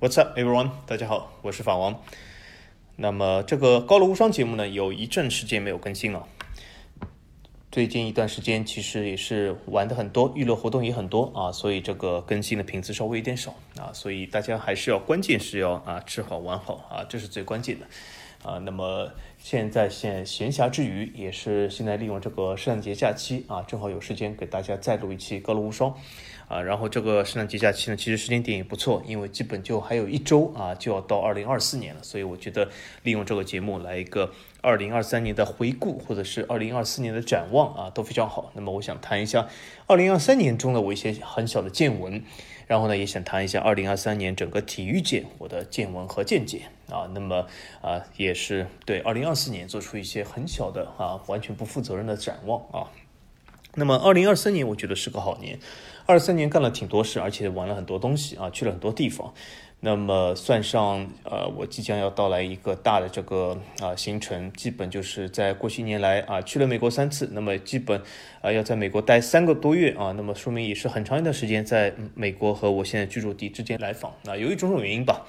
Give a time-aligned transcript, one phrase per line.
[0.00, 0.70] What's up, everyone？
[0.86, 2.02] 大家好，我是法王。
[2.96, 6.26] 那么这个高楼无双节目呢，有一阵时间没有更新了。
[7.70, 13.92] 最近一段时间其实也是玩的很多，娱乐活动也很多啊，所以这个更新的频次稍微有点少啊。
[13.92, 17.86] 所以大家还是要关键是要啊吃好玩好啊，这是最关键的
[18.42, 18.56] 啊。
[18.56, 19.06] 那么
[19.36, 25.94] 现在现闲暇之余，也是现在利用这个圣诞节假期啊，正好有时间给大家再录一期高楼无双。
[26.50, 32.68] 啊，然后这个圣诞节假期呢，其实时间点也不错，因为基本就还有一周啊，就要到二零二四年了，所以我觉得
[33.04, 38.50] 利用这个节目来一个二零二三年的回顾，或者是二零二四年的展望啊，都非常好。
[38.56, 39.48] 那么我想谈一下
[39.86, 42.20] 二零二三年中的我一些很小的见闻，
[42.66, 47.08] 然后呢，也想谈一下二零二三年整个体育界我的见闻和见解啊。
[47.14, 47.46] 那么
[47.80, 52.90] 啊，也是对二零二四年做出一些很小的啊，完全不负责任的展望啊。
[53.76, 55.60] 那么二零二三年我觉得是个好年。
[56.10, 59.32] 二三年干了挺多事，而且玩了很多东西啊，去了很多地方。
[59.82, 68.02] 那么算上呃，我即将要到来一个大的这个啊行程，基本就是在过去一年来啊去了美国三次，那么基本
[68.42, 75.24] 啊要在美国待三个多月啊，那么说明也是很长一段时间在美国和我现在居住地之间来访啊，由于种种原因吧，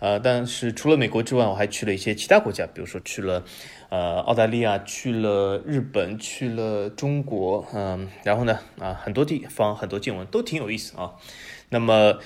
[0.00, 3.44] 呃，但是除了美国之外，我还去了一些其他国家，比如说去了。
[3.92, 11.12] 呃，澳大利亚去了，日本去了，中国，嗯，然后呢，啊，很多地方很多见闻都挺有意思啊。
[11.68, 12.18] 那么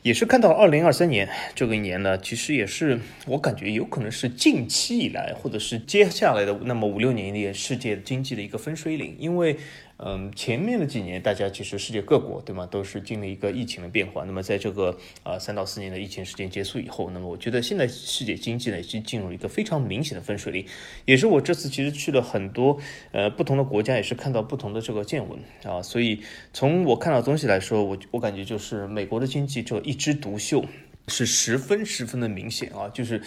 [0.00, 9.58] 也是看到二零二三年这个一年呢，其实也是我感觉有可能是近期以来，或者是接下来的那么五六年里世界经济的一个分水岭，因为。
[9.98, 14.24] 嗯，前面的几年，大家其实世界各国，对吗，都是经历一个疫情的变化。
[14.24, 20.66] 那么在这个啊三到四年的疫情时间结束以后，那么我觉得现在世界经济呢已经进入一个非常明显的分水岭，
[21.04, 22.78] 也是我这次其实去了很多
[23.12, 25.80] 呃不同的国家，也是看到不同的这个见闻啊。
[25.82, 26.20] 所以
[26.52, 30.64] 从我看到东西来说，我我感觉就是美国的经济这一枝独秀。
[31.08, 33.20] 是十分十分的明显啊，就是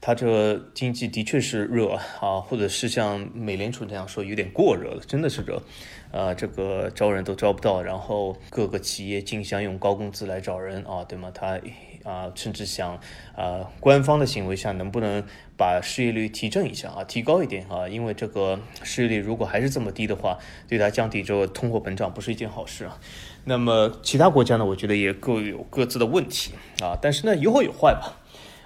[0.00, 5.62] 它这经济的确是热啊，或者是像美联储那样说有点过热了，真的是热，
[6.10, 11.30] 呃，这个招人都招不到，然后各个企业竞相用高工资来找人啊，对吗？
[11.32, 11.60] 他
[12.02, 12.98] 啊，甚至想
[13.36, 15.22] 啊，官方的行为下能不能
[15.56, 17.86] 把失业率提振一下啊，提高一点啊？
[17.86, 22.98] 因为这个失业率如果还是这么低的话，对它降低这个通货膨胀不是一件好事啊。
[23.44, 24.64] 那么其他国家呢？
[24.64, 26.52] 我觉得也各有各自的问题
[26.82, 28.20] 啊，但是呢有好有坏吧，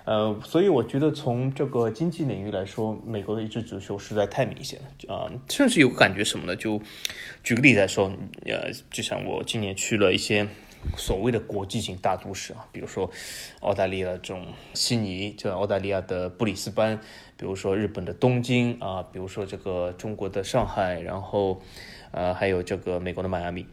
[0.05, 6.57] 呃，所以我觉得从这个经济领域来说，美国的一枝独秀实在太明显了啊，甚至有感觉什么呢？
[6.57, 6.83] 就
[7.43, 8.11] 举个例子来说，
[8.47, 10.47] 呃，就像我今年去了一些
[10.97, 13.09] 所谓的国际型大都市啊，比如说
[13.61, 16.99] 澳大利亚这种悉尼，就澳大利亚的布里斯班，
[17.37, 21.63] 比如说日本的东京啊，比如说这个中国的上海，然后。
[22.17, 23.67] 呃，还有这个美国的迈阿密，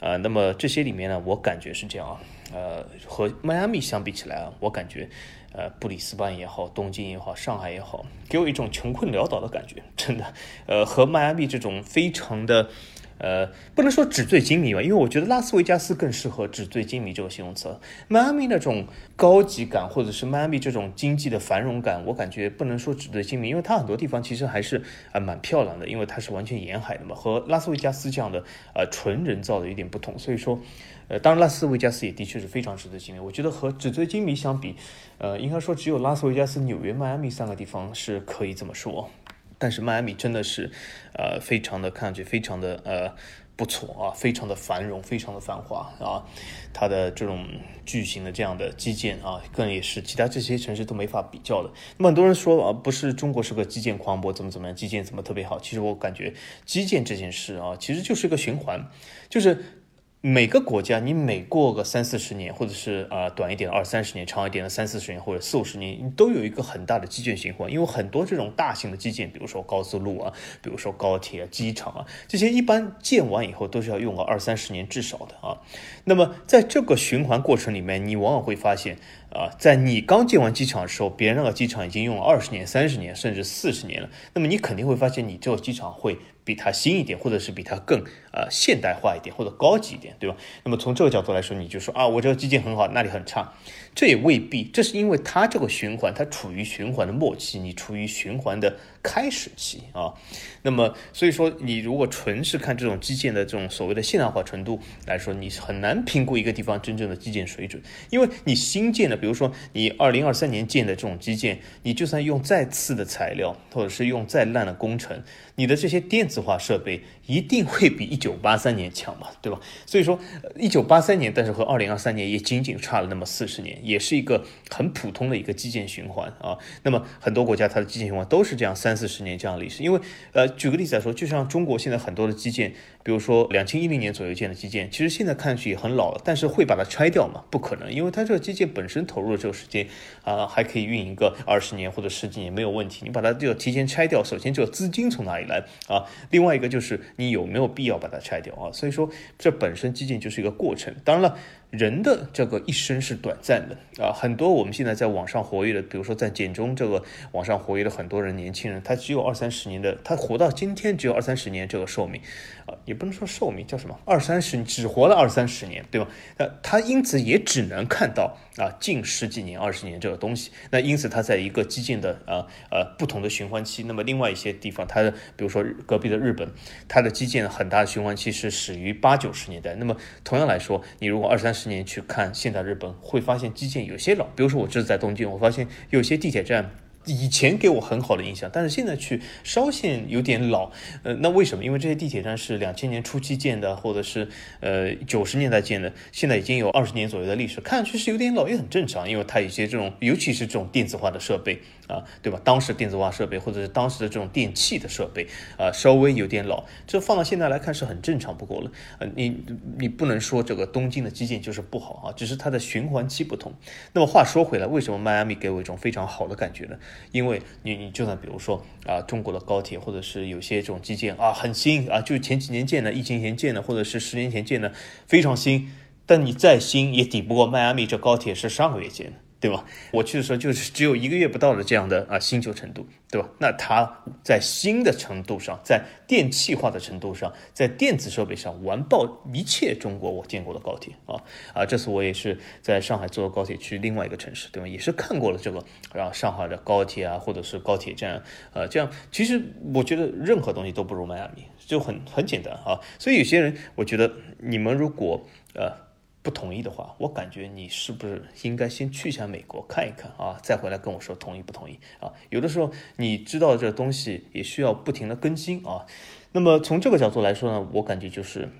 [0.00, 2.20] 呃，那么这些里面呢，我感觉是这样啊，
[2.52, 5.08] 呃，和迈阿密相比起来啊，我感觉，
[5.52, 10.32] 呃，布里斯班也好，东京也好，上海也好，给我一种穷困潦倒的感觉，真的，
[10.66, 12.68] 呃，和迈阿密这种非常的。
[13.18, 17.78] 呃，不能说纸醉金迷吧，因为我觉得拉斯维加斯更适合纸醉金迷这个形容词。
[18.06, 18.86] 迈阿密那种
[19.16, 30.18] 高级感，或者是迈阿密这种经济的繁荣感，我感觉不能说纸醉金迷，因为它很多地方其实还是啊蛮漂亮的，因为它是完全沿海的嘛，和拉斯维加斯这样的呃纯人造的有点不同。
[30.18, 30.60] 所以说，
[31.08, 33.20] 呃，当然拉斯维加斯也的确是非常值得金迷。
[33.20, 34.76] 我觉得和纸醉金迷相比，
[35.18, 39.10] 呃，应该说只有拉斯维加斯、纽约、迈阿密三个地方是可以这么说。
[39.58, 40.70] 但是迈阿密真的是，
[41.14, 43.12] 呃，非常的看上去非常的呃
[43.56, 46.24] 不错啊，非常的繁荣，非常的繁华啊，
[46.72, 47.44] 它的这种
[47.84, 51.70] 巨型的这样的基建啊，更也是其他这些城市都没法比较的。
[51.96, 55.58] 那么很多人说啊，不是中国是个基建狂魔，怎么怎么样，基建怎么特别好？
[55.58, 56.32] 其实我感觉
[56.64, 58.88] 基建这件事啊，其实就是一个循环，
[59.28, 59.84] 就是。
[60.20, 67.70] 每个国家，你每过个三四十年，或者是啊短一点二三十年，长一点的三四十年或者四五十年，你都有一个很大的基建循环。
[67.70, 75.62] 因为很多这种大型的基建，比如说高速路啊，比如说高铁、机场啊，这些一般建完以后都是要用个二三十年至少的啊。
[76.02, 78.96] 那么在这个循环过程里面，你往往会发现
[79.30, 84.10] 啊，在你刚建完机场的时候，别人那个机场已经用了二十年、三十年，甚至四十年了。
[84.34, 86.18] 那么你肯定会发现，你这个机场会。
[86.48, 88.02] 比它新一点，或者是比它更
[88.32, 90.36] 呃现代化一点，或者高级一点，对吧？
[90.64, 93.52] 那么从这个角度来说，你就说啊，我这个基金很好，那里很差，
[93.94, 98.78] 这也未必，这是因为它这个循环，它处于循环的末期，你处于循环的
[99.08, 100.12] 开始期啊。
[100.60, 115.22] 那么所以说，你如果纯是看这种基建的这种所谓的现代化程度来说，你很难评估一个地方真正的基建水准，因为你新建的，比如说你二零二三年建的这种基建，你就算用再次的材料，或者是用再烂的工程，
[115.54, 119.58] 你的这些电子化设备一定会比一九八三年强嘛，对吧？
[119.86, 120.18] 所以说，
[120.56, 126.58] 一九八三年，但是和二零二三年也仅仅差了那么四十年，也是一个很普通的一个基建循环啊。
[126.82, 129.82] 那么很多国家它的基建循环都是这样三四十年这样的历史。
[129.82, 130.00] 因为
[130.32, 132.72] 呃，举个例子来说，就像中国现在很多的基建，
[133.02, 137.44] 比如说两千一零年左右建的基建，其实现在看上去也很老了，但是会把它拆掉吗？
[137.50, 139.86] 不可能，因为它这个基建本身投入的这个时间
[140.24, 143.02] 啊，还可以运营个二十年或者十几年没有问题。
[143.04, 146.04] 你把它就提前拆掉，首先这个资金从哪里来啊？
[146.30, 148.72] 另外一个就是你有没有必要把它拆掉啊？
[148.72, 149.08] 所以说
[149.38, 150.94] 这本身基建就是一个过程。
[151.04, 151.38] 当然了。
[151.70, 153.76] 人的这个一生是短暂的。
[154.02, 162.20] 啊，很多我们现在在网上活跃的，比如说在简中这个网上活跃的很多人，年轻人，他只有二三十年的，他活到今天只有二三十年这个寿命。
[162.68, 166.06] 啊，也不能说寿命叫什么，二三十只活了二三十年，对吧？
[166.36, 170.50] 那他因此也只能看到啊近十几年、二十年这个东西。
[170.70, 173.82] 那因此他在一个激进的啊呃不同的循环期。
[173.84, 176.50] 那么另外一些地方，它的比如说隔壁的日本，
[176.86, 179.74] 它的基建很大的循环期是始于八九十年代。
[179.76, 184.26] 那么同样来说，你如果二三十年去看现在日本，会发现基建有些老。
[184.36, 186.70] 比如说，我这次在东京，我发现有些地铁站。
[187.08, 190.70] 以前给我很好的印象，但是现在去稍显有点老，
[191.02, 191.64] 呃，那为什么？
[191.64, 194.28] 因为这些地铁站是两千年初期建的，或者是
[194.60, 202.40] 呃九十年代建的，现在已经有二十年左右的历史，看上去是有点老，也很正常，因为它有些这种，尤其是这种电子化的设备啊，对吧？
[202.44, 205.26] 当时电子化设备或者是当时的这种电器的设备
[205.56, 208.70] 啊，稍微有点老，这放到现在来看是很正常不过了。
[208.98, 209.42] 呃，你
[209.78, 213.52] 你不能说这个东京的基建就是不好啊，只是它的循环期不同。
[213.92, 216.76] 那么话说回来，为什么迈阿密给我一种非常好的感觉呢？
[217.10, 224.72] 因为你你就算比如说啊，中国的高铁或者是有些这种基建啊，很新啊，就是前几年建的，疫情前建的，或者是十年前建的，
[225.06, 225.70] 非常新，
[226.04, 229.12] 但你再新也抵不过迈阿密这高铁是上个月建的。
[229.40, 229.64] 对吧？
[229.92, 233.28] 我去的时候就是只有一个月不到的这样的啊新旧程度，对吧？
[233.38, 241.22] 那它在新的程度上，在电气化的程度上，在电子设备上完爆一切中国我见过的高铁啊
[241.54, 241.64] 啊！
[241.64, 244.66] 这次我也是在上海坐高铁去另外一个城市，对吧？
[244.66, 245.64] 也是看过了这个
[245.94, 248.20] 然后上海的高铁啊，或者是高铁站
[248.52, 249.40] 啊，这样其实
[249.72, 252.80] 我觉得任何东西都不如迈阿密，就很很简单啊。
[252.98, 255.24] 所以有些人，我觉得你们如果
[255.54, 255.87] 呃。
[256.22, 262.12] 不同意的话，我感觉你是不是应该先去一下美国看一看啊，再回来跟我说同意不同意啊？
[262.28, 265.86] 有的时候你知道这东西也需要不停的更新啊。
[266.32, 268.50] 那么从这个角度来说呢，我感觉就是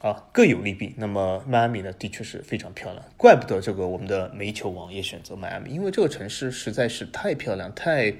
[0.00, 0.94] 啊各有利弊。
[0.96, 8.14] 那么迈阿密呢，的确是非常漂亮，怪不得这个我们的煤球王也选择迈阿密，因为这个城市实在是太漂亮，太。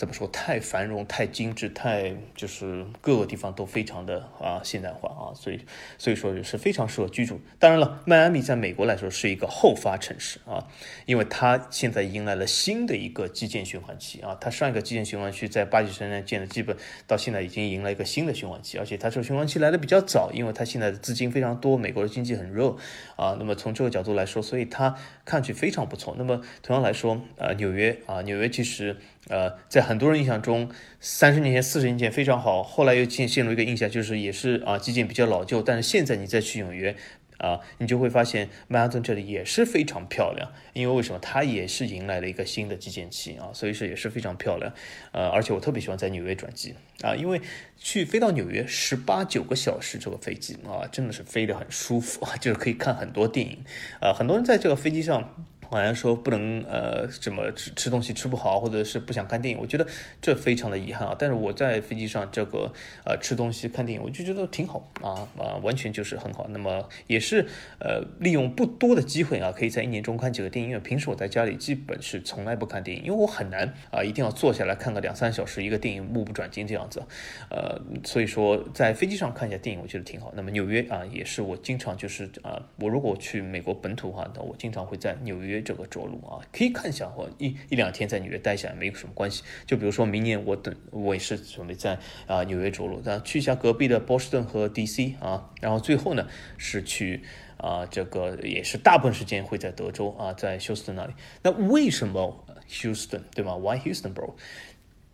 [0.00, 0.26] 怎么说？
[0.28, 5.60] 太繁荣、太精致、太就是各个地方都非常的啊现代化啊，所以
[5.98, 7.38] 所以说是非常适合居住。
[7.58, 10.66] 当然了，迈阿密在美国来说是一个后发城市啊，
[11.04, 14.34] 因为它现在迎来了新的一个基建循环期啊。
[14.40, 16.74] 它上一个基建循环期在八九十年建的，基本
[17.06, 22.74] 到现在已经迎来一个新的循环期，而且它这个循环期来的比较早，因为它现在的资金非常多，美国的经济很热
[23.16, 23.36] 啊。
[23.38, 26.14] 那么从这个角度来说，所以它看去非常不错。
[26.16, 28.96] 那么同样来说，呃，纽约啊，纽约其实。
[29.28, 35.62] 呃，在很多人印象中，三十年前、四十年前非常好，后来又进陷入一个印象，就是也是啊，基建比较老旧。
[35.62, 36.96] 但是现在你再去纽约，
[37.36, 41.18] 啊，你就会发现曼哈顿这里也是非常漂亮，因为为什么？
[41.20, 44.72] 它也是迎来了一个新的基建期啊，所以说也是非常漂亮。
[45.12, 47.40] 呃，而且我特别喜欢在纽约转机啊，因为
[47.76, 53.58] 去飞到纽约十八九个小时这个飞机啊，真的是飞得很舒服， 就是可以看很多电影
[54.00, 55.46] 啊，很多人在这个飞机上。
[55.70, 59.86] 好像说不能呃什么吃吃东西吃不好，或者是不想看电影，我觉得
[60.20, 61.14] 这非常的遗憾啊。
[61.16, 62.72] 但是我在飞机上这个
[63.04, 66.48] 呃吃东西看电影，我就觉得挺好啊啊，完全就是很好。
[66.48, 67.46] 那么也是
[67.78, 70.70] 呃利用不多的机会啊，可以在一年中看几个电影。
[70.70, 77.00] 因为平时我在家里基本是从来不看电影，因为我很难啊，一定要坐下来看个两三小时一个电影，目不转睛这样子。
[77.48, 80.32] 呃，所以说在飞机上看一下电影，我觉得挺好。
[80.34, 85.59] 那么纽约啊，也是我经常就是啊，我如果去美国本土的话，那我经常会在纽约。
[85.62, 89.42] 这个着陆啊，可以看一下，或一一两天在纽约待下来没有什么关系。
[89.66, 96.26] 就比如说明年我等我也是准备在啊纽约着陆，然后去一下隔壁的波士顿和 DC 啊，然后最后呢
[96.56, 97.22] 是去
[97.56, 101.14] 啊这个也是大部分时间会在德州啊，在休斯顿那里。
[101.42, 104.34] 那为什么休斯顿对吗？Why Houston, bro？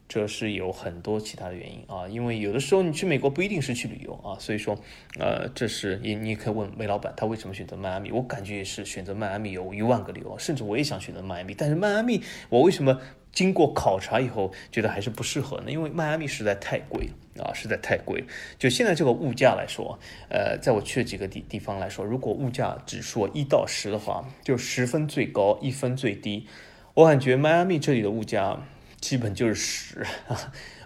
[0.08, 4.78] 这是有很多其他的原因啊，因为有的时候你去美国不一定是去旅游啊，所以说，
[5.18, 13.00] 呃，这是你你可以问梅老板他为什么选择迈阿密，我感觉也是选择迈阿密有一万个理由，甚至我也想选择迈阿密，但是迈阿密我为什么
[13.32, 15.72] 经过考察以后觉得还是不适合呢？
[15.72, 17.08] 因为迈阿密实在太贵
[17.38, 18.24] 啊，实在太贵。
[18.60, 19.98] 就现在这个物价来说，
[20.30, 26.46] 呃，在我去的几个地地方来说，如果物价指数一到十的话，就十分最高，一分最低，
[26.94, 28.62] 我感觉迈阿密这里的物价。
[29.06, 30.04] 基本就是十，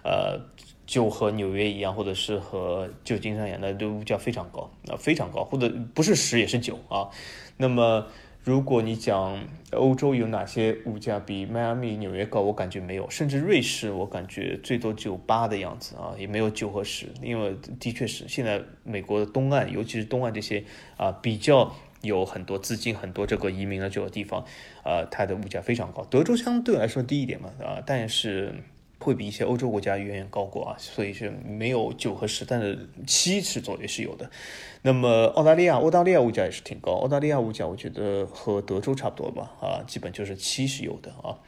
[0.03, 0.39] 呃，
[0.85, 7.09] 就和纽约一样，或者是和旧金山一样，那都物价非常高，啊，非常高，或者不是十也是九啊。
[7.57, 8.05] 那么
[8.43, 20.63] 如果你讲欧洲有哪些物价比迈阿密、纽约高，我感觉没有，甚至瑞士我感觉最多只有八的样子啊，也没有九和十，因为的确是现在美国的东岸，尤其是东岸这些
[20.95, 24.45] 啊比较有很多资金、很多这个移民的这个地方，
[24.83, 26.03] 呃，它的物价非常高。
[26.05, 28.53] 德州相对来说低一点嘛，啊，但是。
[29.03, 34.29] 会比一些欧洲国家远远高过啊，所以是没有九和十，但是七是左右是有的。
[34.83, 41.39] 那么澳大利亚，澳大利亚物价也是挺高，澳大利亚物价我觉得和德州差不多吧，啊，基本就是七是有的啊。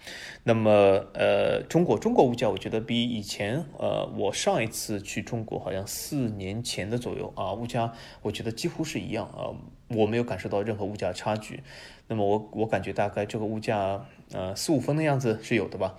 [0.44, 7.94] 那么呃，中国中国物价我觉得比以前呃，我上一次去中国好像四年前的左右啊，物价
[8.24, 9.54] 我觉得几乎是一样啊，
[9.88, 11.62] 我没有感受到任何物价差距。
[12.08, 15.96] 那么我我感觉大概这个物价呃四五分的样子是有的吧。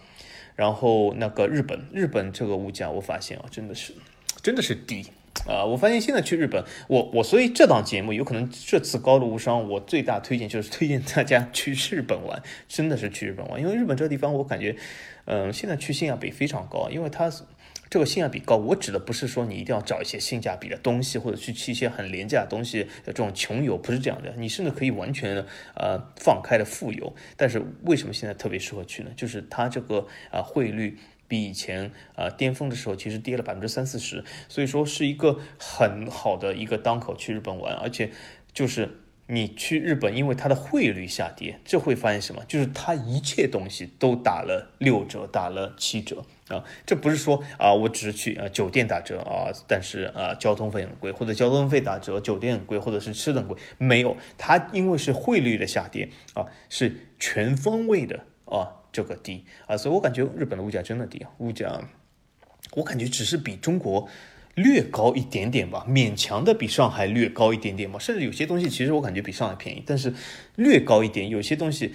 [0.54, 3.92] 然后那个日本，日本这个物价我发现啊，真的是，
[4.42, 5.06] 真的是低
[5.48, 5.64] 啊！
[5.64, 14.76] 我发现现在去日本，我我所以这档节目有可能这次高路无伤，我最大推荐就是推荐大家去日本玩，真的是去日本玩，因为日本这个地方我感觉，
[15.24, 17.30] 嗯，现在去性价比非常高，因为它。
[17.90, 24.34] 这个性价比高，我指的不是说你一定要找一些性价比的东西，或者去去一些很廉价的东西的这种穷游，不是这样的。
[24.36, 25.44] 你甚至可以完全
[25.76, 27.14] 呃放开的富游。
[27.36, 29.10] 但是为什么现在特别适合去呢？
[29.16, 30.98] 就是它这个啊汇率
[31.28, 38.10] 比以前啊巅峰的时候其实跌了百分之三四十，所以说是一个很好的一个当口去日本玩，而且
[38.52, 39.00] 就是。
[39.26, 42.44] 你去日本，因为它的汇率下跌，这会发现什么？
[42.46, 46.62] 就是它一切东西都打了六折，打了七折啊！
[46.84, 61.80] 这不是说啊，我只是去啊酒店打折啊，但是啊交通费很贵，或者交通费打折，酒店很贵，或者是吃的很贵，没有，它因为是汇率的下跌啊，是全方位的啊这个低啊，所以我感觉日本的物价真的低啊，物价
[62.72, 64.06] 我感觉只是比中国。
[64.54, 70.14] 略高一点点吧，勉强的比上海略高一点点吧，甚至有些东西其实我感觉比上海便宜，但是
[70.56, 71.28] 略高一点。
[71.28, 71.94] 有些东西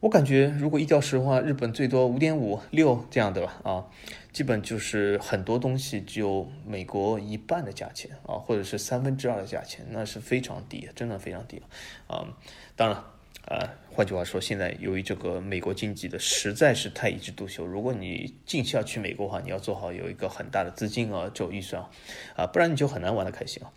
[0.00, 3.84] 我感觉如果一调十的话，日本最多五点五六这样的吧，啊，
[4.32, 11.62] 基本就是很多东西只有美国一半的价钱啊，或者是三分之二的价钱，那是非常低，真的非常低
[12.06, 12.26] 啊。
[12.76, 13.02] 当然。
[13.46, 13.66] 呃，
[14.00, 21.84] 换句话说，现在由于这个美国经济的实在是太一枝独秀，如果你近期要去美国的话，你要做好有一个很大的资金啊，这预算
[22.34, 23.68] 啊，不然你就很难玩的开心啊。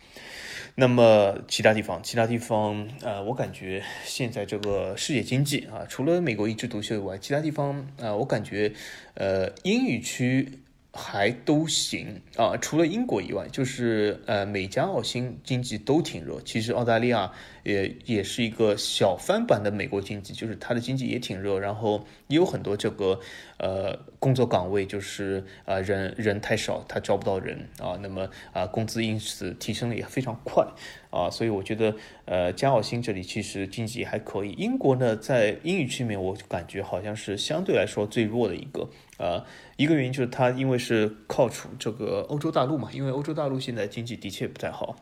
[0.76, 8.72] 那么其他地方，其他地方，呃，我感觉现在这个世界经济啊，除了美国一枝独秀以外，其他地方啊，我感觉，
[9.12, 10.48] 呃，英语区。
[10.96, 16.40] 还都行啊，除了英国以外，就是呃美加澳新经济都挺热。
[16.44, 17.32] 其实澳大利亚
[17.64, 23.18] 也也是一个小翻版的美国经济，就是它的经济也挺热，然后也有很多这个
[23.58, 30.64] 呃工作岗位，就是啊人人太少，他招不到人啊，那么啊工资因此提升的也非常快
[31.10, 31.96] 啊，所以我觉得
[32.26, 34.52] 呃加澳新这里其实经济还可以。
[34.52, 38.88] 英国呢，在英语区面，我感觉好像是相对来说最弱的一个。
[39.16, 39.44] 呃，
[39.76, 44.96] 一个原因就是它因为是靠处这个欧洲大陆嘛，因为欧洲大陆现在经济的确不太好。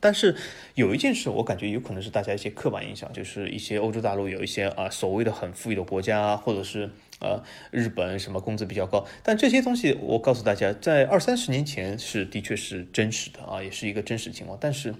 [0.00, 0.36] 但是
[0.74, 9.06] 有一件事，我感觉有可能是大家一些刻板印象，就是一些欧洲大陆有一些啊所谓的很富裕的国家，或者是呃日本什么工资比较高。
[9.22, 14.58] 但这些东西，我告诉大家，在二三十年前是的确是真实的啊，也是一个真实情况。
[14.60, 14.94] 但是。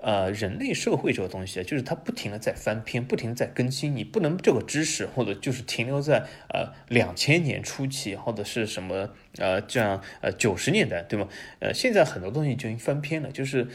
[0.00, 3.94] 呃，人类社会这个东西，就是它不停的在翻篇，不停地在更新。
[3.96, 11.28] 你不能这个知识或者就是停留在呃两千年初期或者是什么呃这样呃九十年代，对吗？
[11.60, 13.68] 呃，现在很多东西已经翻篇了，就是。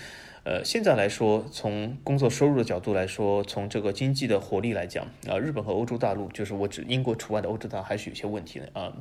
[0.43, 8.91] 呃，现在来说，从工作收入的角度来说，从这个经济的活力来讲，啊，日本和欧洲大陆，就是我指英国除外的欧洲大陆还是有些问题的啊。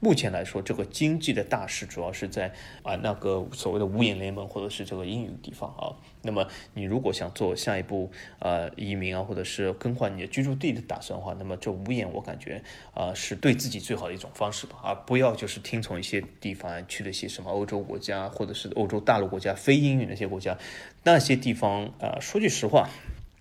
[0.00, 2.52] 目前来说，这个经济的大势主要是在
[2.82, 5.96] 啊那个所谓的五眼联盟或者是这个英语地方啊。
[6.22, 12.62] 那么你如果想做下一步啊移民啊，或者是更换你的居住地的打算的话，那么这五眼我感觉
[12.94, 14.76] 啊是对自己最好的一种方式吧。
[14.82, 20.56] 啊，不要就是听从一些地方去了一些什么欧洲国家或者是欧洲大陆国家非英语那些国家。
[21.04, 22.88] 那些地方啊，说句实话，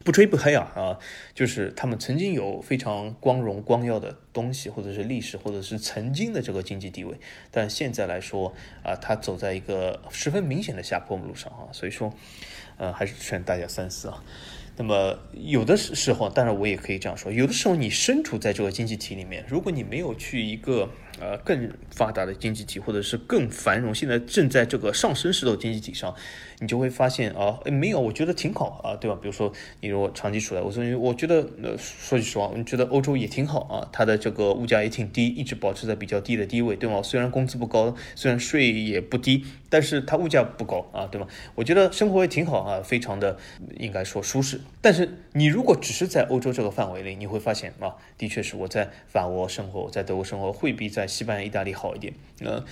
[0.04, 0.98] 不吹不黑啊啊，
[1.36, 7.16] 就是他们曾经有非常光荣光耀的东西，或者是历史，或者是曾经的这个经济地位，
[7.52, 8.52] 但现在来说
[8.84, 12.12] 啊，它走在一个十分明显的下坡路上啊，所以说，
[12.82, 14.24] 呃，还是劝大家三思啊。
[14.82, 20.90] 那么有的时候，当然我也可以这样说，有的时候你身处在这个经济体里面，如果你没有去一个。
[21.20, 26.16] 呃，更发达的经济体，或者是更繁荣，现在正在这个上升势头经济体上，
[26.60, 29.16] 你就会发现啊，没有，我觉得挺好啊，对吧？
[29.22, 37.04] 比如说，你如果长期处在，我说，我觉得，呃，说句实话，我觉得欧洲也挺好啊，它的这个物价也挺低，一直保持在比较低的低位，对吗？
[37.04, 41.28] 虽然工资不高，虽然税也不低，但是它物价不高啊，对吗？
[41.54, 43.38] 我觉得生活也挺好啊，非常的
[43.78, 52.14] 应该说舒适但是你如果只是在欧洲这个范围内，你会发现啊，的确是我在法国生活，我在德国生活会比在西班牙、意大利好一点。
[52.40, 52.64] 呃，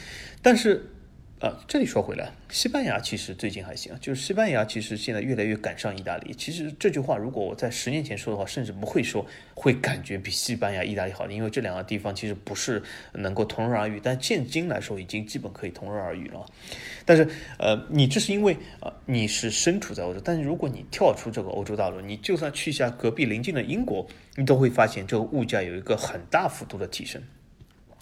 [0.41, 0.91] 但是。
[1.39, 6.33] 啊，这里说回来，西班牙其实最近还行，就是西班牙其实现在越来越赶上意大利。
[6.33, 14.01] 其实这句话如果我在十年前说的话，甚至不会说会感觉比西班牙、意大利好，因为这两个地方其实不是能够同日而语。
[14.03, 16.45] 但现今来说，已经基本可以同日而语了。
[17.05, 17.25] 但是，
[17.57, 24.05] 呃，你这是因为啊，你是身处在欧洲，但是如果你跳出这个欧洲大陆，你就算去一下隔壁邻近的英国，
[24.35, 27.23] 你都会发现这个物价有一个很大幅度的提升。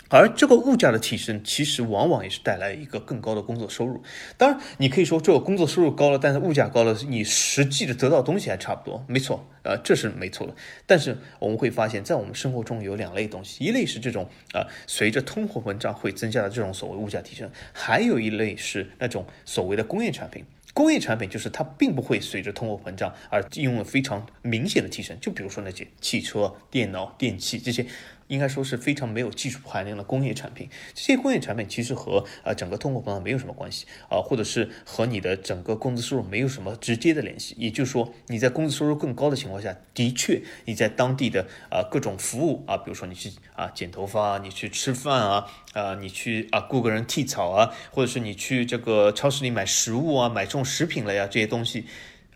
[0.09, 4.01] 而这个物价的提升，其实往往也是带来一个更高的工作收入。
[4.37, 9.03] 当然，你可以说这个工作收入高了，但是物价高了，你实际的得到东西还差不多。
[9.07, 10.55] 没错，呃，这是没错的。
[10.85, 20.45] 但是我们会发现，在我们生活中有两类东西，一类是这种啊，随着通货膨胀会增加的这种所谓物价提升，还有一类是那种所谓的工业产品。
[20.73, 25.17] 工业产品就是它并不会随着通货膨胀而应用了非常明显的提升。
[25.19, 27.85] 就比如说那些汽车、电脑、电器这些。
[28.27, 37.55] 应该说是非常没有技术含量的工业产品，这些工业产品其实和啊整个通货膨胀没有什么关系啊，或者是和你的整个工资收入没有什么直接的联系。
[37.57, 51.85] 也就是说，你在工资收入更高的情况下，的确你在当地的啊各种服务啊，比如说你去啊剪头发啊，你去吃饭啊，啊你去啊雇个人剃草啊，或者是你去这个超市里买食物啊，买这种食品类啊这些东西。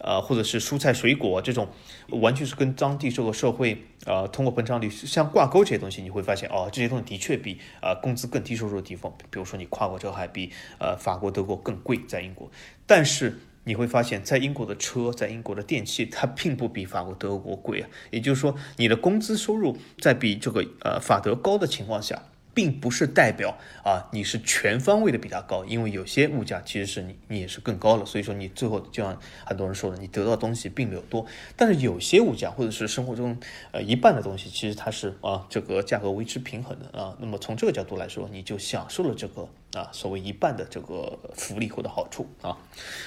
[0.03, 1.67] 呃，或者是蔬菜水果这种，
[2.09, 12.49] 完全是跟当地这个社会呃通货膨胀率相挂钩这些东西，你会发现哦，这些东西的确比呃工资更低收入的地方，比如说你跨国车还比呃法国、德国更贵，在英国。
[12.85, 17.89] 但是你会发现在英国的车，在英国的电器，它并不比法国、德国贵啊。
[18.09, 22.23] 也就是说，你的工资收入在比这个呃法德高的情况下。
[22.53, 31.25] 并不是代表啊，你是全方位的比它高，因为有些物价其实是你你也是更高了，所以说你最后就像很多人说的，你得到东西并没有多。
[31.55, 33.37] 但是有些物价或者是生活中
[33.71, 37.15] 呃一半的东西，其实它是啊这个价格维持平衡的啊。
[37.19, 42.57] 那么从这个角度来说，你就享受了这个啊所谓一半的这个福利或者好处啊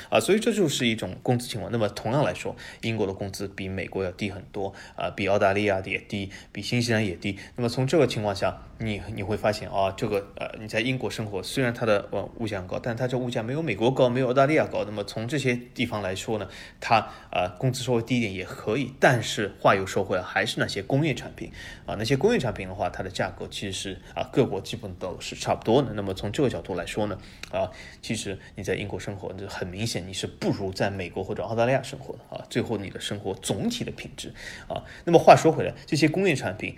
[0.08, 1.70] 啊，所以这就是一种工资情况。
[1.72, 7.38] 那么同样来说，英国的工资比美国要低很多啊，比澳大利亚的也低，比新西兰也低。
[7.56, 14.84] 那么从这个情况下，你你会发现啊，这个呃，你在英国生活，虽然它的呃物价很高，但它这物价没有美国高，没有澳大利亚高。
[14.84, 16.48] 那么从这些地方来说呢，
[16.80, 16.96] 它
[17.30, 18.92] 啊工资稍微低一点也可以。
[18.98, 21.50] 但是话又说回来，还是那些工业产品
[21.86, 25.92] 啊，那些工业产品的话，它的价格其实是啊各国基本都是差不多的。
[25.94, 27.18] 那么从这个角度来说呢，
[27.50, 32.46] 啊，其实你在英国生活，这很明显你是不如在美国或者澳大利亚生活的啊。
[32.48, 34.32] 最后你的生活总体的品质
[34.68, 36.76] 啊，那么话说回来，这些工业产品。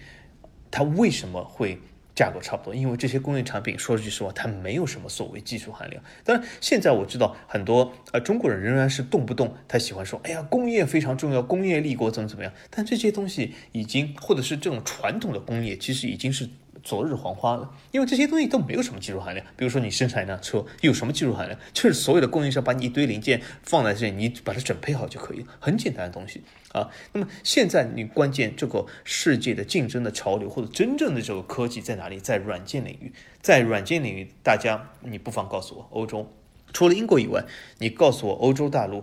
[0.69, 1.79] 它为什么会
[2.15, 2.75] 价格差不多？
[2.75, 6.03] 因为这些工业产品，说句实话，它没有什么所谓技术含量。
[6.25, 12.53] 当然，现在我知道很多呃中国人仍然是动不动他喜欢说，哎呀，工业非常重要，工业立国怎么怎么样。
[12.69, 16.51] 但这些东西已经，或者是这种传统的工业，其实已经是。
[16.87, 19.45] 昨日黄花了，因为这些东西都没有什么技术含量。
[19.57, 21.59] 比如说你生产一辆车，有什么技术含量？
[21.73, 26.89] 就是所有的供应商把你一堆零件放在这里，你把它准配好就可以，很简单的东西啊。
[27.13, 32.21] 那么现在你关键这个世界的竞争的潮流或者真正的这个科技在哪里？
[32.21, 36.33] 在软件领域，在软件领域，大家你不妨告诉我，欧洲
[36.73, 37.45] 除了英国以外，
[37.79, 39.03] 你告诉我欧洲大陆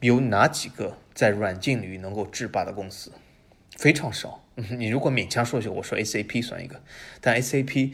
[0.00, 3.12] 有哪几个在软件领域能够制霸的公司？
[3.76, 4.42] 非常少。
[4.78, 6.80] 你如果勉强说一下，我说 SAP 算一个，
[7.20, 7.92] 但 SAP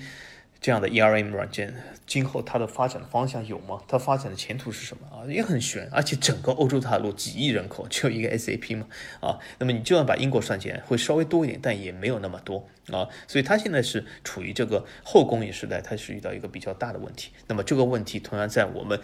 [0.61, 1.75] 这样的 ERM 软件，
[2.07, 3.83] 今后它的发展方向有吗？
[3.88, 5.27] 它发展的前途是什么啊？
[5.29, 5.88] 也很悬。
[5.90, 8.87] 而且整个欧洲大陆几亿人口，就一个 SAP 嘛，
[9.20, 13.09] 啊，那么你就算把英国算进来，会稍微多一点，但也没有那么多啊。
[13.27, 17.33] 所以它现在是处于这个后工业时代，它是遇到一个比较大的问题。
[17.48, 19.01] 那么这个问题同样在我们。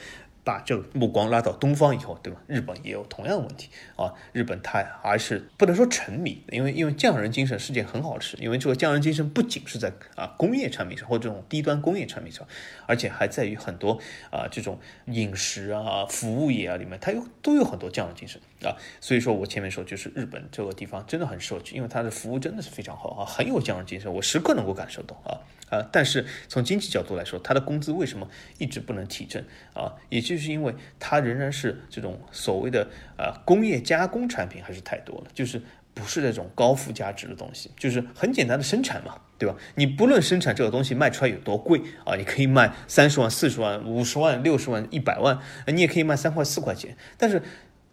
[0.49, 2.41] 把这个目光拉到东方以后，对吧？
[2.47, 4.15] 日本也有同样的问题啊。
[4.33, 8.35] 日本它还是不能说沉迷，因为因为匠人精神是件很好的事。
[8.41, 12.49] 因为这个匠人精神不仅是在啊工业产品上或这种低端工业产品上，
[12.87, 18.77] 而且还在于很多啊这种饮食啊服务业啊里面，它有都有很多匠人精神啊。
[19.01, 25.41] 所以说我前面说就是日本这个地方真的很适合去，因为它的服务真的是非常好啊，很有匠人精神，我时刻能够感受到啊。
[25.71, 29.45] 啊，但是从经济角度来说，他的工资为什么一直不能提振
[29.75, 29.93] 啊？
[30.09, 35.61] 也就是因为它仍然是这种所谓的呃工业加工产品还是太多了，就是
[35.93, 39.55] 不是那种高附加值的东西，就是很简单的生产嘛，对吧？
[39.75, 47.43] 你不论生产这个东西卖出来有多贵啊，你可以卖三十万、四十万、五十万、六十万、一百万，你也可以卖三块四块钱，但是。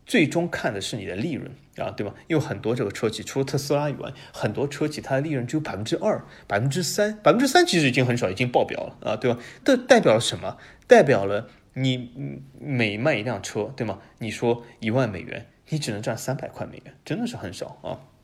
[0.05, 2.13] 最终看的是你的利润啊，对吧？
[2.27, 9.39] 因为很多这个车企，除了特斯拉以外，很多车企它的利润只有百分之二、百分之三、百分之三，其实已经很少，已经爆表了啊，对吧？
[9.63, 10.57] 这代表了什么？
[10.87, 13.99] 代表了你每卖一辆车，对吗？
[14.19, 18.14] 你说一万美元，你只能赚三百块美元，真的是很少啊。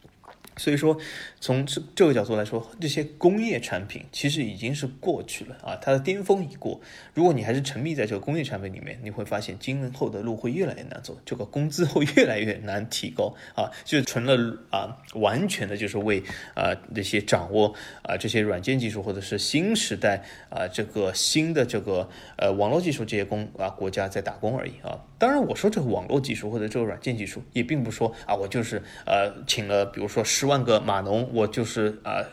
[0.58, 0.98] 所以说，
[1.40, 6.80] 从这这个角度来说，这些工业产品其实已经是过去了啊，它的巅峰已过。
[7.14, 16.22] 如果你还是沉迷在这个工业产品里面，你会发现今后的路会越来越难走，这个工资会越来越难提高 啊，就成了啊，完全的就是为
[16.54, 25.00] 啊那些掌握啊这些软件技术或者是新时代啊这个新的这个呃网络技术这些工啊国家在打工而已啊。
[25.22, 32.26] 当然，我说这个网络技术或者这个软件技术，也并不说啊，我就是呃请了比如说十万个码农，我就是啊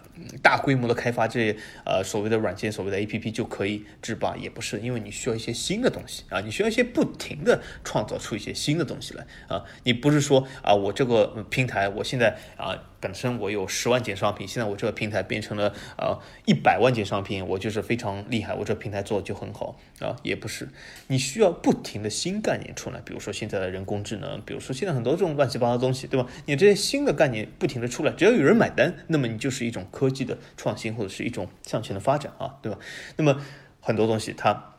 [0.42, 12.87] 大规模的开发这些呃所谓的软件，所谓的 A P P 就可以制霸，也不是，因为你需要一些新的东西啊，你需要一些不停的创造出一些新的东西来啊，你不是说啊我这个平台我现在啊。
[13.00, 20.68] 本身我有十万件商品，现在我这个平台变成了呃一百万件商品，我就是非常厉害，我这个平台做的就很好啊，也不是，
[21.06, 26.28] 你需要不停的新概念出来，比如说现在的人工智能，比如说现在很多这种乱七八糟东西，对吧？
[26.46, 32.78] 你这些新的概念不停的出来，只要有人买单，那么你就是一种科技的创新或者是一种向前的发展啊，对吧？
[33.16, 33.40] 那么
[33.80, 34.74] 很多东西它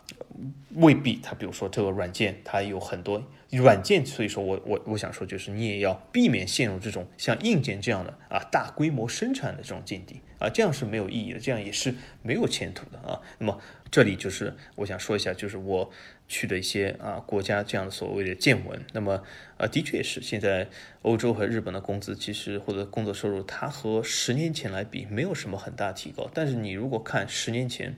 [0.75, 3.23] 未必，它比如说这个软件，它有很多。
[3.51, 13.19] 软件，所以说我我我想说，就是你也要避免陷入这种像硬件这样的啊大规模生产的这种境地啊，这样是没有意义的，这样也是没有前途的啊。
[13.39, 13.59] 那么
[13.89, 15.91] 这里就是我想说一下，就是我
[16.27, 18.79] 去的一些啊国家这样的所谓的见闻。
[18.93, 19.23] 那么
[19.57, 20.67] 啊，的确是现在
[21.01, 26.29] 欧洲和日本的工资其实或者工作收入，它和十年前来比没有什么很大提高。
[26.31, 27.97] 但是你如果看十年前，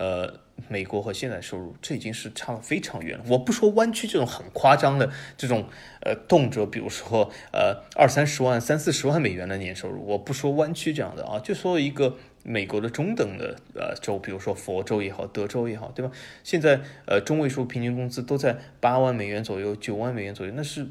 [0.00, 0.40] 呃。
[0.68, 3.24] 美国和现在收入，这已经是差了非常远了。
[3.28, 5.64] 我不说湾区这种很夸张的这种，
[6.02, 16.12] 呃，动辄比如说呃二三十万、三四十万美元的年收入，我不说湾区这样的啊，就说一个美国的中等的呃州，比如说佛州也好，德州也好，对吧？
[16.44, 20.86] 现在呃中位数平均工资都在八万美元左右、九万美元左右，那是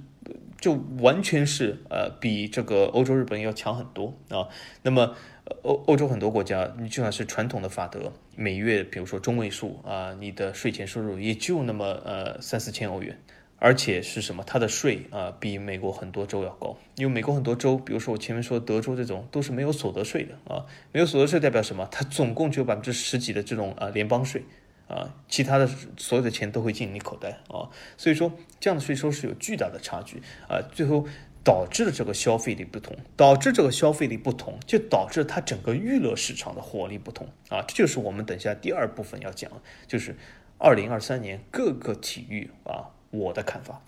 [0.59, 4.49] 就完全是呃比这个欧洲、日本要强很多啊。
[4.81, 5.15] 那么。
[5.63, 13.19] 欧欧洲很多国家，你就算是传统的法德，每月比如说中位数啊，你的税前收入也就那么呃三四千欧元，
[13.57, 14.41] 而且是什么？
[14.47, 21.85] 它的税啊比美国很多州要高，因为美国很多州，比如说我前面说德州这种都是没有所得税的啊，没有所得税代表什么？
[21.91, 24.41] 它总共只有百分之十几的这种啊联邦税
[24.87, 31.05] 啊，其他的所有的钱都会进你口袋啊，所以说这样的税收是有巨大的差距啊，最后。
[31.43, 37.61] 导致了这个消费力不同，导致这个消费力不同，就导致它整个娱乐市场的活力不同啊！
[37.67, 39.51] 这就是我们等下第二部分要讲，
[39.87, 40.15] 就是
[40.57, 43.81] 二零二三年各个体育啊，我的看法。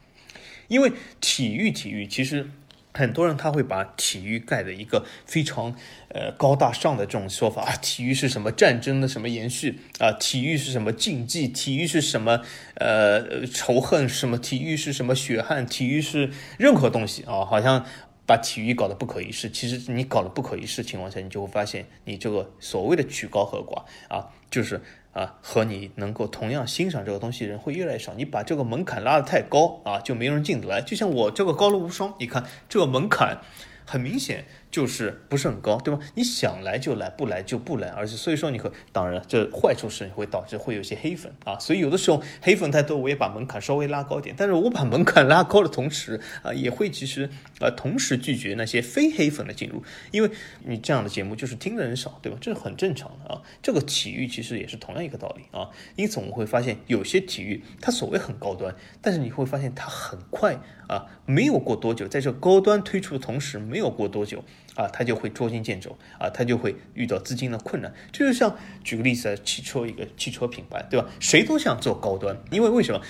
[0.67, 2.49] 因为体育，体育其实。
[2.93, 5.75] 很多人他会把体育盖的一个非常
[6.10, 12.41] 呃高大上的这种说法啊，体育是什么战争的什么延续啊，体育是什么竞技，体育是什么
[12.75, 17.86] 呃仇恨，什么体育是什么血汗，体育是任何东西啊，好像
[18.25, 19.49] 把体育搞得不可一世。
[19.49, 24.82] 其实你搞得不可一世情况下，你就会发现你这个所谓的曲高和寡啊，就是。
[25.13, 28.13] 啊，和你能够同样欣赏这个东西的人会越来越少。
[28.13, 30.82] 你把这个门槛拉得太高啊，就没人进得来。
[30.82, 33.39] 就像我这个高楼无双，你看这个门槛，
[33.86, 34.45] 很明显。
[34.71, 35.99] 就是不是很高，对吧？
[36.15, 44.34] 你想来就来，不来就不来，而且所以说你会，当然这坏处是你会导致会有些黑粉啊，所以有的时候黑粉太多，我也把门槛稍微拉高一点。
[44.38, 47.29] 但是我把门槛拉高的同时啊，也会其实
[47.60, 50.31] 呃同时拒绝那些非黑粉的进入，因为
[50.63, 52.38] 你这样的节目就是听的人少，对吧？
[52.39, 53.41] 这是很正常的啊。
[53.62, 60.57] 这个体育其实也是同样一个道理啊，因此我们会发现有些体育它所谓很高端，但是你会发现它很快
[60.88, 64.43] 啊，没有过多久，在这高端推出的同时，没有过多久。
[64.81, 67.93] 啊，他就会捉襟见肘啊，他就会遇到资金的困难。
[68.11, 71.07] 就是像举个例子，汽车一个汽车品牌，对吧？
[71.19, 73.01] 谁都想做高端，因为为什么？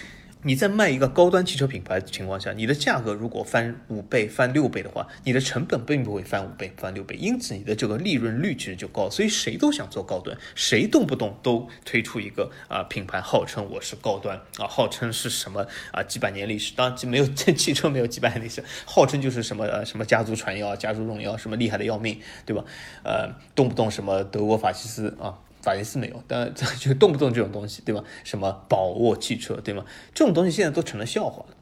[0.43, 9.07] 你在卖一个高端汽车品牌的情况下，你的价格如果翻五倍、翻六倍的话，你的成本并不会翻五倍、翻六倍，因此你的这个利润率其实就高。
[9.07, 22.65] 所以谁都想做高端，谁动不动都推出一个啊品牌，号称我是高端啊，号称是什么啊几百年历史，当然没有这汽车没有几百年历史，号称就是什么什么家族传谣、家族荣耀，什么厉害的要命，对吧？
[23.03, 25.37] 呃，动不动什么德国法西斯啊。
[25.61, 28.03] 法西斯没有，但就动不动这种东西，对吧？
[28.23, 29.85] 什么宝沃汽车，对吗？
[30.13, 31.55] 这种东西现在都成了笑话了。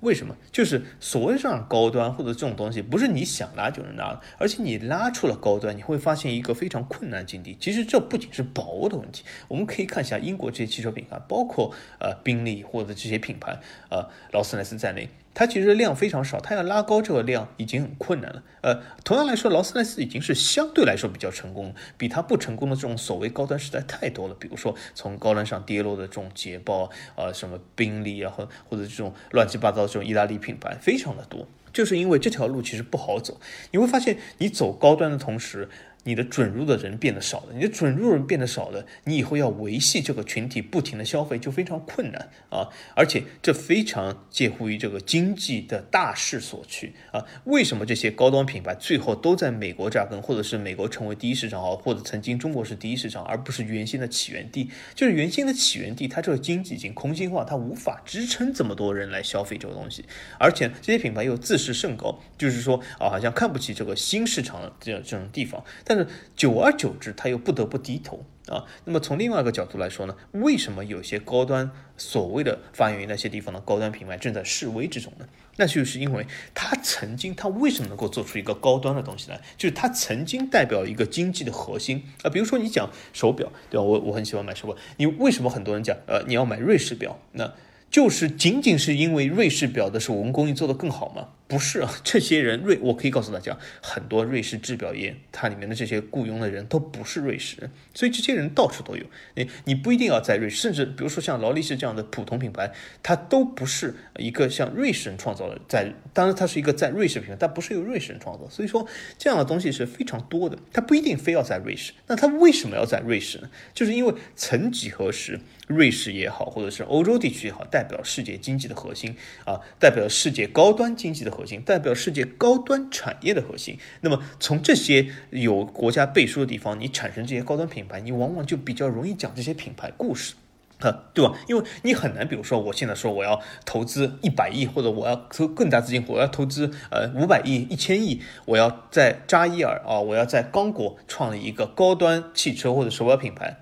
[0.00, 0.34] 为什么？
[0.50, 7.54] 就是所谓上高端或者这种东西，不是你想拉就能拉的，而且你拉出了高端，你会发现一个非常困难境地。
[7.60, 15.06] 其实这不仅是宝沃的问题，我们可以看一下英国这些汽车品牌，包括呃宾利或者这些品牌，呃劳斯莱斯在内。
[15.40, 18.42] 它其实量非常少，它要拉高这个量已经很困难了。
[18.60, 24.34] 呃，同样来说，劳斯莱斯已经是相对来说比较成功，比它不成功的这种所谓高端实在太多了。
[24.38, 33.40] 比如说从高端上跌落的这种捷豹啊，什么宾利啊，或或者这种乱七八糟的这种意大利品牌非常的多，就是因为这条路其实不好走。
[33.70, 35.70] 你会发现，你走高端的同时。
[36.04, 42.68] 你的准入的人变得少了，你的准入人变得少了，你以后要维系这个群体不停的消费就非常困难啊！
[42.94, 47.24] 而且这非常介乎于这个经济的大势所趋啊！
[47.44, 54.70] 为什么这些高端品牌最后都在美国扎根，或者是美国成为第一市场啊，或者曾经中国是第一市场，而不是原先的起源地？
[54.94, 60.04] 就是原先的起源地，它这个经济已经空心化，它无法支撑这么多人来消费这个东西，
[60.38, 65.62] 而且这些品牌又自视甚高，就是说啊，好像看不起这个新市场的这这种地方。
[65.90, 68.64] 但是久而久之，他又不得不低头啊。
[68.84, 75.26] 那么从另外一个角度来说呢，为什么有些高端所谓的发源于那些地方的高端品牌正在示威之中呢？
[75.56, 76.24] 那就是因为
[76.54, 79.40] 他曾经，他为什么能够做出一个高端的东西来？
[79.58, 82.30] 就是他曾经代表一个经济的核心啊。
[82.30, 83.82] 比如说你讲手表，对吧？
[83.82, 84.76] 我我很喜欢买手表。
[84.96, 87.18] 你为什么很多人讲呃你要买瑞士表？
[87.32, 87.52] 那
[87.90, 91.30] 就是仅仅是因为瑞士表的手工工艺做得更好吗？
[91.50, 99.04] 不是啊， 这些人瑞，我可以告诉大家，很多瑞士制表业，它里面的这些雇佣的人都不是瑞士人，所以这些人到处都有。
[99.34, 108.48] 你你不一定要在瑞士，甚至比如说像劳力士这样的普通品牌，它都不是一个像瑞士人创造的，在当然它是一个在瑞士品牌，但不是由瑞士人创造。
[108.48, 108.86] 所以说
[109.18, 111.92] 这样的东西是非常多的，它不一定非要在瑞士。
[112.06, 113.50] 那它为什么要在瑞士呢？
[113.74, 121.39] 就是因为曾几何时，瑞士也好，或者是欧洲地区也好，代表世界经济的核心啊，代表世界高端经济的。
[121.39, 123.78] 核核心代表世界高端产业的核心。
[124.02, 130.34] 那么从这些有国家背书的地方，你产生这些高端品牌，你往往就比较容易讲这些品牌故事，
[130.80, 131.34] 啊，对吧？
[131.48, 143.56] 因为你很难，比如说我现在说我要投资一百亿，或者我要投更大资金，我要投资呃五百亿、一千亿，我要在扎伊尔啊，我要在刚果创立一个高端汽车或者手表品牌，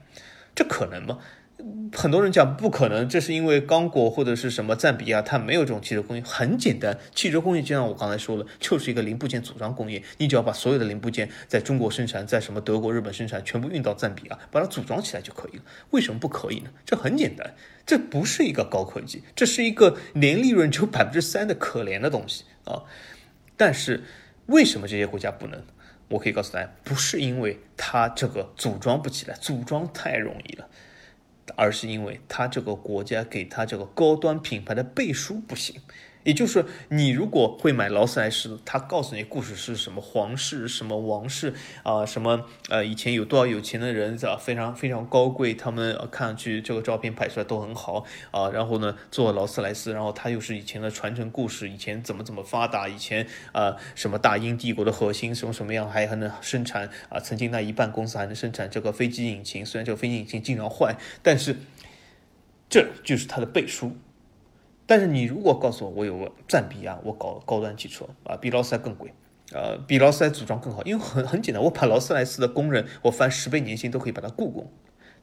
[0.57, 1.19] 这可能吗？
[1.93, 6.23] 很多人讲不可能，这是因为刚果或者是什么赞比亚，它没有这种汽车工业。
[6.23, 10.03] 很简单，汽车工业就像我刚才说的，就是一个零部件组装工业。
[10.19, 15.63] 你只要把所有的零部件在中国生产，在什么德国、日本生产，全部运到赞比亚，把它组装起来就可以了。
[15.91, 16.71] 为什么不可以呢？
[16.85, 17.55] 这很简单，
[17.87, 22.83] 这不是一个高科技，这是一个年利润只有百分之三的可怜的东西啊！
[23.57, 24.05] 但是
[24.47, 25.63] 为什么这些国家不能？
[26.11, 30.69] 我可以告诉大家，不是因为它这个组装不起来，组装太容易了。
[31.57, 35.81] 而是因为他这个国家给他这个高端品牌的背书不行。
[36.25, 48.51] 也就是你如果会买劳斯莱斯，他告诉你故事是什么皇室、什么王室啊，什么呃以前有多少有钱的人啊，非常非常高贵，他们看上去这个照片拍出来都很好啊。
[48.51, 61.57] 然后呢，做劳斯莱斯，然后他又是以前的传承故事，以前怎么怎么发达，以前啊什么大英帝国的核心什么什么样，还还能生产啊，曾经那一半公司还能生产这个飞机引擎，虽然这个飞机引擎经常坏，但是
[62.69, 63.97] 这就是他的背书。
[64.89, 69.13] 但是你如果告诉我，我有个赞比亚，我搞高端汽车啊，比劳斯莱斯更贵，
[69.53, 74.73] 呃，比劳斯莱斯组装更好，因为很很简单，我把劳斯莱斯的工人，我翻十倍年薪都可以把他雇工，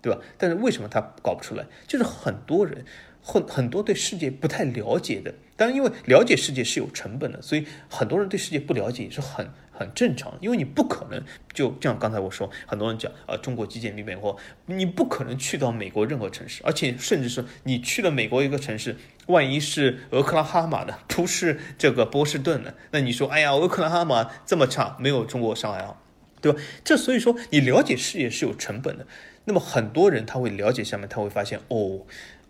[0.03, 0.19] 对吧？
[0.37, 1.65] 但是为什么他搞不出来？
[1.87, 2.85] 就是很多人，
[3.23, 9.49] 很很多对世界不太了解的，当然因为了解世界是有成本的，所以很多人对世界不了解也是很。
[9.77, 18.95] 很正常，因为你不可能就像刚才我说，很多人讲啊，中国基建比美国，你不可能去到美国任何城市，而且甚至是你去了美国一个城市，
[19.27, 26.01] 万一是俄克拉哈马的，不是这个波士顿的，那你说，哎呀，俄克拉哈马这么差，没有中国上海好，
[26.41, 26.59] 对吧？
[26.83, 29.05] 这所以说，你了解事业是有成本的。
[29.47, 32.01] 那么很多人他会了解下面，他会发现哦。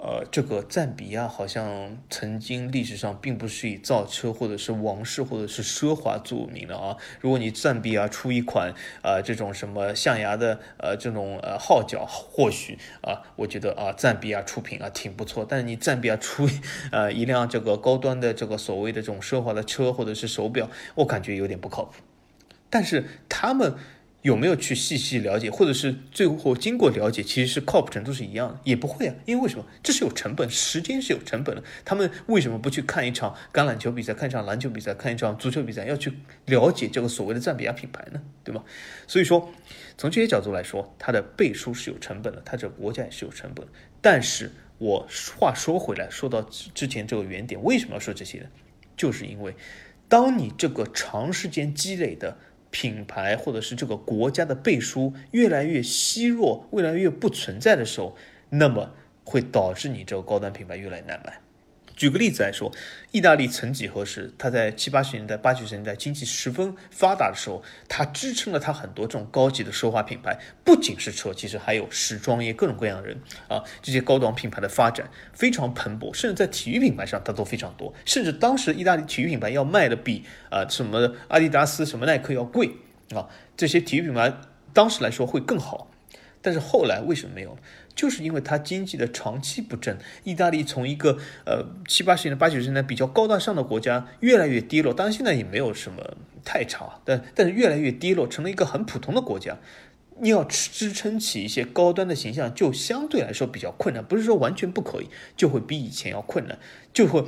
[0.08, 6.96] 呃，这个赞比亚好像曾经历史上并不是以造车或者是王室或者是奢华著名的啊。
[7.20, 15.44] 如果你赞比亚出一款呃这种什么象牙的呃这种呃号角，或许啊，我觉得啊赞比亚出品啊挺不错。
[15.44, 16.48] 但是你赞比亚出
[16.92, 22.04] 呃一辆这个高端的这个所谓的这种奢华的车或者是手表，我感觉有点不靠谱。
[22.70, 23.74] 但是他们。
[24.26, 28.60] 有没有去细细了解，或者是最后经过了解，其实是靠谱程度是一样的？
[28.64, 29.64] 也不会啊，因为为什么？
[29.84, 31.64] 这是有成本，时间是有成本的。
[31.86, 36.12] 他们为什么不去看一场橄榄球比赛，看一场篮球比赛，看一场足球比赛，要去
[36.48, 38.20] 了解这个所谓的赞比亚品牌呢？
[38.44, 38.64] 对吗？
[39.06, 39.48] 所以说，
[39.96, 43.64] 从这些角度来说，它的背书是有成本的，它这个国家也是有成本。
[44.02, 45.08] 但是我
[45.38, 48.48] 话说回来，说到之前这个原点，为什么要说这些呢？
[48.98, 49.54] 就是因为，
[50.10, 52.40] 当你这个长时间积累的。
[52.76, 58.18] 品牌或者是这个国家的背书越来越稀弱，越来越不存在的时候，
[58.50, 58.92] 那么
[59.24, 61.40] 会导致你这个高端品牌越来越难卖。
[61.96, 62.72] 举个例子来说，
[63.12, 82.72] 意大利曾几何时，它在七八十年代、八九十年代经济十分发达的时候，它支撑了它很多这种高级的奢华品牌，不仅是车，其实还有时装业各种各样的人啊，这些高档品牌的发展非常蓬勃，甚至在体育品牌上它都非常多，甚至当时意大利体育品牌要卖的比啊什么阿迪达斯、什么耐克要贵
[83.14, 84.34] 啊，这些体育品牌
[84.74, 85.90] 当时来说会更好，
[86.42, 87.58] 但是后来为什么没有？
[87.96, 94.94] 就是因为它经济的长期不振，意大利从一个呃七八十年代、八九十年代比较高大上的国家，越来越低落。
[94.94, 99.58] 当然现在也没有什么太差，但但是越来越低落，成了一个很普通的国家。
[100.20, 104.04] 你要支撑起一些高端的形象，就相对来说比较困难。
[104.04, 106.58] 不是说完全不可以，就会比以前要困难，
[106.94, 107.24] 就会。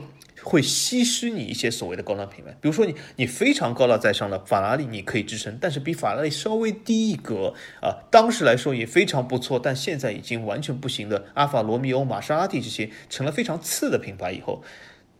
[0.48, 14.64] 会稀释你一些所谓的高端品牌，比如说你你非常高大在上的法拉利，你可以支撑，但是比法拉利稍微低一格啊，当时来说也非常不错，但现在已经完全不行的阿法罗密欧、玛莎拉蒂这些成了非常次的品牌以后，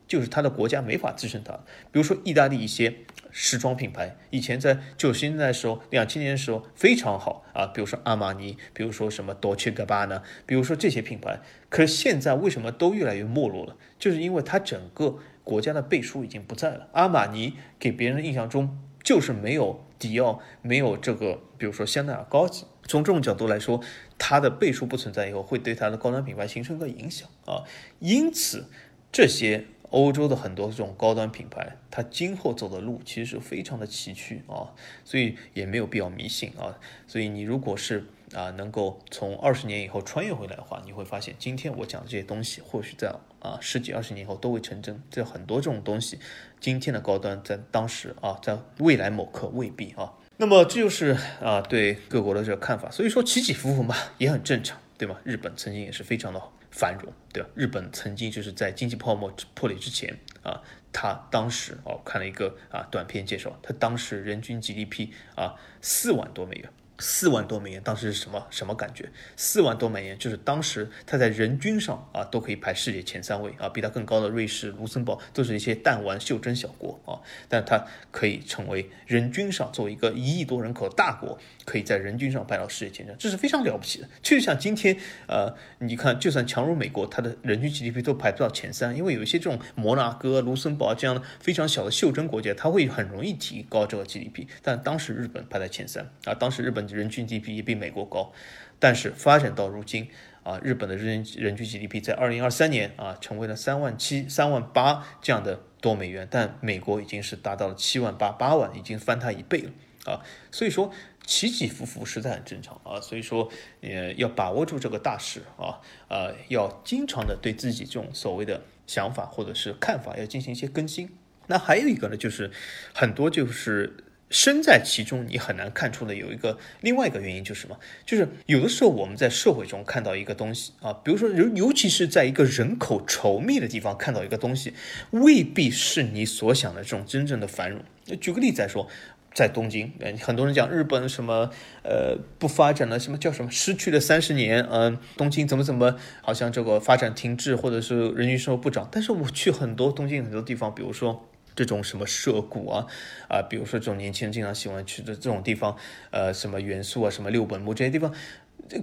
[0.08, 1.54] 就是它的国家没法支撑它。
[1.92, 2.96] 比如说意大利一些。
[3.40, 11.40] 时装品牌以前在九十年代的时候、两千年的时候非常好啊，比如说阿玛尼，比如说什么 Dolce Gabbana，比如说这些品牌。
[11.70, 13.78] 可是现在为什么都越来越没落了？
[14.00, 16.88] 就是因为它整个国家的背书已经不在了。
[16.94, 22.66] 阿玛尼给别人的印象中就是没有迪奥、没有这个，比如说香奈儿高级。
[22.88, 23.80] 从这种角度来说，
[24.18, 27.62] 它的背书不存在以后，会对它的高端品牌形成一个影响啊。
[28.00, 28.66] 因此
[29.12, 29.68] 这些。
[29.90, 34.74] 欧洲的很多这种高端品牌，它今后走的路其实是非常的崎岖啊，
[35.06, 36.78] 所以也没有必要迷信啊。
[37.08, 45.02] 所以你如果是啊能够从二十年以后穿越回来的话，你会发现今天我讲的这些东西，或许在啊十几二十年后都会成真。
[45.10, 46.20] 这很多这种东西，
[46.60, 50.14] 今天的高端在当时啊，在未来某刻未必啊。
[50.36, 52.92] 那么这就是啊对各国的这个看法。
[52.92, 55.18] 所以说起起伏伏嘛，也很正常，对吗？
[55.24, 56.52] 日本曾经也是非常的好。
[56.78, 57.50] 繁荣，对吧？
[57.56, 60.62] 日本曾经就是在经济泡沫破裂之前啊，
[60.94, 66.70] 他当时哦看了一个啊短片介绍，他当时人均 GDP 啊四万多美元。
[67.00, 69.08] 四万多美元，当时是什么什么感觉？
[69.36, 84.10] 四万多美元就是当时它在人均上啊都可以排世界前三位啊，比它更高的瑞士、卢森堡都是一些弹丸袖珍小国啊，但它可以成为人均上作为一个一亿多人口大国，可以在人均上排到世界前三，这是非常了不起的。
[84.24, 94.48] 就像今天呃，你看，就算强如美国，它的人均 GDP 都排不到前三，因为有一些这种摩纳哥、卢森堡这样的非常小的袖珍国家，它会很容易提高这个 GDP。
[94.62, 96.98] 但当时日本排在前三啊，当时日本的。
[96.98, 98.32] 人均 GDP 也比美国高，
[98.80, 100.10] 但是发展到如今
[100.42, 110.24] 啊，日本的人人均 GDP 在二零二三年啊，成为了三万七、三万八这样的多美元，但美国已经是达到了七万八、八万，已经翻它一倍了啊。
[110.50, 110.92] 所以说
[111.28, 113.00] 起起伏伏实在很正常啊。
[113.00, 113.48] 所以说
[113.82, 121.10] 呃，要把握住这个大势啊，呃，要经常的对自己这种所谓的想法或者是看法要进行一些更新。
[121.46, 122.50] 那还有一个呢，就是
[122.96, 123.98] 很多就是。
[124.30, 127.80] 身在其中，你很难看出的有一个另外一个原因就是什么？
[128.06, 134.74] 就是有的时候我们在社会中看到一个东西啊，比如说尤尤其是在一个人口稠密的地方看到一个东西，
[135.12, 137.80] 未必是你所想的这种真正的繁荣。
[138.20, 138.90] 举个例子来说，
[139.34, 141.50] 在东京，很多人讲日本什么
[141.84, 148.88] 呃不发展了，什么叫什么失去了三十年，嗯，东京怎么怎么好像这个发展停滞，或者是人均收入不涨。
[148.92, 151.28] 但是我去很多东京很多地方，比如说。
[151.56, 152.86] 这种什么涉谷啊，
[153.28, 155.76] 啊，比如说这种年轻人经常喜欢去的这种地方，
[156.12, 158.14] 呃，什么元素啊，什么六本木这些地方，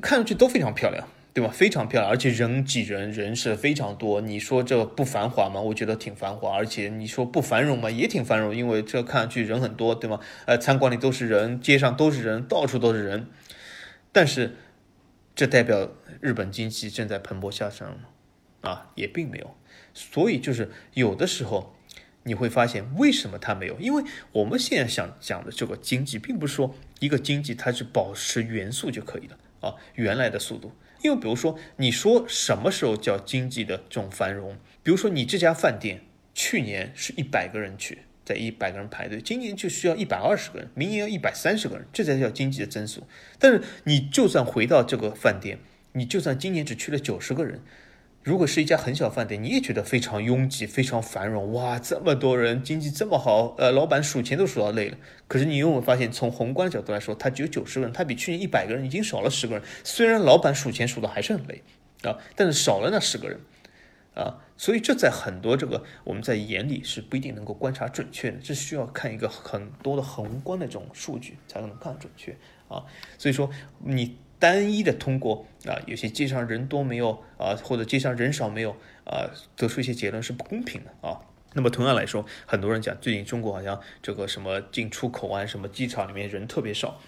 [0.02, 1.50] 看上去都非常漂亮，对吧？
[1.52, 4.20] 非常漂亮，而且人挤人，人是非常多。
[4.20, 5.60] 你说这不繁华吗？
[5.60, 6.54] 我觉得挺繁华。
[6.54, 7.90] 而且你说不繁荣吗？
[7.90, 10.20] 也挺繁荣，因为这看上去人很多，对吗？
[10.46, 13.26] 呃，餐馆里都是人，街上都是人，到处都是人。
[14.12, 14.54] 但是，
[15.34, 18.70] 这代表日本经济正在蓬勃向上吗？
[18.70, 19.54] 啊，也并没有。
[19.92, 21.74] 所以就是有的时候。
[22.26, 23.78] 你会发现为什么它没有？
[23.78, 30.72] 因为我们现在想讲的这个经济，并不是说一个经济它是保持元素就可以了啊，原来的速度。
[31.04, 34.56] 因为比如说，你说什么时候叫经济的这种繁荣？
[34.82, 36.00] 比如说你这家饭店
[36.34, 43.06] 去年是一百个人去，在一百个人排队，今年就需要一百二十个人，明年要一百三十个人，这才叫经济的增速。
[43.38, 45.58] 但是你就算回到这个饭店，
[45.92, 47.60] 你就算今年只去了九十个人。
[48.24, 54.96] 如果是一家很小饭店，你也觉得非常拥挤、非常繁荣，哇，这么多人，经济这么好，呃，老板数钱都数到累了。
[55.29, 59.62] 可是你有没有发现，从宏观角度来说，他只有九十个人，他比去年一百个人已经少了十个人。
[59.85, 61.62] 虽然老板数钱数的还是很累
[62.02, 63.38] 啊，但是少了那十个人
[64.14, 72.35] 啊，所以这在很多这个我们在眼里是不一定能够观察准确的，这需要看一个很多的宏观的这种数据才能看准确
[72.68, 72.83] 啊。
[73.18, 73.50] 所以说
[73.81, 78.76] 你单一的通过啊，有些街上人多没有啊，或者街上人少没有
[79.06, 81.18] 啊，得出一些结论是不公平的啊。
[81.54, 87.00] 那么同样来说，很多人讲最近中国好像这个什么进出口啊，什么机场里面人特别少，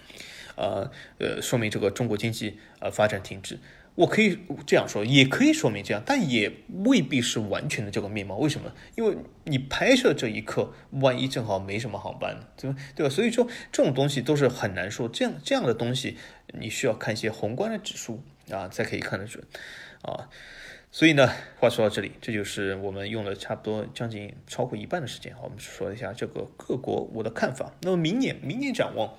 [0.55, 3.59] 呃呃，说明这个中国经济呃发展停滞。
[3.97, 4.37] 我可以
[4.67, 6.51] 这样说，也可以说明这样，但也
[6.85, 8.37] 未必是完全的这个面貌。
[8.37, 8.71] 为什么？
[8.95, 12.77] 因为你拍摄这一刻，万一正好没什么航班，对吧？
[12.95, 13.09] 对吧？
[13.09, 15.09] 所以说这种东西都是很难说。
[15.09, 16.15] 这样这样的东西，
[16.53, 18.21] 你需要看一些宏观的指数
[18.51, 19.43] 啊，才可以看得准
[20.03, 20.29] 啊。
[20.91, 21.27] 所以呢，
[21.59, 27.73] 话说到这里，这就是我们用了差不多将近超过一半的时间，我们说一下这个各国我的看法。
[27.81, 29.15] 那么明年，明年展望，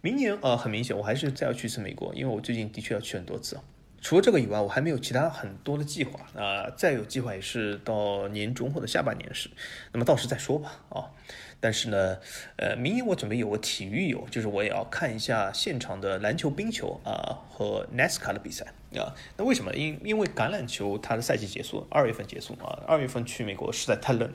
[0.00, 3.60] 明年呃，很明显，我还是再要去一次美国，因为我最近的确要去很多次。
[4.06, 6.70] 除了这个以外，我还没有其他很多的计划啊。
[6.76, 9.50] 再有计划也是到年中或者下半年时，
[9.90, 11.10] 那么到时再说吧啊。
[11.58, 12.18] 但是呢，
[12.54, 19.10] 呃，明年我准备有个体育游，就是我也要看一下现场的篮球、冰球啊和 NASCAR 的比赛啊。
[19.36, 19.74] 那为什么？
[19.74, 22.84] 因因为橄榄球它的赛季结束，二月份结束啊。
[22.86, 24.32] 二月份去美国实在太冷，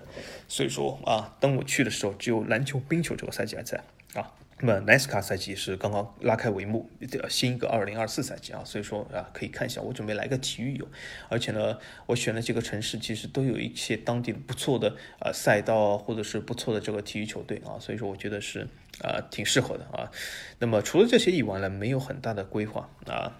[0.49, 3.81] 所以说啊，等我去的时候，只有篮球、冰球这个赛季还在
[4.15, 4.33] 啊。
[4.63, 6.87] 那么 NASCAR 赛季是刚刚拉开帷幕，
[7.27, 9.81] 新一个二零二四赛季啊，所以说啊，可以看一下。
[9.81, 10.87] 我准备来个体育游，
[11.29, 18.67] 而且呢，我选的几个城市其实都有一些当地不错的呃赛道或者是不错的这个体育球队啊，所以说我觉得是
[19.01, 20.11] 啊挺适合的啊。
[20.59, 23.35] 那么除了这些以外呢，没有很大的规划啊。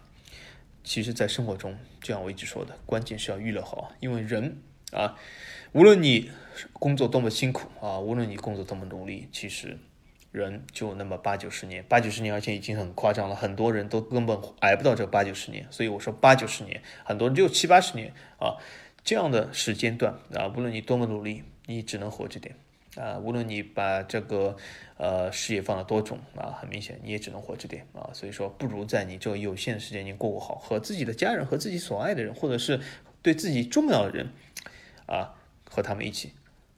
[0.83, 4.57] 其实，在生活中，就像我一直说的，关键是要娱乐好，因为人
[4.91, 5.15] 啊，
[5.73, 6.31] 无论你
[6.73, 9.77] 工作多么辛苦啊，无论你工作多么努力，其实。
[10.31, 15.67] 人就那么八九十年，八九十年，而且已经很夸张了，很多人都根本挨不到这八九十年。
[15.69, 18.55] 所以我说八九十年，很多人就七八十年啊，
[19.03, 22.55] 这样的时间段啊，无论你多么努力，你只能活这点
[22.95, 23.17] 啊。
[23.17, 24.55] 无论你把这个
[24.95, 28.09] 呃事业放了多重啊，很明显你也只能活这点啊。
[28.13, 32.79] 所以说，不如在你这有限的时间里过过好，和自己的家人和自己所爱的人，或者是
[33.21, 34.29] 对自己重要的人
[35.07, 35.35] 啊，
[35.69, 36.31] 和他们一起。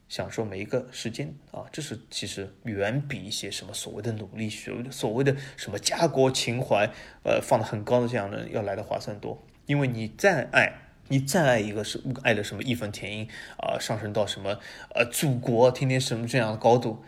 [0.10, 6.88] 享受每一个时间啊，这是其实远比一些什么所谓的努力、所谓的所谓的什么家国情怀，
[7.24, 9.42] 呃，放的很高的这样的要来的划算多。
[9.66, 10.74] 因为你再爱，
[11.08, 13.28] 你再爱一个是爱的什么义愤填膺
[13.58, 14.60] 啊，上升到什么
[14.94, 17.04] 呃祖国，天天什么这样的高度，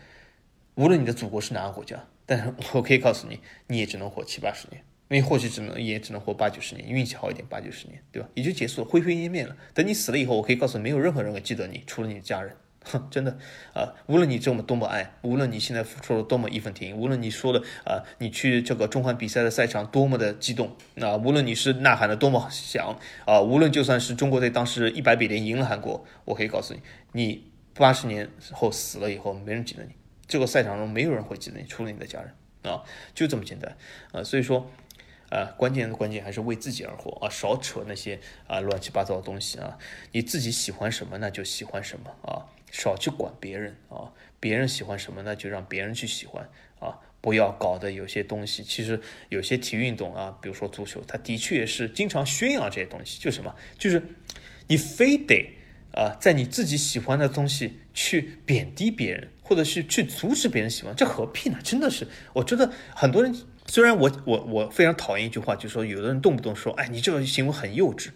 [0.74, 8.28] 无论你的祖国是哪个国家，但是我可以告诉你，你也只能活七八十年，你或许只能也只能活八九十年，运气好一点八九十年，对吧？
[8.34, 9.56] 也就结束了，灰飞烟灭了。
[9.72, 12.56] 等你死了以后，我可以告诉你，没有任何人会记得你，除了你的家人。
[12.90, 13.36] 哼， 真的
[13.74, 26.80] 啊，无论你这么多么爱，无论你现在付出了多么义愤填膺，无论你说的啊，你去这个中环比赛的赛场多么的激动，啊，无论你是呐喊的多么响啊，无论就算是中国队当时一百比零赢了韩国，我可以告诉你，
[27.12, 29.90] 你八十年后死了以后，没人记得你，
[30.26, 32.82] 这个赛场中没有人会记得你，除了你的家人啊，
[33.14, 33.76] 就这么简单
[34.12, 34.70] 啊，所以说
[35.28, 39.76] 啊，关键的关键还是为自己而活啊，少扯那些啊乱七八糟的东西啊，
[40.12, 42.46] 你自己喜欢什么那就喜欢什么啊。
[42.82, 46.48] 少去管别人啊，别人喜欢什么，那就让别人去喜欢
[46.78, 48.62] 啊，不要搞得有些东西。
[48.62, 54.02] 其实有些体育运动啊，比如说足球，它的确是经常宣扬这些东西，就什么，就是
[54.68, 55.50] 你非得
[55.92, 61.58] 啊，在你自己喜欢的东西去贬低别人，或者是去阻止别人喜欢，这何必呢？
[61.62, 63.34] 真的是，我觉得很多人，
[63.66, 68.10] 虽然我我我非常讨厌一句话，就是说有的人动不动说，哎，你这个行为很幼稚。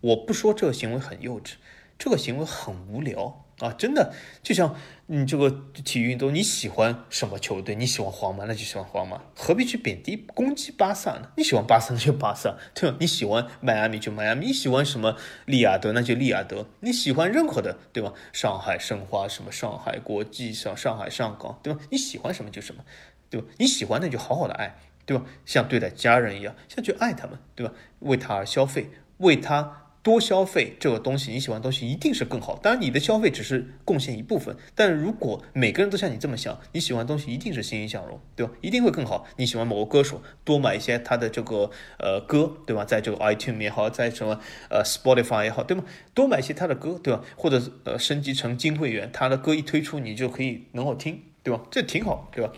[0.00, 1.54] 我不说这个行为很幼稚，
[1.98, 3.43] 这个行为很无聊。
[3.60, 4.74] 啊，真的就像
[5.06, 7.76] 你这个体育运动，你喜欢什么球队？
[7.76, 11.30] 你喜欢皇马，那就喜欢皇马，何必去贬低、攻击巴萨呢？
[11.36, 12.96] 你喜欢巴萨，那就巴萨，对吧？
[12.98, 16.66] 你喜欢迈阿密就迈阿密，你喜欢什么利雅得，那就利雅得。
[16.80, 18.12] 你喜欢任何的，对吧？
[18.32, 21.80] 上海申花，什么上海国际，上上海上港，对吧？
[21.90, 22.84] 你喜欢什么就什么，
[23.30, 23.46] 对吧？
[23.58, 24.76] 你喜欢那就好好的爱，
[25.06, 25.24] 对吧？
[25.46, 27.72] 像对待家人一样，像去爱他们，对吧？
[28.00, 29.83] 为他而消费，为他。
[30.04, 32.58] 多消费这个东西，你喜欢的东西一定是更好。
[32.62, 34.54] 当然，你的消费只是贡献一部分。
[34.74, 38.52] 但如果每个人都像你这么想，你喜欢的东西一定是欣欣向荣，对吧？
[38.60, 39.26] 一定会更好。
[39.38, 42.84] 你喜欢某个歌手，多买一些他的这个呃歌，对吧？
[42.84, 44.38] 在这个 iTunes 也好，在什么
[44.68, 45.82] 呃 Spotify 也好，对吗？
[46.12, 47.24] 多买一些他的歌，对吧？
[47.34, 51.62] 或者呃升级成金会员，他的歌一推出，你就可以能够听，对吧？
[51.70, 52.52] 这挺好，对吧？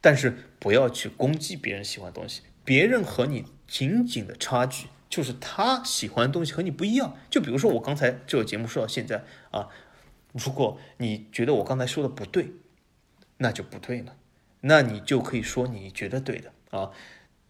[0.00, 4.86] 但是不要去攻击别人喜欢的东西，别人和你仅仅的差距。
[5.10, 9.68] 就是他喜欢的东西和你不一样，就比如说我刚才这个节目说到现在啊，
[10.32, 12.52] 如果你觉得我刚才说的不对，
[13.36, 14.16] 那就不对了，
[14.60, 16.92] 那你就可以说你觉得对的啊，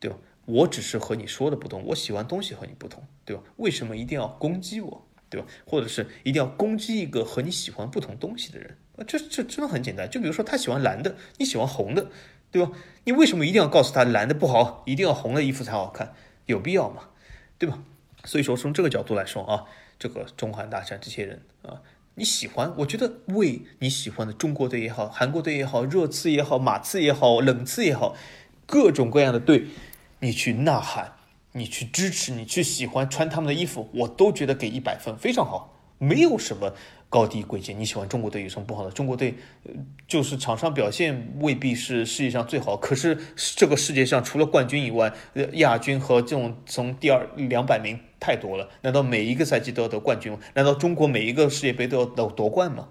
[0.00, 0.16] 对吧？
[0.46, 3.42] 我只是和你说的不同，我喜欢东西和你不同，对吧？
[3.58, 5.46] 为什么一定要攻击我，对吧？
[5.66, 8.76] 或者是一定要攻击一个和你喜欢不同东西的人？
[9.06, 12.10] 这这真的很简单，就比如说他喜欢蓝的，你喜欢红的。
[12.52, 12.72] 对吧？
[13.04, 16.12] 你为什么一定要告诉他蓝的不好，一定要红的衣服才好看？
[16.46, 17.09] 有必要吗？
[17.60, 17.78] 对吧？
[18.24, 19.64] 所以说从这个角度来说啊，
[19.98, 21.82] 这个中韩大战这些人啊，
[22.14, 28.16] 你喜欢，我觉得为你喜欢的中国队也好，韩国队也好，热刺也好，马刺也好，冷刺也好，
[28.64, 29.66] 各种各样的队，
[30.20, 31.12] 你去呐喊，
[31.52, 36.74] 你去支持，你去喜欢穿他们的衣服，我都觉得给一百分，非常好，没有什么。
[37.10, 38.90] 高低贵贱，你喜欢中国队有什么不好的？
[38.92, 39.34] 中国队，
[40.06, 43.18] 就是场上表现未必是世界上最好，可是
[43.56, 45.12] 这个世界上除了冠军以外，
[45.54, 48.70] 亚军和这种从第二两百名太多了。
[48.82, 50.38] 难道每一个赛季都要得冠军吗？
[50.54, 52.88] 难道中国每一个世界杯都要得夺冠吗？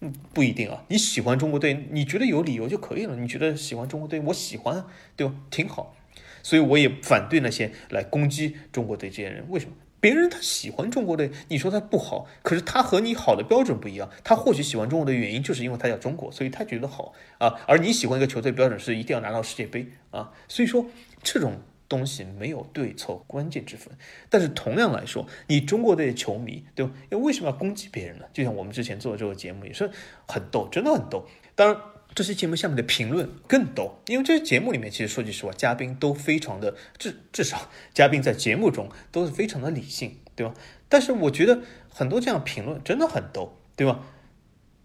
[0.00, 0.84] 嗯，不一定啊。
[0.88, 3.16] 你喜欢中国队，你觉得有理由就可以了。
[3.16, 4.84] 你觉得喜欢中国队，我喜欢，
[5.16, 5.34] 对吧？
[5.50, 5.96] 挺好。
[6.42, 9.46] 所以我也反对那些来攻击中国队这些人。
[9.48, 9.72] 为什么？
[10.02, 14.10] 别人他喜欢中国队，你说他不好，可是他和你好的标准不一样。
[14.24, 17.54] 他或许喜欢中国的原因就是因为他叫中国，所以他觉得好啊。
[17.68, 20.32] 而你喜欢一个球队标准是一定要拿到世界杯啊。
[20.48, 20.84] 所以说
[21.22, 23.96] 这种东西没有对错关键之分。
[24.28, 26.92] 但是同样来说，你中国队的球迷对吧？
[27.12, 28.24] 为什么要攻击别人呢？
[28.32, 29.88] 就像我们之前做的这个节目也是
[30.26, 31.28] 很逗，真的很逗。
[31.54, 31.80] 当然。
[32.14, 40.52] 这些节目下面的评论更逗，因为这些节目里面其实说句实话，嘉宾都非常的至至少嘉宾在节目中都是非常的理性，对吧？
[40.88, 44.00] 但是我觉得很多这样评论真的很逗，对吧？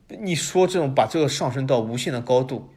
[0.07, 2.69] 你说这种把这个上升到无限的高度，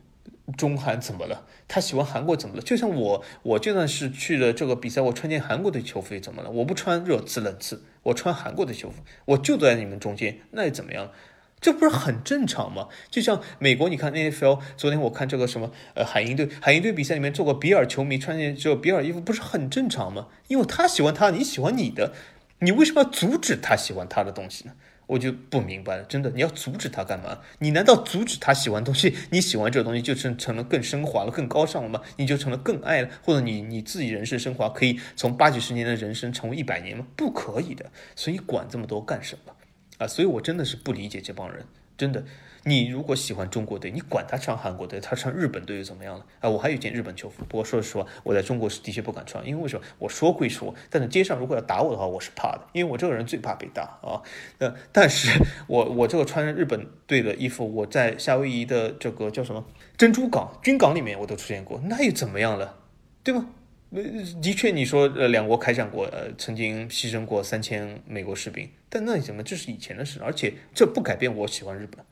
[0.57, 1.47] 中韩怎么了？
[1.69, 2.63] 他喜欢韩国怎么了？
[2.63, 6.51] 就像我，我就算是去了这个比赛，我穿件韩国的球服怎么了？
[6.51, 8.97] 我不穿热刺冷刺，我穿韩国的球服，
[9.27, 11.13] 我就在你们中间，那又怎么样？
[11.61, 12.89] 这不是很正常吗？
[13.11, 20.29] 就像美国，你看 N F L，昨天我看这个什么呃海鹰队，海鹰队比赛里面做过比尔球迷穿件这个比尔衣服，不是很正常吗？
[20.49, 22.15] 因为他喜欢他，你喜欢你的，
[22.61, 24.73] 你为什么要阻止他喜欢他的东西呢？
[25.07, 27.41] 我就不明白了，真的，你要阻止他干嘛？
[27.59, 29.15] 你难道阻止他喜欢东西？
[29.31, 32.01] 你喜欢这个东西就成成了更升华了、更高尚了吗？
[32.17, 37.05] 你就成了更爱了，或者你你自己人生升华可以从八九十年的人生成为一百年吗？
[37.17, 39.53] 不可以的，所以管这么多干什么？
[40.01, 42.25] 啊，所以我真的是不理解这帮人，真的。
[42.65, 46.27] 你如果喜欢中国队，你管他穿韩国队，他穿日本队又怎么样了？
[46.41, 49.85] 啊，我还有一件日本球服，不过说实话，我在中国是的确不敢穿，因为为什么？
[49.99, 54.21] 我说归说，但是街上如果要打我的话，我是怕的，因为我这个人最怕被打啊。
[54.59, 55.31] 那，但是
[55.67, 59.65] 我我这个穿日本队的衣服，我在夏威夷的这个叫什么
[59.97, 62.77] 珍珠港军港里面我都出现过，那又怎么样了？
[63.23, 63.47] 对吗？
[63.89, 64.03] 那，
[64.43, 69.43] 的确，你说呃，两国开战过，呃，曾经牺牲过三千美国士兵，但那怎么？
[69.43, 72.05] 这是以前的事，而且这不改变我喜欢日本，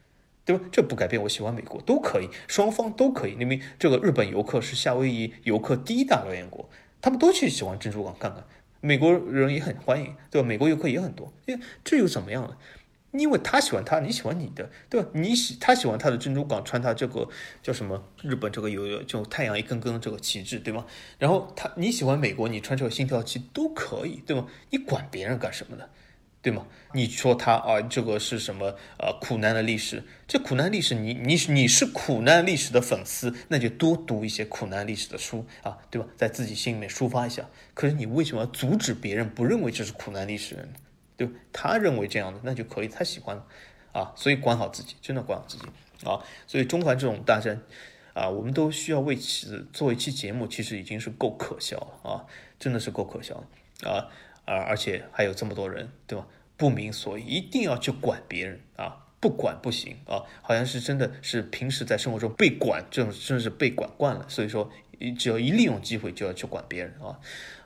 [0.44, 0.64] 对吧？
[0.72, 3.36] 这不改变我喜欢美国，都可以，双方都可以。
[3.38, 6.70] 因为这个日本游客是夏威夷游客第一大来源国，
[7.02, 8.44] 他们都去喜欢珍珠港看看，
[8.80, 10.46] 美国人也很欢迎，对吧？
[10.46, 12.56] 美国游客也很多，因为，这又怎么样呢？
[13.10, 15.08] 因为他喜欢他，你喜欢你的，对吧？
[15.14, 17.26] 你喜他喜欢他的珍珠港，穿他这个
[17.62, 18.04] 叫什么？
[18.22, 20.86] 日本这个有就太阳一根根这个旗帜，对吗？
[21.18, 24.46] 然后他你喜欢美国，你穿这个星条旗都可以，对吗？
[24.70, 25.84] 你管别人干什么呢？
[26.40, 26.66] 对吗？
[26.94, 28.74] 你说他啊，这个是什么？
[28.98, 36.08] 呃，苦难的历史，这苦难历史，你你你是苦难历史的粉丝，那就多读一些苦难历史的书啊，对吧？
[36.16, 37.48] 在自己心里面抒发一下。
[37.74, 40.62] 可是你为什么要阻止别人不认为这是苦难历史呢？
[41.16, 43.42] 对吧，他认为这样的那就可以，他喜欢，
[43.92, 45.64] 啊，所以管好自己，真的管好自己
[46.08, 46.22] 啊。
[46.46, 47.60] 所以中环这种大战，
[48.14, 52.24] 啊，我们都需要为此做一期节目，其实已经是够可笑了啊，
[52.58, 54.06] 真的是够可笑了啊
[54.48, 54.64] 啊！
[54.66, 56.26] 而且还有这么多人，对吧？
[56.56, 64.70] 不明所以，一定要去管别人啊，不管不行啊，好像是真的是平时在生活中被管，这种真的是被管惯了，所以说
[65.16, 67.20] 只要一利用机会就要去管别人啊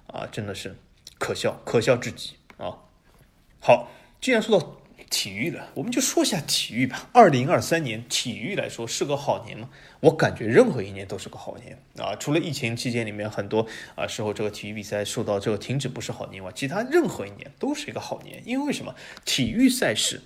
[0.09, 0.77] 啊，真的是
[1.19, 2.77] 可笑，可笑至极啊！
[3.61, 3.89] 好，
[4.21, 4.82] 既然说到
[5.13, 7.11] 体育了，我们就说一下体育吧。
[7.13, 9.69] 二零二三年体育来说是个好年吗？
[10.01, 18.43] 我感觉任何一年都是个好年啊，除了疫情期间里面很多啊时候这个体育比赛受到这个停止不是好年外，其他任何一年都是一个好年。
[18.47, 18.95] 因为为什么？
[19.27, 20.23] 体育赛事，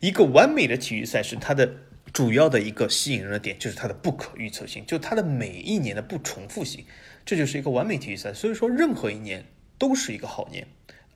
[0.00, 1.70] 一个完美的体育赛事，它的
[2.10, 6.86] 主要的一个吸引人的点就是它的不可预测性，就它的每一年的不重复性，
[7.26, 8.32] 这就是一个完美体育赛。
[8.32, 9.44] 所以说，任何一年
[9.76, 10.66] 都是一个好年。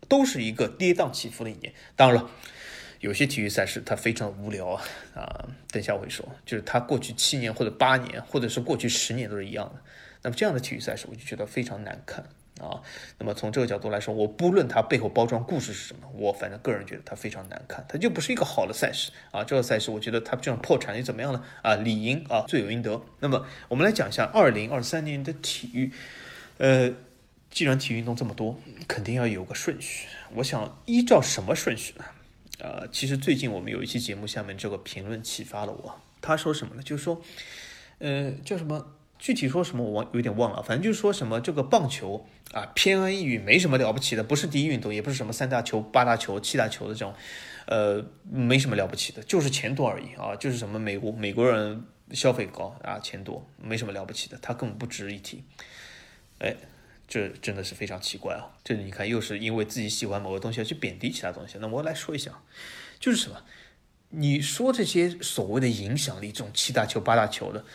[0.08, 1.72] 都是一个跌宕起伏的一年。
[1.96, 2.30] 当然了，
[3.02, 4.82] 有些体育赛事它非常无聊啊
[5.12, 5.48] 啊！
[5.72, 9.82] 等一下我会说，就是它过去七年或者八年，或者是过去十年都是一样的。
[10.22, 12.24] 那么这样的体育赛事，我就觉得非常难看
[12.60, 12.80] 啊。
[13.18, 19.42] 那么从这个角度来说，我不论它背后包装故事是什么，我反正个人觉得它非常难看，它就不是一个好的赛事啊。
[19.42, 21.44] 这个赛事，我觉得它这样破产又怎么样呢？
[21.62, 23.02] 啊，理应啊罪有应得。
[23.18, 25.92] 那么我们来讲一下二零二三年的体育，
[26.58, 26.94] 呃。
[27.50, 30.08] 既然体育运动这么多，肯定要有个顺序。
[30.36, 32.04] 我想依照什么顺序呢？
[32.62, 36.00] 呃，其实最近我们有一期节目下面这个评论启发了我。
[36.20, 36.82] 他说什么呢？
[36.82, 37.20] 就是说，
[37.98, 38.94] 呃，叫什么？
[39.18, 47.12] 具体说什么我有点忘了，反正就是说什么这个棒球啊，偏安一隅，没什么了不起的，不是第一运动，也不是什么三大球、八大球、七大球的这种，
[47.66, 55.44] 呃，没什么了不起的，就是钱多而已啊，就是什么美国美国人消费高啊，钱多，没什么了不起的，他根本不值一提。
[56.38, 56.56] 哎，
[57.12, 58.56] 这真的是非常奇怪啊！
[58.64, 61.58] 这你看，又是因为自己喜欢某个东西要去贬低其他东西。
[61.60, 62.40] 那我来说一下，
[62.98, 63.42] 就是什么？
[64.08, 67.66] 你说这些所谓的影响力，这种七大球、八大球的。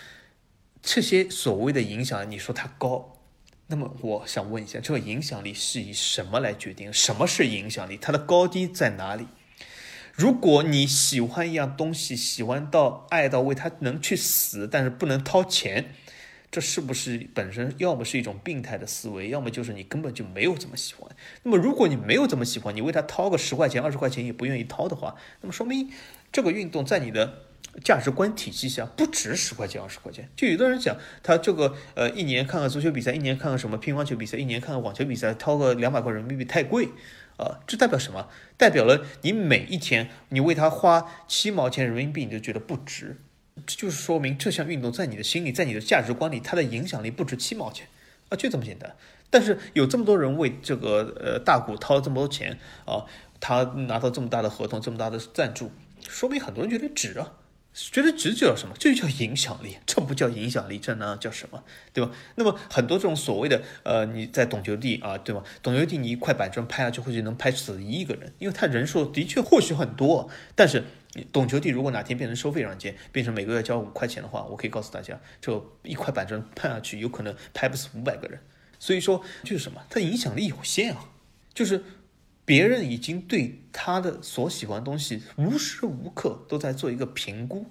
[0.81, 3.19] 这些所谓的影响，你说它高，
[3.67, 6.91] 那么我想问一下，这个影响力是以什么来决定？
[6.91, 7.95] 什么是影响力？
[7.95, 9.27] 它的高低在哪里？
[10.13, 15.93] 如果你喜欢一样东西，喜欢到爱到为它能去死，但是不能掏钱，
[16.49, 21.09] 这是不是本身要么是一种病态的思维，要么就是你根本就没有这么喜欢？
[21.43, 25.91] 那么如果你没有这么喜欢，你为他掏个十块钱、二十块钱也不愿意掏的话，那么说明
[26.31, 27.43] 这个运动在你的。
[27.83, 36.89] 价值观体系下不值十块钱二十块钱，就有的人讲他这个呃一年看看足球比赛，一年看看什么乒乓球比赛，一年看看网球比赛，掏个两百块人民币太贵
[37.37, 37.59] 啊！
[37.67, 38.29] 这代表什么？
[38.57, 43.17] 代表了你每一天你为他花七毛钱人民币你就觉得不值，
[43.65, 47.87] 这就是说明这项运动在你的心里，在你的价值观里，它的影响力不值七毛钱
[48.29, 48.95] 啊，就这么简单。
[49.29, 53.05] 但是有这么多人为这个呃大股掏了这么多钱啊，
[53.39, 55.71] 他拿到这么大的合同，这么大的赞助，
[56.07, 57.33] 说明很多人觉得值啊。
[57.79, 58.73] 觉得值就叫什么？
[58.79, 61.63] 这就叫影响力，这不叫影响力，这呢叫什么？
[61.93, 62.09] 对吧？
[62.33, 65.43] 那么很多这种所谓的呃，你在懂球帝啊，对吧？
[65.61, 70.27] 懂球帝你一块板砖拍下去，或许能拍死一亿个人，因为他人数的确或许很多。
[70.55, 70.85] 但是
[71.31, 78.39] 懂球帝如果哪天变成收费软件，变成每个月交五块钱的话，我可以告诉大家，这一块板砖拍下去，有可能拍不死五百个人。
[78.79, 79.81] 所以说就是什么？
[79.89, 81.09] 它影响力有限啊，
[81.53, 81.83] 就是。
[82.45, 87.65] 别人已经对他的所喜欢东西无时无刻都在做一个评估，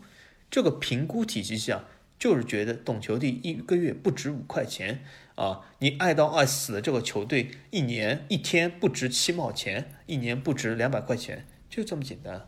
[0.50, 1.86] 这个评估体系下
[2.18, 5.02] 就是觉得懂球帝一个月不值五块钱
[5.34, 12.46] 啊，你爱到爱死的这个球队一年一天不值七毛钱，一年不值两百块钱，就这么简单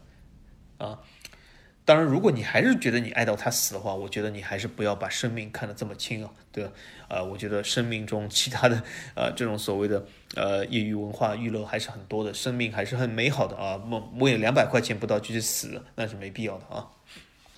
[0.78, 0.98] 啊。
[1.84, 6.70] 当然，如果你还是觉得你爱到他死的话，我觉得你还是不要把生命看得这么轻啊，对吧？
[7.08, 8.82] 呃，我觉得生命中其他的
[9.16, 10.04] 呃这种所谓的
[10.34, 13.80] 呃业余文化娱乐还是很多的，生命还是很美好的啊。
[14.18, 16.88] 为两百块钱不到就去死，那是没必要的啊。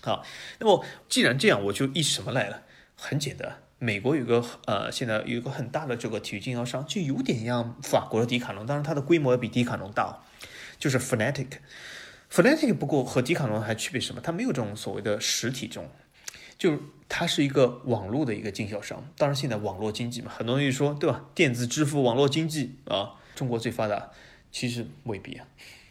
[0.01, 0.25] 好，
[0.61, 2.63] 那么既然这样，我就一什么来了？
[2.95, 10.23] 很简单，美国有个呃现在有一个很大的这个体育经销商，就有点像法国的迪卡侬，当然它的规模要比迪卡侬大，
[10.79, 11.49] 就是 Fnatic。
[12.31, 14.21] Fnatic 不过和迪卡侬还区别什么？
[14.21, 15.91] 它没有这种所谓的实体这种，
[16.57, 16.79] 就
[17.09, 19.05] 它是一个网络的一个经销商。
[19.17, 21.25] 当然现在网络经济嘛，很多人说对吧？
[21.35, 24.11] 电子支付、网络经济啊，中国最发达，
[24.53, 25.47] 其实未必啊。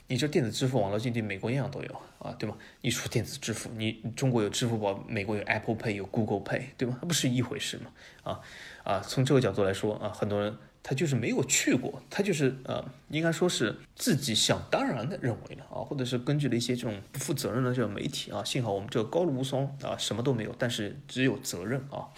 [0.07, 2.55] 你说电子支付、网络经济，美国一样都有啊，对吗？
[2.81, 6.97] 你说电子支付，你中国有支付宝，美国有 Apple Pay，有 Google Pay，对吗？
[7.01, 7.91] 它不是一回事嘛？
[8.23, 8.39] 啊
[8.83, 10.57] 啊，从这个角度来说啊，很多人。
[10.89, 18.43] 他就是没有去过，他就是呃，应该说是自己想当然的认为的啊，或者是根据了一些这种不负责任的这种媒体啊。
[18.43, 22.09] 幸好我们这个高露无双啊，什么都没有，但是只有责任啊。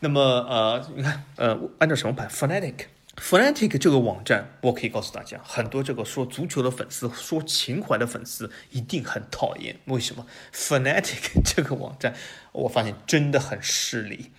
[0.00, 9.76] 那么呃，你看呃，按照什么排？Fanatic，Fanatic 这个网站，我可以告诉大家，很多这个说足球的粉丝，说情怀的粉丝一定很讨厌。
[9.86, 12.14] 为什么？Fanatic 这个网站，
[12.52, 14.32] 我发现真的很势利。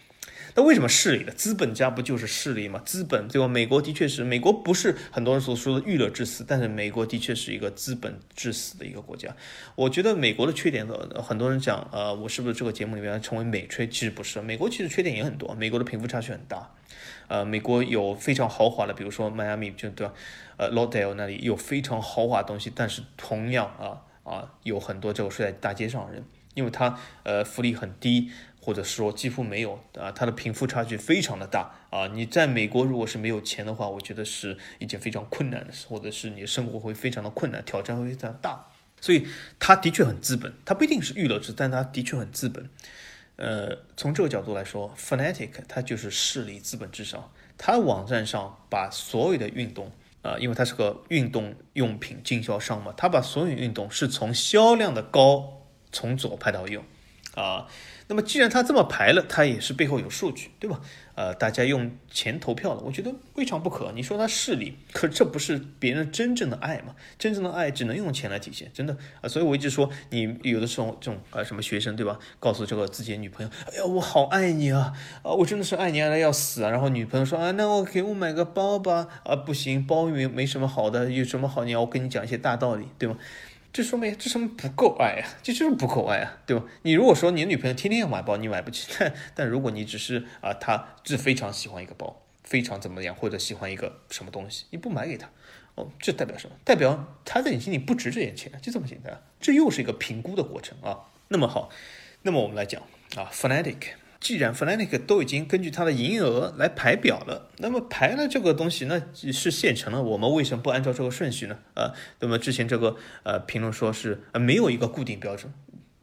[0.56, 2.82] 那为什么势力的资本家不就是势力吗？
[2.86, 3.48] 资本对吧？
[3.48, 9.36] 美国的确是，美国不是很多人所说的娱乐至死，但是美国的确是一个资本至死的一个国家。
[9.76, 13.88] 我觉得美国的缺点呢，很多人讲，呃，我是不是这个节目里面成为美吹？
[13.88, 15.54] 其实不是，美国其实缺点也很多。
[15.56, 16.72] 美国的贫富差距很大，
[17.28, 20.14] 呃，美国有非常豪华的，比如说迈阿密就对吧？
[20.58, 26.26] 呃，Lauderdale 那里有非常豪华的东西，但是同样啊啊，有很多这个睡在大街上的人，
[26.56, 28.30] 因为他呃福利很低。
[28.62, 32.08] 或者说几乎没有啊，它的贫富差距非常的大啊！
[32.14, 38.68] 你在美国如果是没有钱的话，我觉得是一件非常困难的事，或者是你的生活会非常的困难，挑战会非常大。
[39.00, 39.26] 所以
[39.58, 42.70] 它的确很资本，它不一定是娱乐制，但它的确很资本。
[43.38, 49.92] 呃，从这个角度来说，Fnatic 它就是势力资本至上，它网站上把所有的运动
[50.22, 56.84] 啊，因为它是个运动用品经销商嘛，它把所有运动是从销量的高从左排到右
[57.34, 57.66] 啊。
[58.12, 60.82] 那么既然他这么排了，他也是背后有数据，对吧？
[61.16, 63.94] 呃，大家用钱投票了，我觉得未尝不可。
[63.96, 66.94] 你说他势利，可这不是别人真正的爱吗？
[67.18, 69.30] 真正的爱只能用钱来体现，真的啊。
[69.30, 72.20] 所以我一直说，你有的时候这种啊什么学生，对吧？
[72.38, 74.92] 告诉这个自己的女朋友，哎呀，我好爱你啊，
[75.24, 76.70] 啊，我真的是爱你爱的要死啊。
[76.70, 81.64] 然后女朋友说啊，那我给我买个包吧，啊，不行，包没没什么好的，有什么好？
[81.64, 83.18] 你要我跟你讲一些大道理，对吗？
[83.74, 86.66] 这说明这说明不够爱呀， 这就是不够爱啊，对吧？
[86.82, 95.30] 你如果说你女朋友天天要买包，你买不起，但 但如果你只是啊，她是非常喜欢一个包，非常怎么样，或者喜欢一个什么东西，你不买给她，
[95.76, 96.56] 哦，这代表什么？
[96.66, 99.22] 代表她在你心里不值这点钱，就这么简单。
[99.40, 101.08] 这又是一个评估的过程啊。
[101.30, 101.70] 那么好，
[102.24, 102.82] 那么我们来讲
[103.16, 104.01] 啊，Fnatic。
[104.22, 110.00] 既然 Fnatic 都已经根据它的营业额来排表了，那么排了这个东西，那是现成的。
[110.02, 111.58] 我们为什么不按照这个顺序呢？
[111.74, 115.52] 啊，那么之前这个呃评论说是呃没有一个固定标准，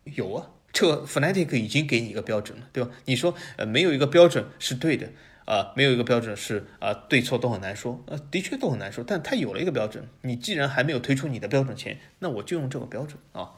[0.02, 2.90] 有啊，这个 Fnatic 已经给你一个标准了，对吧？
[3.04, 5.08] 你说呃没有一个标准是对的
[5.44, 10.08] 啊，没有一个标准是啊对错都很难说，呃的确都很难说，但它有了一个标准。
[10.22, 13.52] 你既然还没有推出你的标准前，那我就用这个标准啊。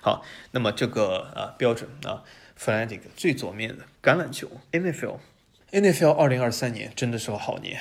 [0.00, 2.22] 好，那么这个啊标准啊。
[2.64, 7.80] Fnatic 最左面的橄榄球，NFL，NFL 二零二三年真的是个好年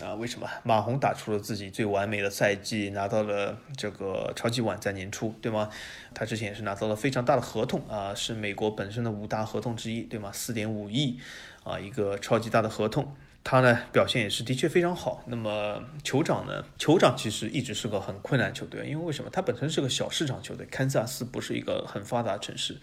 [0.00, 0.14] 啊！
[0.14, 0.48] 为什么？
[0.62, 5.68] 马洪打出了自己最完美的赛季，拿到了这个超级碗在年初，对吗？
[6.14, 10.30] 他之前也是拿到了非常大的合同啊，是美国本身的五大合同之一，对吗？
[10.32, 11.18] 四点五亿
[11.64, 13.12] 啊，一个超级大的合同。
[13.42, 15.24] 他呢表现也是的确非常好。
[15.26, 16.64] 那么酋长呢？
[16.78, 19.30] 酋长其实一直是个很困难球队，因为为什么？
[19.30, 22.76] 他本身是个小市场球队，堪萨斯不是一个很发达城市。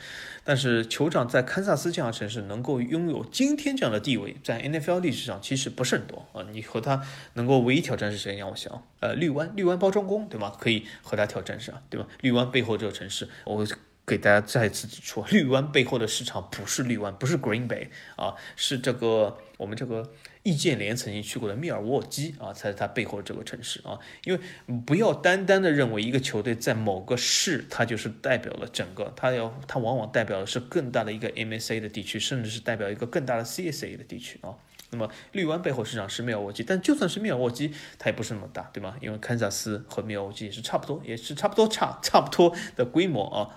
[0.43, 6.43] 但是酋长在堪萨斯这样的城市能够拥有今天这样的地位，在 NFL 历史上其实不是很多啊。
[6.51, 7.03] 你和他
[7.33, 8.35] 能够唯一挑战是谁？
[8.37, 10.51] 让我想，呃，绿湾，绿湾包装工，对吗？
[10.59, 11.81] 可以和他挑战是吧？
[11.89, 12.07] 对吧？
[12.21, 13.65] 绿湾背后这个城市，我
[14.05, 20.11] 给大家再次指出， 绿湾背后的市场不是绿湾，不是 Green Bay 啊，是这个我们这个。
[20.47, 23.99] 易建联曾经去过的密尔沃基啊，才是他背后的这个城市啊。
[24.23, 24.39] 因为
[24.85, 34.55] 不要单单的认为一个球队在某个市，它就是代表了整个，它要它往往代表的是更大的一个 MSA 的地区，甚至是代表一个更大的 CSA 的地区啊。
[34.89, 38.95] 那么绿湾背后市场是密尔沃基，但就算是密尔沃基，它也不是那么大，对吗？
[39.01, 43.49] 因为堪萨斯和密尔沃基也是差不多，也是差不多差差不多的规模啊。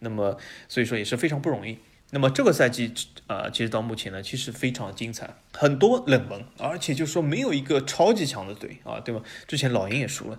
[0.00, 0.36] 那么
[0.66, 1.78] 所以说也是非常不容易。
[2.14, 2.92] 那么这个赛季，
[3.26, 9.22] 呃，其实到目前呢，其实非常精彩，很多冷门，而且就是说没有一个超级强的队啊，对吧？
[9.48, 10.38] 之前老鹰也输了，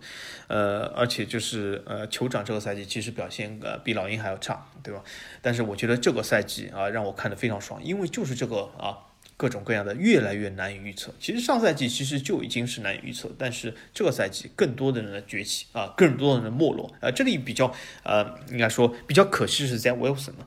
[0.50, 5.04] 呃，而且就是呃，酋长这个赛季其实表现呃比老鹰还要差，对吧？
[5.42, 11.12] 但是我觉得这个赛季啊，让我看得非常爽，因为就是这个啊，各种各样的越来越难以预测。
[11.20, 20.46] 其实上赛季其实就已经是难以预测，但是这个赛季更多的人的崛起啊，更多的人的没落啊，这里比较呃，应该说比较可惜是在 Wilson 呢。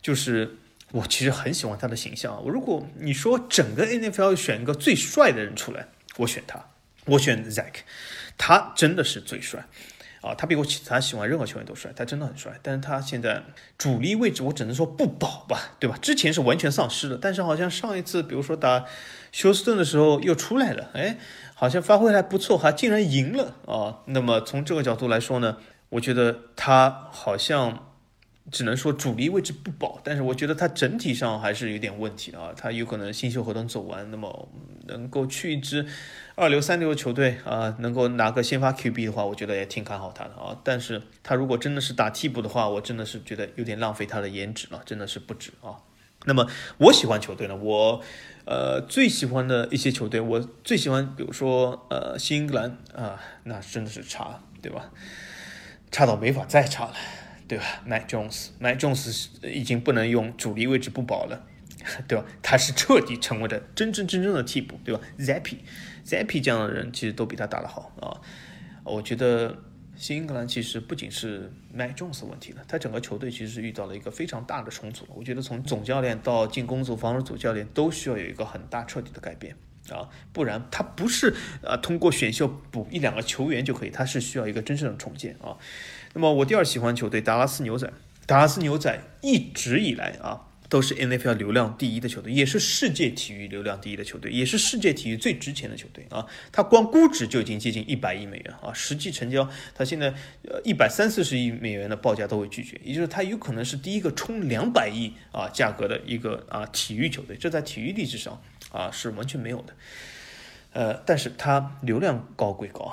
[0.00, 0.56] 就是
[0.92, 2.42] 我其实很喜欢他的形象。
[2.44, 6.70] 我如果你说整个 NFL 选一个最帅的人出来，我选他，
[7.04, 7.80] 我选 Zack，
[8.36, 9.66] 他真的是最帅
[10.20, 10.34] 啊！
[10.34, 12.58] 他比我其他喜欢任何球员都帅，他真的很帅。
[12.62, 13.42] 但是他现在
[13.76, 15.96] 主力位置我只能说不保吧，对吧？
[16.00, 18.84] 之前是完全丧失了，但是好像上一次比如说打
[19.30, 21.18] 休斯顿的时候又出来了，哎，
[21.54, 24.00] 好像发挥还不错，还竟然赢了啊！
[24.06, 25.58] 那么从这个角度来说呢，
[25.90, 27.84] 我觉得他好像。
[28.50, 32.52] 只能说主力位置不保，但是我觉得他整体上还是有点问题啊。
[32.56, 34.48] 他有可能新秀合同走完，那么
[34.86, 35.86] 能够去一支
[36.34, 40.58] 二流、三流的球队啊，能够拿个先发 QB 的话，我觉得也挺看好他的啊。
[40.64, 45.76] 但是他如果真的是打替补的话，我真的是觉得有点浪费他的颜值了，真的是不值啊。
[46.24, 46.46] 那么
[46.78, 48.02] 我喜欢球队呢，我
[48.44, 54.90] 呃最喜欢的一些球队，我最喜欢，比如说呃新英格兰啊，那真的是差，对吧？
[55.90, 56.94] 差到没法再差了。
[57.48, 61.46] 对吧？Mac Jones，Mac Jones 已经不能用主力位置不保了，
[62.06, 62.24] 对吧？
[62.42, 68.20] 他是彻底成为了真真正正的替补，对吧？Zappy，Zappy 这样的人其实都比他打得好啊。
[68.84, 69.56] 我觉得
[69.96, 75.06] 新英格兰其实不仅是 Mac Jones 问题了，他整个球队其实是遇到了一个非常大的重组。
[75.14, 79.56] 我觉得从总教练到进攻组、防守组教练都需要有一个很大彻底的改变
[79.90, 85.56] 啊，不然他不是啊通过选秀补一两个球员就可以，他是需要一个真正的重建啊。
[86.18, 87.88] 那么我第二喜欢球队达拉斯牛仔，
[88.26, 96.26] 达拉斯牛仔一直以来啊都是 NFL 流量第一的球队，也是世界体育流量第一的球队，也是世界体育最值钱的球队啊。
[96.50, 100.12] 它光估值就已经接近一百亿美元啊，实际成交它现在
[100.42, 108.42] 呃一百三四十亿美元的报价都会拒绝，也就是它有可能是第一个冲两百亿啊价格的一个啊体育球队，这在体育历史上
[108.72, 109.72] 啊是完全没有的。
[110.72, 112.92] 呃，但是它流量高归高。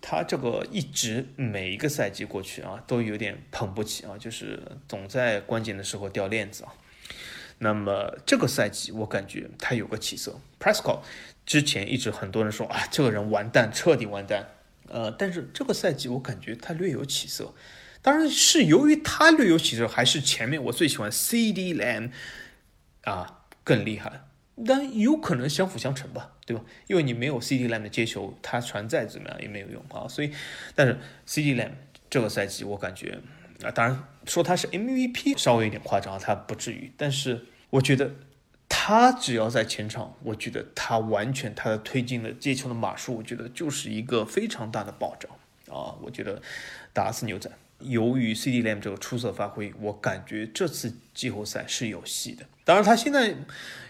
[0.00, 6.72] 他这个一直每一个赛季过去啊，都有点捧不起啊，就是总在关键的时候掉链子啊。
[7.58, 11.00] 那么这个赛季我感觉他有个起色，Prescott
[11.44, 14.48] 之前一直很多人说啊，这个人完蛋，彻底完蛋。
[14.88, 17.54] 呃，但是这个赛季我感觉他略有起色，
[18.02, 22.10] 当然是由于他略有起色，还是前面我最喜欢 CD Lamb
[23.04, 24.24] 啊更厉害。
[24.66, 26.64] 但有可能相辅相成吧，对吧？
[26.88, 30.08] 因为你没有 CD Lamb 的接球，他传再怎么样也没有用啊。
[30.08, 30.32] 所以，
[30.74, 31.70] 但是 CD Lamb
[32.10, 33.20] 这个赛季我感觉
[33.62, 38.10] 啊，当然说他是 MVP 稍微有点夸张，他不至于，但是我觉得
[38.68, 45.30] 他只要在前场，我觉得他完全他的推进的接球的码数，我觉得就是一个非常大的保障
[45.72, 46.42] 啊，我觉得
[46.92, 47.48] 达拉斯牛仔。
[47.80, 52.44] 由于 C D Lam 这个出色发挥，我感觉这次季后赛是有戏的。
[52.64, 53.34] 当然，他现在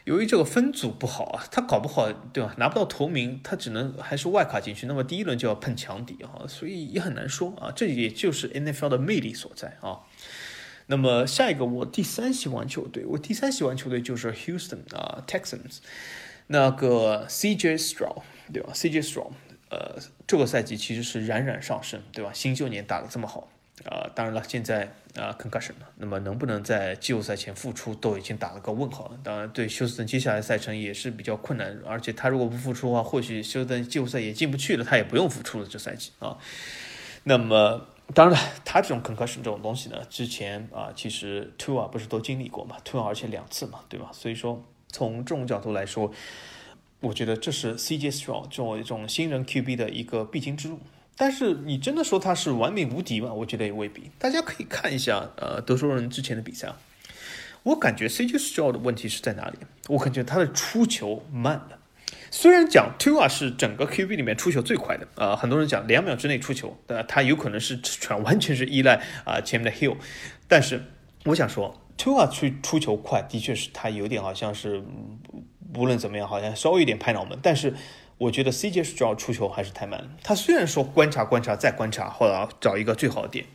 [0.05, 2.55] 由于这个分组不好啊，他搞不好对吧？
[2.59, 4.86] 拿不到头名，他只能还是外卡进去。
[4.86, 7.70] 那么第一轮就要碰强敌啊，所以也很难说啊。
[7.74, 10.01] 这也就是 NFL 的魅力所在啊。
[10.86, 15.78] 那么下一个，我第三喜欢球队，我第三喜欢球队就是 Houston 啊，Texans
[16.47, 18.22] 那个 CJ Stroud
[18.53, 19.32] 对吧？CJ Stroud
[19.68, 22.32] 呃，这个赛季其实是冉冉上升对吧？
[22.32, 23.49] 新秀年打得这么好。
[23.85, 29.18] 啊，当然了，现在啊，concussion，那么能不能在季后赛前复出，都已经打了个问号了。
[29.24, 36.37] 当然，对休斯顿接下来赛程也是比较困难，而且他如果不复出的话，或许休斯顿季后赛也进不去了，他也不用复出了这赛季啊。
[37.24, 44.11] 那么，当然了，他这种 concussion 这种东西呢，之前啊，其实 two 啊不是都经历过嘛，two 而且两次嘛，对吧？
[44.12, 46.12] 所以说，从这种角度来说，
[47.01, 50.78] 我觉得这是 CJ Stroud 作为这种新人 QB 的一个必经之路。
[51.22, 53.30] 但是你真的说他是完美无敌吗？
[53.30, 54.10] 我觉得也未必。
[54.18, 56.78] 大家可以看一下，呃，德州人之前的比赛啊，
[57.62, 59.58] 我感觉 CJ Stroud 的问题是在哪里？
[59.88, 61.78] 我感觉他的出球慢了。
[62.30, 69.98] 虽然讲 Tua 是整个 QB 里面出球最快的，啊，很多人讲两秒之内出球，呃，他有可能是全完全是依赖啊前面的 Hill。
[70.48, 70.82] 但是
[71.26, 74.82] 我想说，Tua 去出球快，的确是他有点好像是，
[75.76, 77.74] 无论怎么样，好像稍微有点拍脑门，但是。
[78.20, 80.10] 我觉得 CJ 是主要出球还是太慢了。
[80.22, 83.46] 他虽然说观察观察再观察，或者找一个最好的点，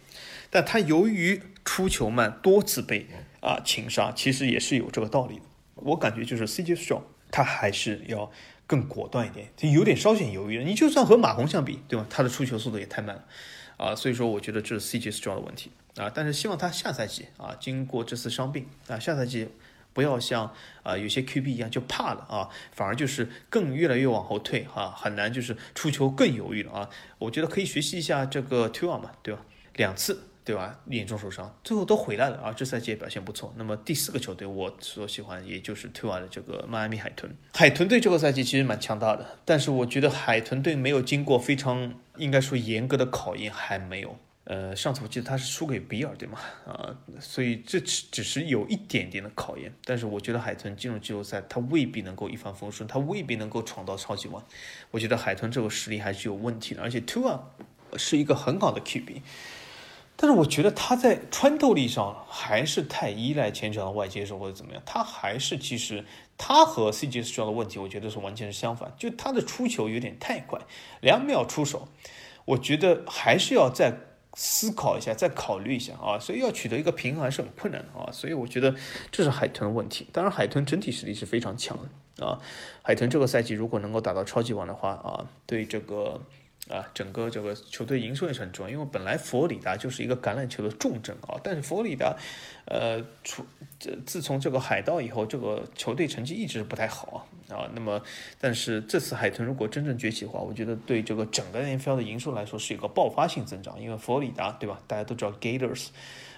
[0.50, 3.06] 但他由于出球慢，多次被
[3.42, 5.44] 啊擒杀，其实也是有这个道理的。
[5.76, 8.32] 我感觉就是 CJ Stroud 他还是要
[8.66, 10.64] 更果断一点，他有点稍显犹豫了。
[10.64, 12.08] 你就算和马洪相比，对吧？
[12.10, 13.24] 他的出球速度也太慢了
[13.78, 16.12] 啊，所以说我觉得这是 CJ Stroud 的问题啊。
[16.12, 19.48] 但是希望他下赛季啊，经过这次伤病啊，下赛季。
[19.96, 26.90] 不要像啊有些 QB 一样就怕了啊，反而就是更越来越往后退哈，很难就是出球更犹豫了啊。
[27.18, 29.40] 我觉得可以学习一下这个 Tua 嘛，对吧？
[29.76, 30.80] 两次对吧？
[30.88, 32.52] 严重受伤，最后都回来了啊。
[32.52, 33.54] 这赛季表现不错。
[33.58, 37.34] 那么第四个球队我所喜欢也就是 Tua 的这个迈阿密海豚。
[37.54, 44.18] 海豚队这个赛季其实蛮强大的，但是我觉得海豚队没有经过非常应该说严格的考验，还没有。
[44.46, 46.38] 呃，上次我记得他是输给比尔，对吗？
[46.68, 54.44] 啊，所以这只只是有一点点的考验，但是我觉得海豚进入季后赛，他未必能够一帆风顺，他未必能够闯到超级碗。
[54.92, 57.40] 我觉得海豚这个实力还是有问题的，而且 Tua
[57.98, 59.24] 是一个很好的 QB，
[60.16, 66.06] 但是我觉得他在穿透力上还是太依赖前场的外接手或者怎么样，他还是其实
[66.38, 70.62] 他和 CJ 需要的问题，我觉得是完全是相反，就他的出球有点太快，
[71.02, 71.88] 两秒出手，
[72.46, 74.02] 我觉得还是要在。
[74.36, 78.76] 思考一下，再考虑一下啊，所以要取得一个平衡还是很困难的啊，所以我觉得
[79.12, 80.08] 这是海豚的问题。
[80.12, 81.76] 当然，海豚整体实力是非常强
[82.18, 82.40] 的啊。
[82.84, 86.22] 海豚这个赛季如果能够打到超级碗的话啊，对这个。
[86.70, 92.18] 啊，整个这个球队营收也是很重要，因为本来佛罗里达就是一个橄榄球的重镇啊，但是佛罗里达，
[92.66, 93.46] 呃，出
[93.80, 97.70] 这自从这个海盗以后，这个球队成绩一直不太好啊啊。
[97.76, 98.02] 那么，
[98.40, 104.82] 但是这次海豚如果真正崛起的话，我觉得对这个整个 NFL 的营收来说是一个爆发性增长，因为佛罗里达对吧？
[104.88, 105.90] 大家都知道 Gators，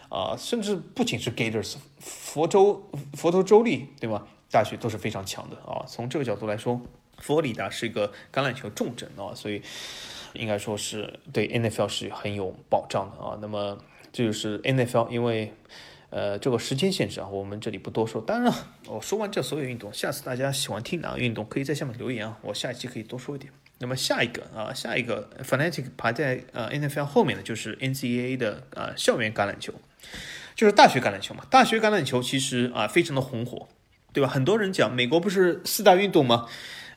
[0.09, 4.28] 啊，甚至不仅是 Gators，佛州佛州州立对吧？
[4.51, 5.86] 大学都是非常强的啊。
[5.88, 6.82] 从这个角度来说，
[7.19, 9.61] 佛罗里达是一个橄榄球重镇啊，所以。
[10.34, 13.38] 应该说是对 NFL 是很有保障的啊。
[13.41, 13.78] 那么
[14.11, 15.53] 这就是 NFL，因为
[16.09, 18.21] 呃这个时间限制啊，我们这里不多说。
[18.21, 23.51] 当然了，我说完这所有运动，下次大家喜欢听哪个运动，可以在下面留言啊，我下一期可以多说一点。
[23.80, 29.71] 那么下一个啊，下一个 Fanatic 排在呃 NFL 后面的就是 NCAA 的呃校园橄榄球，
[30.55, 31.45] 就是大学橄榄球嘛。
[31.51, 33.67] 大学橄榄球其实啊非常的红火，
[34.13, 34.28] 对吧？
[34.28, 36.47] 很多人讲美国不是四大运动吗？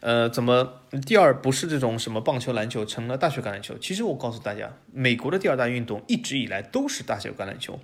[0.00, 3.76] 呃，怎么第二不是这种什么棒球、篮球成了大学橄榄球？
[3.78, 7.78] 其实我告诉大家，美国的第二大运动一直以来都是大学橄榄球。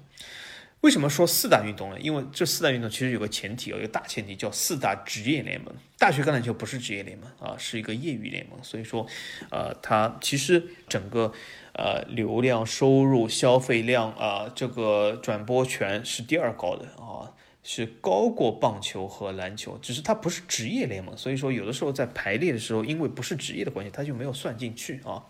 [0.83, 1.99] 为什么说四大运动呢？
[1.99, 5.75] 因为这四大运动其实有个前提，有一个大前提叫四大职业联盟。
[5.99, 8.59] 大学橄榄球不是职业联盟啊，是一个业余联盟。
[8.63, 9.07] 所以说，
[9.51, 11.33] 呃，它其实整个
[11.73, 17.33] 呃流量、收入、消费量啊，这个转播权是第二高的啊。
[17.69, 25.25] 是高过棒球和篮球，只是它不是职业联盟，所以说有的时候在排列的时候，因为不是职业的关系，它就没有算进去啊。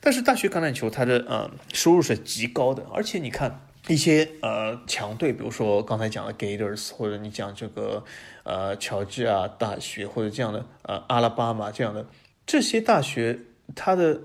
[0.00, 8.04] 但是大学橄榄球它的呃收入是极高的，而且你看一些呃强队，比如说刚才讲的 Gators，或者你讲这个
[8.44, 12.06] 呃乔治亚大学或者这样的呃阿拉巴马这样的
[12.46, 13.40] 这些大学，
[13.74, 14.20] 它的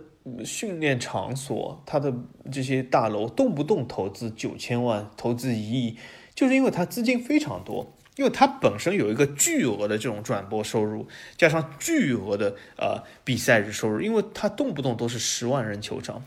[0.46, 2.14] 训练场所，它的
[2.52, 5.98] 这些大楼动不动投资九千万、投资一亿，
[6.40, 16.24] 就是因为它资金非常多，因为它本身有一个巨额的这种转播收入，加上巨额的呃比赛日收入，因为它动不动都是十万人球场，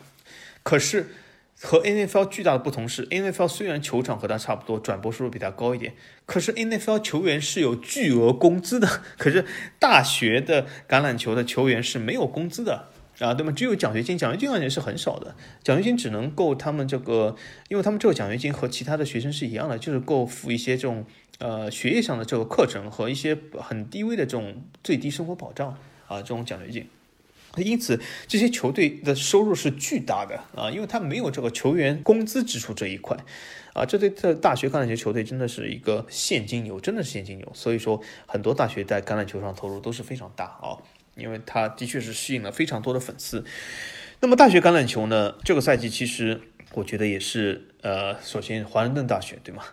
[0.63, 1.07] 可是。
[1.65, 5.95] 和 NFL 巨大的不同是，NFL 虽然球场和它差不多，转播收入比它高一点，
[6.27, 9.45] 可是 NFL 球员是有巨额工资的，可是
[9.79, 12.89] 大学的橄榄球的球员是没有工资的
[13.23, 13.53] 啊，对吗？
[13.53, 17.37] 只有奖学金，奖学金而言是很少的，奖学金只能够他们这个，
[17.69, 21.05] 因为他们这个奖学金和其他的学生是一样的，就是够付一些这种
[21.39, 25.69] 呃学业上的这个课程和一些很低微的这种最低生活保障
[26.09, 26.87] 啊，这种奖学金。
[27.59, 33.15] 因此，这些球队的收入是巨大的啊，因为他没有这个球员工资支出这一块，
[33.75, 37.53] 啊，这对这大学橄榄球球队真的是一个现金流，真的是现金流。
[37.55, 40.81] 所以说，很多大学在橄榄球上投入都是非常大啊，
[41.17, 43.45] 因为他的确是吸引了非常多的粉丝。
[44.21, 46.41] 那么，大学橄榄球呢，这个赛季其实
[46.75, 49.65] 我觉得也是，呃，首先华盛顿大学对吗？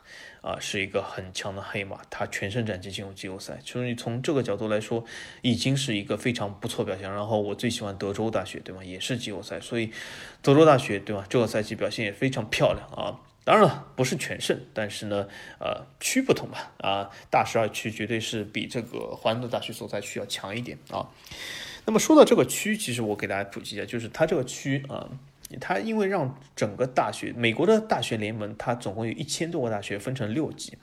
[0.42, 5.04] 啊，是一个很强的黑马，他全胜战绩进入季后赛，所以从这个角度来说，
[5.42, 7.12] 已经是一个非常不错表现。
[7.12, 8.82] 然后我最喜欢德州大学，对吗？
[8.84, 9.92] 也是季后赛，所以
[10.42, 11.26] 德州大学，对吧？
[11.30, 13.20] 这个赛季表现也非常漂亮啊。
[13.44, 15.28] 当然了，不是全胜，但是呢，
[15.60, 16.72] 呃，区不同吧？
[16.80, 21.08] 啊，大十二区绝对是比这个华盛顿大学所在区要强一点啊。
[21.86, 25.10] 那么说到这个区，其实我给大家普及一下，就是它这个区啊。
[25.60, 30.78] 它因为让整个大学，美国的大学联盟，它总共有一千多个大学，分成六级。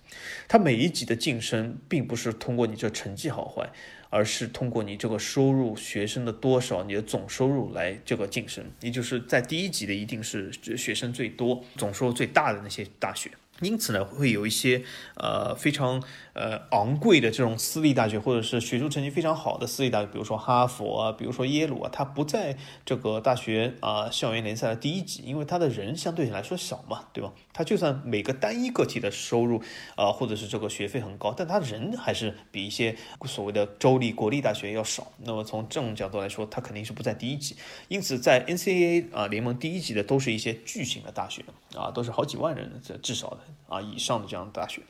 [0.48, 3.70] 它每一级的晋升，并不是通过你这成绩好坏，
[4.10, 8.64] 而是通过你这个收入、学生的多少、你的总收入来这个晋升。
[8.80, 13.30] 也就是在第一级的，一定是学生最多、总收入最大的那些大学。
[13.60, 14.82] 因此呢，会有一些
[15.16, 16.02] 呃非常
[16.34, 27.32] 呃昂贵的这种私立大学，或者是学术成绩非常好的私立大学，比如说哈佛啊，比如说耶鲁啊，它不在这个大学啊校园联赛的第一级，因为它的人相对来说小嘛，对吧？
[27.52, 29.62] 它就算每个单一个体的收入
[29.94, 32.94] 啊，或者是这个学费很高，但它人还是比一些
[33.24, 35.10] 所谓的州立国立大学要少。
[35.24, 37.56] 那么从这种角度来说，它肯定是不在第一级。
[37.88, 41.42] 因此，在 NCAA 啊联盟第一级的都是一些巨型的大学
[41.74, 43.38] 啊，都是好几万人这至少的。
[43.68, 44.82] 啊，以上的这样的大学，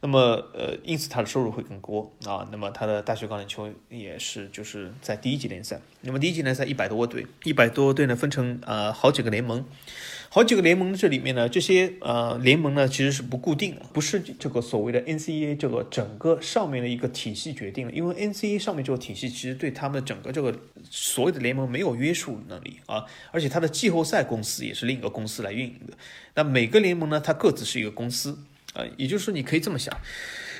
[0.00, 0.18] 那么
[0.52, 2.48] 呃，因此他的收入会更多啊。
[2.50, 5.80] 那么他的大学橄榄球也是就是在第一级联赛。
[6.00, 9.64] 那么第一级联赛一百多队，一百多队呢分成呃好几个联盟，
[10.34, 20.58] 好几个联盟这里面呢，这些呃联盟呢其实是不固定的，不是这个所谓的 NCAA 这个整个上面的一个体系决定的，因为 NCAA 上面这个体系其实对他们整个这个
[20.90, 25.92] 所有的联盟没有约束能力啊，而且它的季后赛公司也是另一个公司来运营的。
[26.34, 28.38] 那每个联盟呢，它各自是一个公司，
[28.72, 29.94] 啊，也就是说，你可以这么想，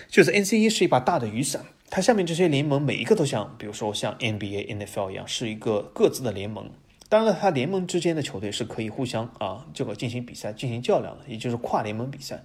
[0.07, 6.71] 就是 NCAA 是一把大的雨伞，它下面这些联盟每一个都像，比如说像 NBA、NFL 一样，是一个各自的联盟。
[7.13, 12.43] 当然了，它联盟之间的球队是可以互相啊，这个进行比赛、进行较量的，也就是跨联盟比赛。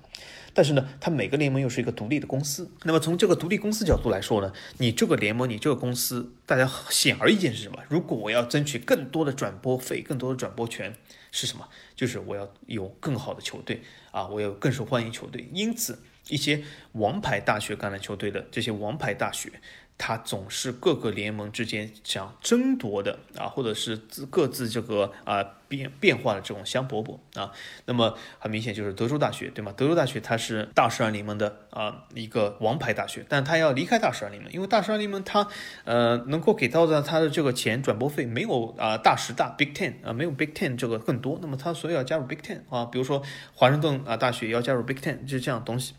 [0.54, 2.70] 但是呢，它每个联盟又是一个独立的公司。
[2.84, 7.82] 那么从这个独立公司角度来说呢，你这个联盟、你这个公司，大家显而易见是什么？
[7.88, 10.94] 如果我要争取更多的转播费、更多的转播权，
[11.32, 11.66] 是什么？
[11.96, 15.48] 就是我要有更好的球队啊，我要更受欢迎球队。
[15.54, 15.98] 因此，
[16.28, 16.62] 一些
[16.92, 19.50] 王牌大学橄榄球队的这些王牌大学。
[19.98, 27.52] 它总是各个联盟之间想争夺的啊，或者是自各自这个啊变变化的这种香饽饽啊。
[27.86, 29.74] 那么很明显就是德州大学，对吗？
[29.76, 35.48] 德州大学它是大十二联盟的啊一个王牌大学，但它要离开大十二联盟，因为大十二联盟它
[35.84, 41.40] 呃能够给到的它的这个钱转播费没有啊大十大 Big Ten 啊没有 Big Ten 这个更多。
[41.42, 43.24] 那么它所以要加入 Big Ten 啊，比如说
[43.56, 45.96] 华盛顿啊大学要加入 Big Ten，就是这样东西。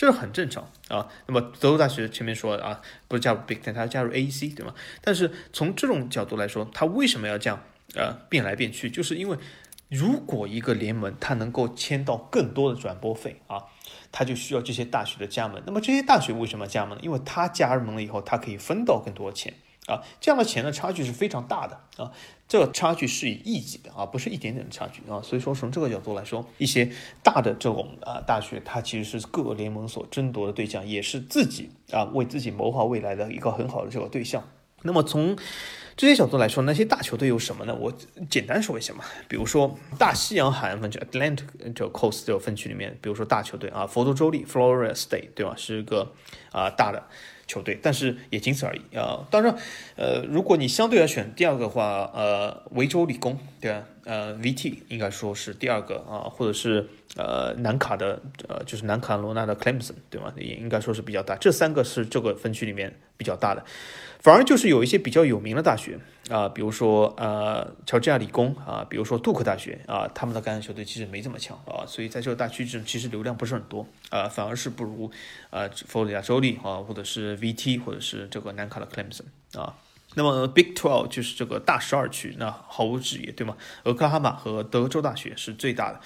[0.00, 1.06] 这是很正常啊。
[1.26, 4.74] 那么德州大学前面说啊，不是加入 Big Ten，它加入 AEC，对吗？
[5.02, 7.62] 但是从这种角度来说，它为什么要这样
[7.94, 8.90] 呃变来变去？
[8.90, 9.36] 就是因为
[9.90, 13.64] 如果一个联盟它能够签到更多的转播费啊，
[14.10, 15.62] 它就需要这些大学的加盟。
[15.66, 17.02] 那么这些大学为什么要加盟呢？
[17.04, 19.52] 因为它加盟了以后，它可以分到更多的钱。
[19.86, 22.12] 啊，这样的钱的差距是非常大的啊，
[22.50, 26.90] 这个差距是以亿计的啊，不是一点点的差距啊，所以说从这个角度来说，一些
[27.22, 34.42] 大的这种啊大学，它其实是各个联盟所争夺的对象，也是自己啊为自己谋划未来的一个很好的这个对象。
[34.82, 35.36] 那么从
[35.96, 37.76] 这些角度来说，那些大球队有什么呢？
[37.78, 37.92] 我
[38.28, 46.10] 简单说一下嘛，比如说大西洋海岸分区 （Atlantic 这个 Coast 这个分区里面），比如说大球队啊，佛州州立 （Florida State） 对吧，是一个
[46.50, 47.06] 啊大的。
[47.50, 49.26] 球队，但是也仅此而已啊。
[49.28, 49.56] 当然，
[49.96, 53.82] 呃，如果你相对来选第二个的话，呃，维州理工，对吧？
[54.04, 60.32] 呃，VT 应该说是第二个啊，或者是呃南卡的，呃，就是南卡罗纳的 Clemson，对吗？
[60.36, 61.34] 也应该说是比较大。
[61.34, 63.64] 这三个是这个分区里面比较大的。
[64.22, 65.98] 反而就是有一些比较有名的大学
[66.28, 75.10] 啊，比如说呃乔治亚理工啊，比如说杜克大学啊，他们的橄榄球队其实没这么强啊，所以在这个大区中其实流量不是很多啊，反而是不如
[75.48, 79.74] 呃佛罗里达州立啊，或者是 VT 或者是这个南卡的 Clemson 啊。
[80.16, 83.56] 那么 Big Twelve 就是这个大十二区，那毫无质疑，对吗？
[83.84, 86.00] 俄克拉荷马和德州大学是最大的，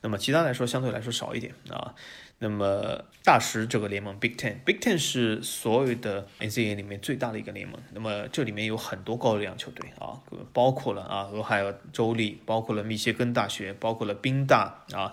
[0.00, 1.92] 那么其他来说相对来说少一点啊。
[2.40, 7.78] 那么大十这个联盟 Big Ten，Big Ten 是所有的 NCAA 里面最大的一个联盟。
[7.92, 10.14] 那么这里面有很多高流量球队啊，
[10.52, 15.12] 包括了啊俄亥俄州立，包括了密歇根大学，包括了宾大啊，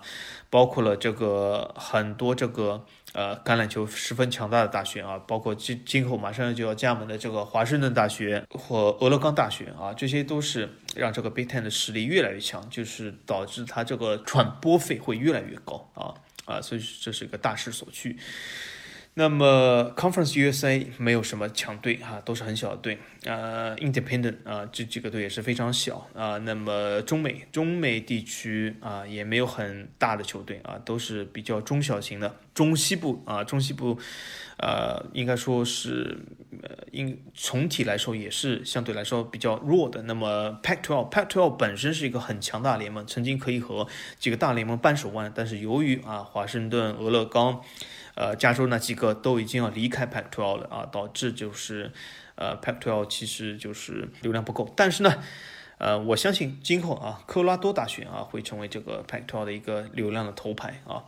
[0.49, 16.13] 包括了这个很多这个呃橄榄球十分强大的大学啊，包括今今后马上就要加盟的这个华盛顿大学或俄勒冈大学啊，这些都是让这个 Big Ten 的实力越来越强，就是导致它这个传播费会越来越高啊。
[16.45, 18.17] 啊，所以这是一个大势所趋。
[19.17, 22.97] 那么 Conference USA 没有什么强队哈，都是很小的队。
[23.23, 26.37] 呃，Independent 啊，这几个队也是非常小啊。
[26.39, 32.35] 那么中美中美地区啊，也没有很大的球队啊，都是比较中小型的。
[32.53, 33.97] 中西部啊，中西部，
[34.57, 36.17] 呃，应该说是
[36.61, 40.01] 呃，应总体来说也是相对来说比较弱的。
[40.01, 43.87] 那么 Pac-12，Pac-12 本身是一个很强大联盟，曾经可以和
[44.19, 47.61] 几个大联盟扳手腕，但是由于啊，华盛顿、俄勒冈。
[48.15, 51.91] 呃，加州那几个都已经要离开 Pac-12 了啊，导致就是
[52.35, 54.73] 呃 Pac-12 其实就是流量不够。
[54.75, 55.21] 但是呢，
[55.77, 61.03] 呃，我相信今后啊，科罗拉多大学啊会成为这个 Pac-12 的一个流量的头牌啊。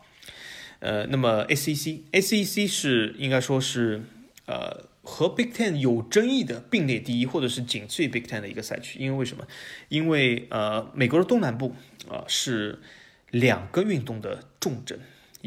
[0.80, 4.04] 呃，那么 SEC，SEC 是应该说是
[4.46, 9.00] 呃和 Big Ten 有争议的并列第一，或者是仅次于 Big Ten 的一个赛区。
[9.00, 9.48] 因为为什么？
[9.88, 11.74] 因为呃，美国的东南部
[12.12, 12.80] 啊是
[13.32, 15.00] 两个运动的重镇。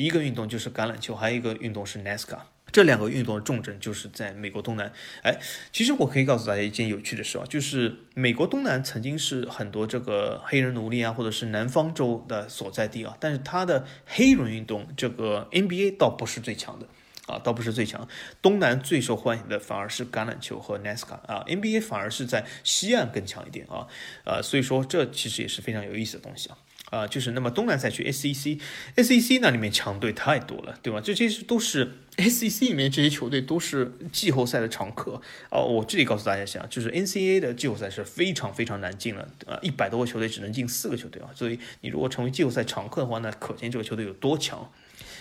[0.05, 2.39] 一个运动就是橄榄球，还有一个运动是 NASCAR，
[2.73, 4.91] 这两个运动的重镇就是在美国东南。
[5.23, 5.39] 哎，
[5.73, 16.87] 其实我可以告诉大家一件有趣的事啊，就是美国东南曾经是很多这个黑人奴隶啊，或者是南方州的所在地啊，但是它的黑人运动这个 NBA 倒不是最强的
[17.27, 18.09] 啊，倒不是最强。
[18.41, 23.87] 东南最受欢迎的反而是橄榄球和 NASCAR 啊，NBA 反而是在西岸更强一点啊，
[24.25, 26.57] 呃，所以说这其实也是非常有意思的东西啊。
[26.91, 31.01] 啊，就是那么东南赛区 SEC，SEC 那里面强队太多了，对吧？
[31.01, 35.23] 这些都是 SEC 里面这些球队都是季后赛的常客。
[35.51, 41.31] 哦，我这里告诉大家一下，就是 NCAA 的季后赛是非常非常难进了，啊，一百多个球队只能进四个球队啊。
[41.35, 44.71] 所以你如果成为季后赛常客的话，那可见这个球队有多强。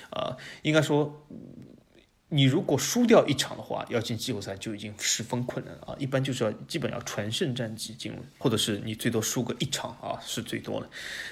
[0.09, 1.25] 啊，应该说。
[2.31, 5.95] 你如果输掉一场的话，要进季后赛就已经十分困难了啊！
[5.97, 10.87] 一般就是要基本要全胜战绩进入，或者是你最多输个一场啊，是最多的。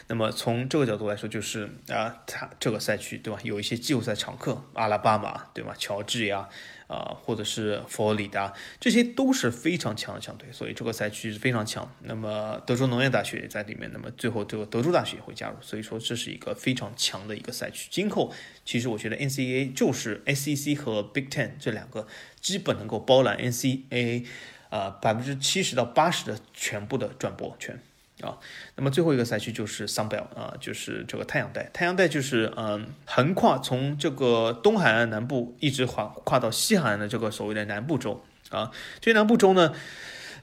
[0.07, 6.49] 那么从这个角度来说，就是啊，他这个赛区对吧，有一些季后赛常客，阿拉巴马对吧，乔治呀。
[6.87, 11.89] 啊或者是佛罗里达，这些都是非常强的强队，所以这个赛区是非常强。
[12.01, 17.87] 那么德州农业大学也在里面，那么最后这个德州大学也会加入，所以说这是一个非常强的一个赛区。
[17.91, 18.33] 今后
[18.65, 22.07] 其实我觉得 NCAA 就是 SEC 和 Big Ten 这两个
[22.39, 24.25] 基本能够包揽 NCAA
[24.69, 27.79] 啊百分之七十到八十的全部的转播权。
[28.21, 28.39] 啊，
[28.75, 31.69] 那么最后一个赛区就是 Sunbelt 啊，就是这个太阳带。
[31.71, 38.71] 太阳带就是嗯，横跨从这个东海岸南部一直跨跨到西海岸的这个所谓的南部州啊。
[38.99, 39.73] 这南部州呢，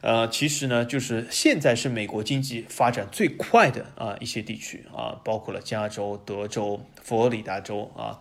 [0.02, 8.20] 呃，其实呢就是现在是美国经济发展最快的啊一些地区啊，包括了加州、德州、佛罗里达州啊。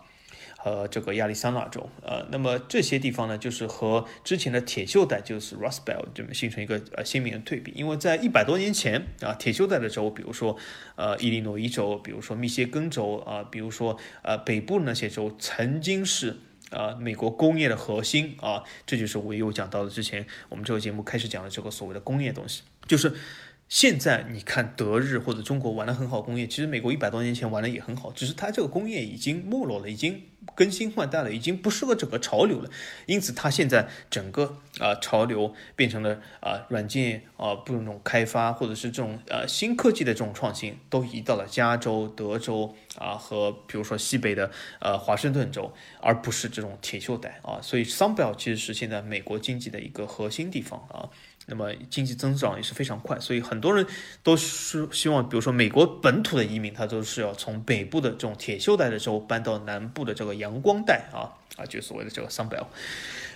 [0.64, 7.70] 呃，这个亚利桑那州，呃，那么这些地方呢，就是和之前的铁锈带，就是 Rust Belt，这么形成一个呃鲜明的对比。
[7.76, 10.56] 因为在一百多年前啊，铁锈带的州，比如说
[10.96, 16.38] 呃伊利诺伊州，比如说密歇根州啊，比如说呃北部那些州，曾经是
[16.70, 18.64] 啊美国工业的核心啊。
[18.86, 23.14] 这就是我有讲到的之前我们这个节目开始讲的这个所谓的工业东西，就是。
[23.66, 30.20] 现在你看德日或者中国玩的很好工业，其实美国一百多年前玩的也很好，只是它这个工业已经没落了，已经
[30.54, 32.70] 更新换代了，已经不适合整个潮流了。
[33.06, 44.50] 因此，它现在整个啊潮流变成了啊软件啊不那种开发或者是这种呃新科技的这种创新，都移到了加州、德州啊和比如说西北的
[44.80, 47.58] 呃华盛顿州，而不是这种铁锈带啊。
[47.62, 51.08] 所以，Sunbelt 其实是现在美国经济的一个核心地方啊。
[51.46, 53.86] 那么经济增长也是非常快，所以很多人
[54.22, 62.66] 都是希望，比如说美国本土的移民，他都是要从北部的这种铁锈带的州搬到南部的这个阳光带啊啊，就所谓的这个 Sun Belt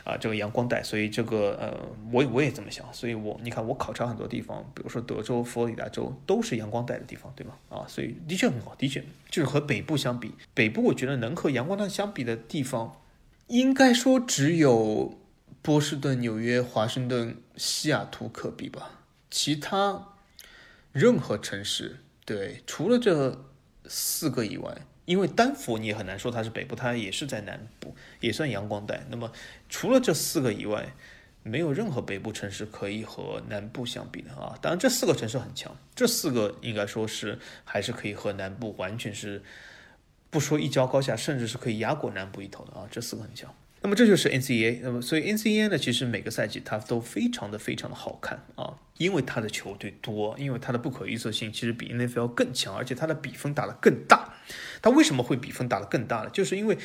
[0.05, 0.83] 啊，这个阳光带。
[0.83, 2.87] 所以这个呃，我我也这么想。
[2.93, 7.55] 所以我你看，我考察很多地方，比如说德州、佛罗里达州都是阳光带的地方，对吗？
[7.69, 13.01] 啊，所以的确很好，的确就是和北部相比，北部我觉得能和阳光带相比的地方，
[13.47, 15.19] 应该说只有。
[15.61, 18.91] 波士顿、纽约、华盛顿、西雅图可比吧，
[19.29, 20.15] 其他
[20.93, 23.45] 任何城市，对，除了这
[23.87, 24.73] 四个以外，
[25.09, 29.07] 因为丹佛你也很难说它是北部，它也是在南部，也算阳光带。
[29.09, 29.33] 那么
[29.71, 30.93] 除了这四个以外，
[31.43, 34.55] 没有任何北部城市可以和南部相比的啊。
[34.61, 39.43] 当然，这四个城市很强，这四个应该说是还是可以和南部完全是
[40.29, 42.87] 不说一较高下，甚至是可以压过南部一头的啊。
[42.91, 43.55] 这四个很强。
[43.81, 54.35] 那么这就是 NCAA，那么所以 NCAA 呢，其实每个赛季它都非常的非常的好看啊，因为它的球队多，因为它的不可预测性其实比 NFL 更强，而且它的比分打得更大。
[54.83, 56.31] 他为什么会比分打得更大呢？
[56.31, 56.79] 就是因为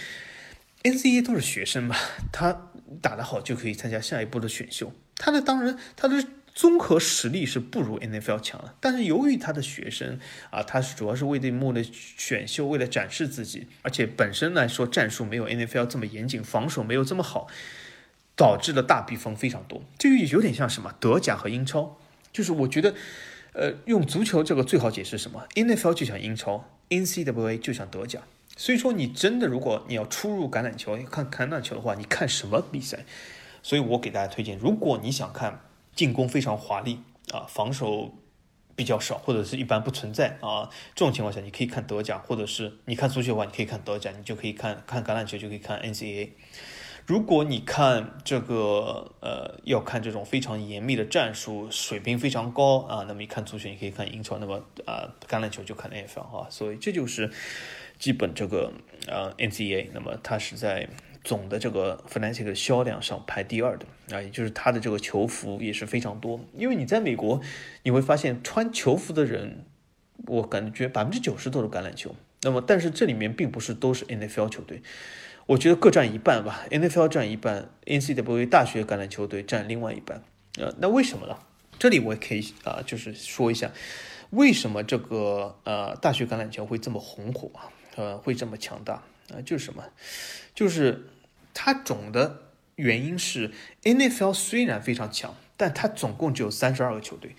[0.84, 1.96] N C A 都是学生嘛，
[2.32, 2.70] 他
[3.02, 4.92] 打得好就可以参加下一步的选秀。
[5.16, 6.24] 他的当然他的。
[6.56, 10.20] 综合实力是不如 NFL 强的，但是由于他的学生
[10.52, 17.48] 啊，他是主要是为这幕的选秀，为了展示自己，而且本身来说战术没有 NFL 这么严谨，防守没有这么好，
[18.36, 19.82] 导致了大比分非常多。
[19.98, 21.98] 这个有点像什么德甲和英超，
[22.32, 22.94] 就是我觉得，
[23.54, 28.22] 呃，用足球这个最好解释什么？NFL 就像英超，NCAA 就想德甲。
[28.56, 33.06] 所以说，你真的如果你要出入橄榄球看橄榄球的话，你看什么比赛？
[33.62, 35.62] 所以我给大家推荐，如果你想看。
[35.96, 36.98] 进攻非常华丽
[37.32, 38.16] 啊，防守
[38.76, 40.68] 比较少，或者是一般不存在啊。
[40.96, 46.30] 这种情况下，你可以看德甲，或者是你看足球的话，你可以看德甲，你就可以看看橄榄球，就可以看 NCAA。
[47.06, 56.48] 如果你看这个呃，要看这种非常严密的战术，水平非常高啊，那么一看足球，你可以看英超，那么啊，橄榄球就看 NFL 啊。
[56.50, 57.30] 所以这就是
[58.00, 58.72] 基本这个
[59.08, 60.90] 呃 NCAA，那么它是在。
[61.26, 66.38] 总的这个 Fnatic 的销量上排第二的啊，也就是它的这个球服也是非常多。
[66.54, 67.40] 因为你在美国，
[67.84, 69.64] 你会发现穿球服的人，
[70.28, 72.14] 我感觉百分之九十都是橄榄球。
[72.42, 74.82] 那么，但是这里面并不是都是 NFL 球队，
[75.46, 76.66] 我觉得各占一半吧。
[76.70, 80.24] NFL 占一半，NCAA 大学橄榄球队占另外一半。
[80.58, 81.38] 呃，那为什么呢？
[81.78, 83.72] 这里我也可以啊，就是说一下，
[84.32, 87.70] 为什么这个呃大学橄榄球会这么红火啊？
[87.96, 89.42] 呃，会这么强大啊？
[89.46, 89.84] 就是什么？
[90.54, 91.10] 就是。
[91.56, 92.46] 它总的
[92.78, 93.52] 原因是
[93.84, 97.36] ，NFL 虽然非常强，但它总共只有三十二个球队。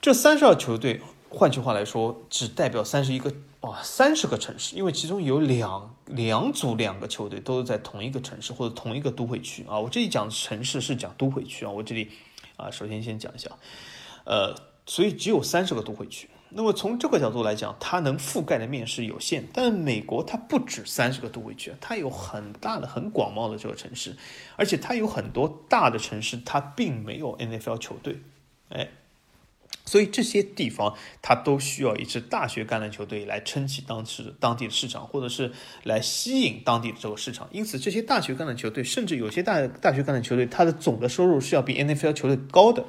[0.00, 3.32] 这三十二球队，换句话来说，只代表三十一个
[3.64, 4.76] 哇，三十个城市。
[4.76, 9.78] 因为其中有两两组两个球队都在同一个城市或者同一个都会区啊。
[9.78, 11.70] 我这里讲城市是讲都会区啊。
[11.70, 12.10] 我这里
[12.56, 13.50] 啊，首先先讲一下，
[14.24, 14.54] 呃，
[14.84, 16.28] 所以只有三十个都会区。
[16.50, 19.44] 那么从这个角度来讲，它能覆盖的面是有限。
[19.52, 24.16] 但美国它不止三十个都会区，它有很大的、很广袤的这个城市，
[24.56, 28.20] 而且它有很多大的城市，它并没有 NFL 球队，
[28.68, 28.88] 哎，
[29.84, 35.52] 所以这些地方它都需要一支大学橄榄球队来撑起当时当地的市场，或者是
[35.82, 37.48] 来吸引当地的这个市场。
[37.52, 42.84] 因此，这些大学橄榄球队，甚至有些大大学橄榄球队，它的总的收入是要比 NFL 球队高的。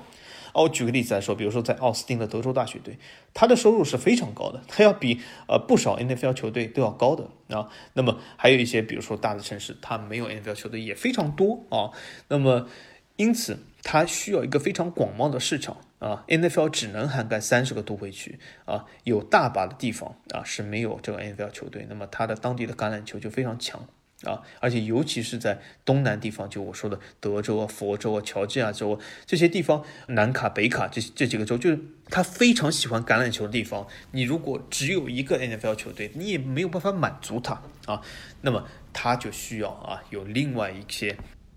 [0.53, 2.97] 我举个例子来说，比如说在奥斯汀的德州大学队，
[3.33, 5.19] 他的收入是非常高的，他要比
[5.49, 7.67] 呃不少 NFL 球队都要高的啊。
[7.91, 11.91] 那么还有一些，比如说大的城市，它没有 NFL 球队也非常多啊。
[12.29, 12.69] 那么
[13.17, 16.23] 因此，它需要一个非常广袤的市场啊。
[16.27, 23.87] NFL 只能涵盖三十个都会区啊，有大把的地方啊是没有这个 NFL 球队，那么它的当地的橄榄球就非常强。
[24.23, 31.77] 啊，而且尤其是在东南地方，就我说的德州啊、佛州啊、乔治亚州啊这些地方，南卡、北卡这这几个州，就是
[32.09, 33.85] 他非常喜欢橄榄球的地方。
[34.11, 38.01] 你如果只有一个 NFL 球队，你也没有办法满足他啊。
[38.41, 41.15] 那么他就需要啊有另外一些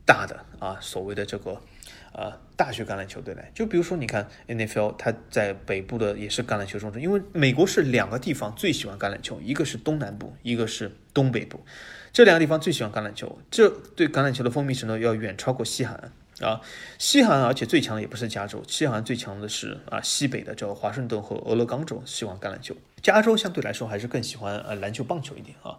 [0.08, 1.60] 大的啊所谓的这个
[2.14, 3.52] 呃大学橄榄球队来。
[3.54, 11.60] 就比如说，你看 NFL，它在北部的也是橄榄球重镇，因为美国是两个地方最喜欢橄榄球，一个是东南部，一个是东北部。
[12.10, 16.60] 这两个地方最喜欢橄榄球，这对橄榄球的风靡程度要远超过西海岸啊！
[16.98, 25.78] 西海岸而且最强的也不是加州，西海岸最强的是啊西北的这个华盛顿和俄勒冈州喜欢橄榄球，加州相对来说还是更喜欢呃篮球、棒球一点啊。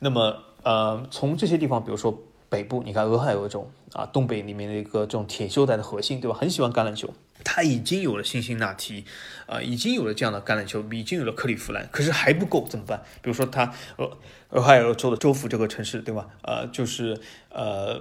[0.00, 2.22] 那么呃从这些地方，比如说
[2.54, 6.36] 北部，你看俄亥俄州啊，东北里面的一个这种铁锈带的核心，对吧？
[6.36, 7.12] 很喜欢橄榄球。
[7.42, 9.04] 他已经有了辛辛那提，
[9.46, 13.02] 啊，已经有了这样的橄榄球，已经有了克利夫兰，可是还不够，怎么办？
[13.20, 14.16] 比如说他俄
[14.50, 16.28] 俄亥俄州的州府这个城市，对吧？
[16.42, 18.00] 呃，就是呃。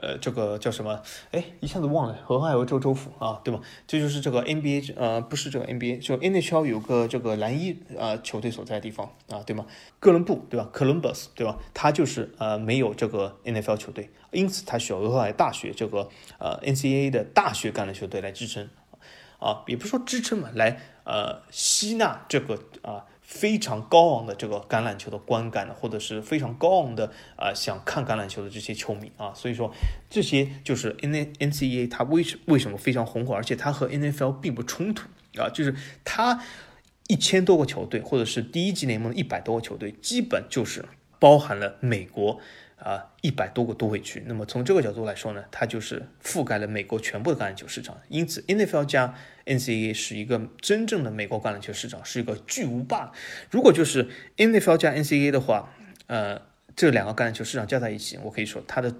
[0.00, 1.00] 呃，这个叫什么？
[1.32, 3.60] 哎，一下子忘了，俄亥俄州州府啊，对吧？
[3.86, 9.66] 这就是这个 NBA，呃，不是这个 NBA，就 NHL 有个这个蓝衣啊球队所在的地方啊，对吗？
[9.98, 11.58] 哥伦布，对吧？Columbus，对吧？
[11.74, 16.08] 它就是呃没有这个 NFL 球队，因此它需要俄亥俄大学这个
[16.38, 18.68] 呃 NCAA 的大学橄榄球队来支撑，
[19.38, 29.70] 啊，也不是说支撑嘛，来呃吸纳这个啊非常高昂的这个橄榄球的观感的，或者是非常高昂的啊想看橄榄球的这些球迷啊，所以说
[30.08, 35.06] 这些就是 N N C A 它为什为什么非常红火，而且它和 N F L 并不冲突
[35.36, 35.74] 啊，就是
[36.04, 36.42] 它
[37.08, 40.86] 一千多个球队，或者是第一级联盟一百多个球队，基本就是
[41.18, 42.40] 包含了美国。
[42.78, 44.22] 啊，一百多个都会区。
[44.26, 48.00] 那么从这个角度来说呢，它就是覆盖了美国全部的橄榄球市场。
[48.08, 49.14] 因此，NFL 加
[49.46, 53.12] NCAA 是一个真正的美国橄榄球市场，是一个巨无霸。
[53.50, 55.72] 如果就是 NFL 加 NCAA 的话，
[56.06, 56.42] 呃，
[56.76, 58.94] 这两个橄榄球市场加在一起，我可以说它的。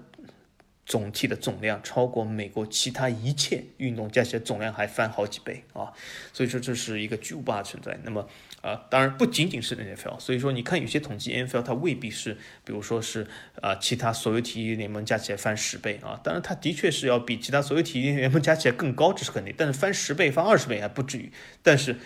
[0.85, 5.93] 总体的总量超过美国其他一切运动加起来总量还翻好几倍啊，
[6.33, 7.95] 所以说这是一个巨无霸的存在。
[8.03, 8.27] 那么
[8.61, 13.25] 啊，当然不仅仅是 NFL，所以说你看有些统计 NFL 它未必是，比如说是
[13.61, 19.53] 啊其他所有体育联盟加起来翻十倍啊，当然它的确是要比其他所有体育联盟加起来更高，这是肯定。
[19.57, 21.31] 但是翻十倍、翻二十倍还不至于。
[21.63, 21.97] 但是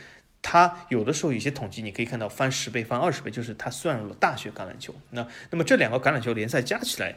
[0.42, 4.94] 它有的时候有些统计你可以看到翻十倍、翻二十倍，就是它算入了大学橄榄球。
[5.10, 7.16] 那那么这两个橄榄球联赛加起来。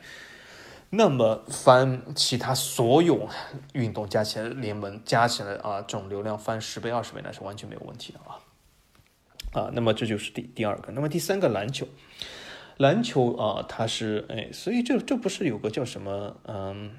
[0.91, 3.29] 那么翻其他所有
[3.73, 8.39] 运动加起来联盟加起来啊，这种流量翻十倍二十倍那是完全没有问题的啊
[9.53, 11.87] 啊，那么这就是第第二个，那么第三个篮球，
[12.77, 16.91] 篮球啊它是哎，所以这这不是有个叫什么嗯，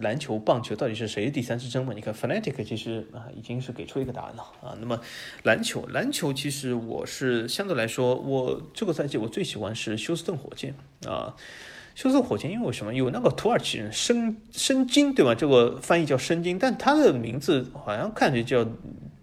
[0.00, 1.92] 篮球棒球到底是谁第三之争嘛？
[1.94, 5.00] 你看 Fnatic 其实啊已经是给出一个答案了啊，那么
[5.42, 10.74] 篮球篮球其实我是相对来说我这个赛季我最喜欢是休斯顿火箭
[11.06, 11.34] 啊。
[11.94, 12.94] 休斯顿火箭因为什么？
[12.94, 15.34] 有那个土耳其人申申金，对吧？
[15.34, 18.64] 这个翻译叫申金，但他的名字好像看着叫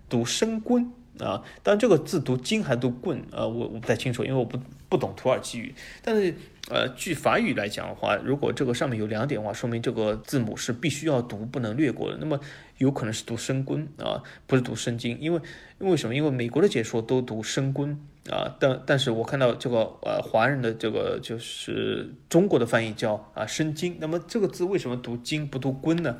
[0.09, 1.41] 读申棍啊。
[1.63, 3.45] 但这个字读金还读棍啊？
[3.45, 4.59] 我我不太清楚，因为我不
[4.89, 5.73] 不懂土耳其语。
[6.01, 6.33] 但是
[6.69, 12.17] 呃，据法语来讲的话，如果这个上面有两点的话，说明这个字母是必须要读，不能略过的。
[12.19, 12.39] 那么
[12.79, 15.39] 有可能是读申棍啊，不是读申金，因为
[15.79, 16.15] 因为什么？
[16.15, 17.99] 因为美国的解说都读申棍。
[18.31, 26.17] 啊，但但是我看到这个呃华人的这个就是中国的翻译叫啊生金，那么这个字为什么读金不读棍呢？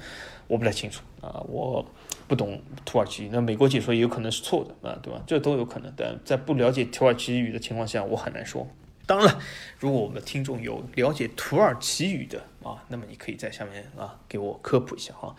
[0.48, 1.84] 我不太清楚啊，我
[2.28, 5.22] 不懂土耳其，那美国解说也有可能是错的啊，对吧？
[5.28, 8.68] 这都有可能，但在不了解土耳其语的情况下，我很难说。
[9.06, 9.40] 当然了，
[9.80, 15.36] 如果我们听众有了解土耳其语的啊，那么你可以在下面啊给我科普一下哈。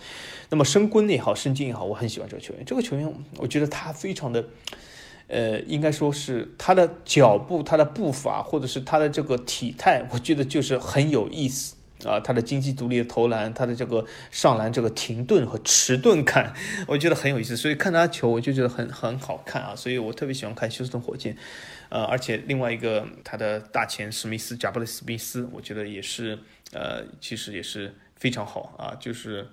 [0.50, 4.44] 那么申棍也好，申金也好，我很喜欢这个球员，这个球员我觉得他非常的。
[5.28, 11.74] 呃，应该说是他的脚步、他的步伐，或者是他的这个体态，我觉得就是很有意思
[12.04, 12.20] 啊。
[12.20, 16.54] 他的经济独立的投篮，他的这个上篮这个停顿和迟钝感，
[16.86, 17.56] 我觉得很有意思。
[17.56, 19.74] 所以看他球，我就觉得很很好看啊。
[19.74, 21.36] 所以我特别喜欢看休斯顿火箭，
[21.88, 26.38] 呃，而且另外一个他的大前史密斯，贾布雷史密斯，我觉得也是，
[26.72, 29.48] 呃，其实也是非常好啊，就是。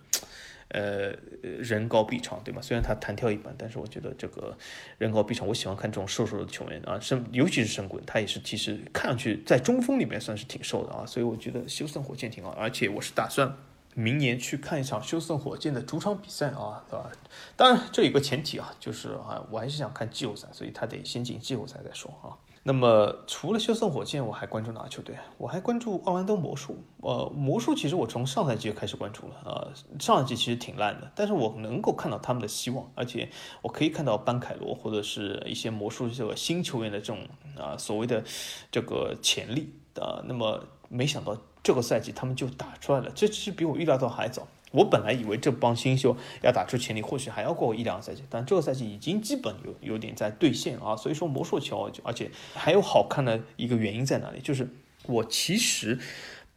[0.74, 1.16] 呃，
[1.60, 2.60] 人高臂长，对吗？
[2.62, 4.58] 虽然他弹跳一般，但是我觉得这个
[4.98, 13.56] 人高臂长，我喜欢看这种瘦瘦的球员啊，身尤其是神棍，他也是其实看上去在中锋里面算是挺瘦的啊，所以我觉得休斯顿火箭挺好，而且我是打算
[13.94, 17.12] 明年去看一场休斯顿火箭的主场比赛啊，对吧？
[17.56, 22.34] 当然这有个前提啊，就是啊，我还是想看季后赛，所以他得先进季后赛再说啊。
[22.66, 25.18] 那么除了休斯顿火箭，我还关注哪个球队？
[25.38, 26.82] 我还关注奥兰多魔术。
[27.02, 29.36] 呃，魔术其实我从上赛季就开始关注了。
[29.44, 33.30] 呃，上赛季其实挺烂的，但是我能够看到他们的希望，而且
[33.62, 37.20] 我可以看到班凯罗或者是一些魔术这个新球员的这种
[37.58, 38.24] 啊所谓的
[38.72, 40.24] 这个潜力啊。
[40.24, 44.48] 那么没想到这个赛季他们就打出来了，这其实比我预料到还早。
[44.74, 50.96] 我本来以为这帮新秀要打出潜力，或许还要过一两个赛季，但这个赛季已经基本有有点在兑现啊。
[50.96, 54.40] 所以说魔术球，而且还有好看的一个原因在哪里？
[54.40, 54.68] 就是
[55.06, 56.00] 我其实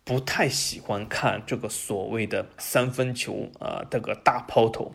[0.02, 4.93] 不太喜欢看这个所谓的三分球啊，这个大抛投。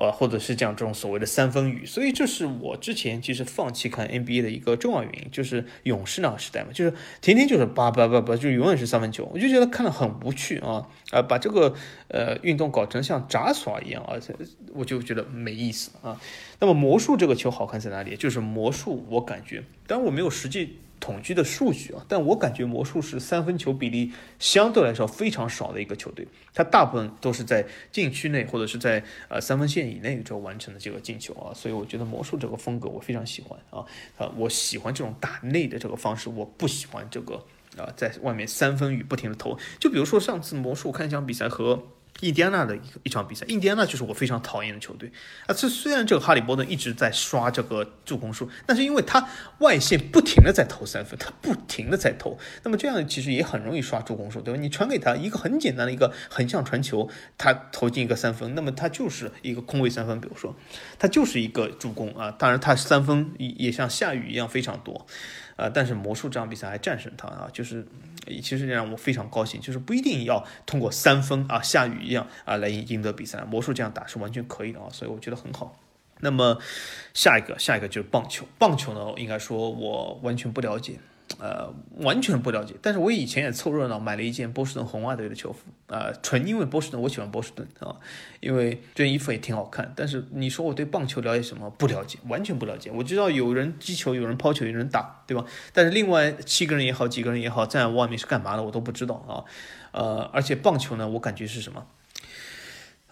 [0.00, 11.74] 呃，或者是讲这种所谓的三分雨，所以这是我之前其实放弃看 NBA 的一个重要原因，就是勇士那个时代嘛，就是天天就是叭叭叭叭，就永远是三分球，我就觉得看了很无趣啊，啊，把这个
[12.08, 14.34] 呃运动搞成像杂耍一样，而且
[14.72, 16.18] 我就觉得没意思啊。
[16.60, 18.16] 那么魔术这个球好看在哪里？
[18.16, 20.78] 就是魔术，我感觉，当然我没有实际。
[21.00, 33.84] 统计的数据啊，但我感觉魔术是三分球比例相对来说非常少的一个球队，它大部分都是在禁区内或者是在呃三分线以内就完成的这个进球啊，所以我觉得魔术这个风格我非常喜欢啊。
[34.18, 37.42] 啊，我喜欢这种打内的这个方式，我不喜欢这个
[37.78, 41.82] 啊在外面三分雨不停的投，就比如说上次魔术看一场比赛和
[42.20, 45.10] 印第安纳的一一场比赛，印第安纳就是我非常讨厌的球队
[45.46, 45.54] 啊。
[45.54, 49.28] 这虽然这个哈利波特一直在刷这个助攻数，但是因为他
[49.58, 54.60] 外线不停的在投三分，他不停的在投，那么这样其实也很容易刷助攻数，对吧？
[54.60, 60.54] 你传给他一个很简单的一个横向传球，他投进一个三分，那么他就是一个空位三分，比如说
[60.98, 62.30] 他就是一个助攻啊。
[62.30, 65.06] 当然他三分也也像下雨一样非常多。
[65.60, 65.70] 啊！
[65.72, 67.86] 但是魔术这场比赛还战胜他啊，就是
[68.42, 75.78] 其实让我非常高兴，就是不一定要通过三分啊下雨一样啊来赢得比赛，魔术这样打是完全可以的啊，所以我觉得很好。
[76.20, 76.58] 那么
[77.14, 80.98] 下一个，下一个就是棒球，棒球呢，应该说我完全不了解。
[81.40, 87.96] 呃，完全不了解，但是我以前也凑热闹买了一件波士顿红袜队的球服，啊，纯因为波士顿，我喜欢波士顿啊，
[88.40, 89.90] 因为这件衣服也挺好看。
[89.96, 91.70] 但是你说我对棒球了解什么？
[91.70, 92.90] 不了解，完全不了解。
[92.90, 95.44] 我知道有人击球，有人抛球，有人打，对吧？
[95.72, 99.42] 但是另外七个人也好，几个人也好，在外面是干嘛的，我都不知道啊。
[99.92, 101.86] 呃，而且棒球呢，我感觉是什么？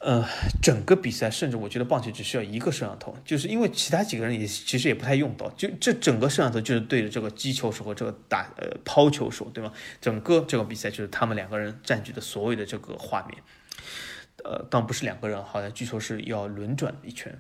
[0.01, 0.25] 呃，
[0.63, 9.73] 整个比赛，甚至我觉得棒球只需要一个摄像头，就是因为其他几个人也其实也不太用到，就这整个摄像头就是对着这个击球手和这个打呃抛球手，对吗？
[10.01, 13.43] 整个这个比赛就是他们两个人占据的所有的这个画面，
[14.45, 17.37] 呃，当不是两个人，好像据说是要轮转一圈。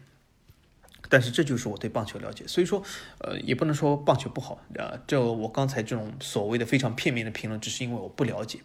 [1.09, 2.83] 但是这就是我对棒球了解，所以说，
[3.21, 4.93] 呃，也不能说棒球不好啊。
[5.07, 8.61] 这我刚才这种所谓的非常片面的评论，只是因为我不了解。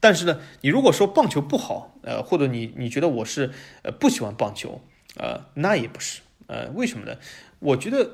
[0.00, 3.50] 但是呢，你如果说棒球不好，呃，或者你你觉得我是
[3.82, 4.80] 呃不喜欢棒球，
[5.16, 6.22] 呃，那也不是。
[6.46, 7.16] 呃，为什么呢？
[7.60, 8.10] 我觉得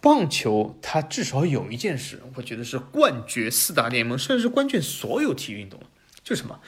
[0.00, 5.80] 棒球它至少有一件事，我觉得是冠绝四大联盟，甚至是冠绝所有体育运动，
[6.24, 6.60] 就什么？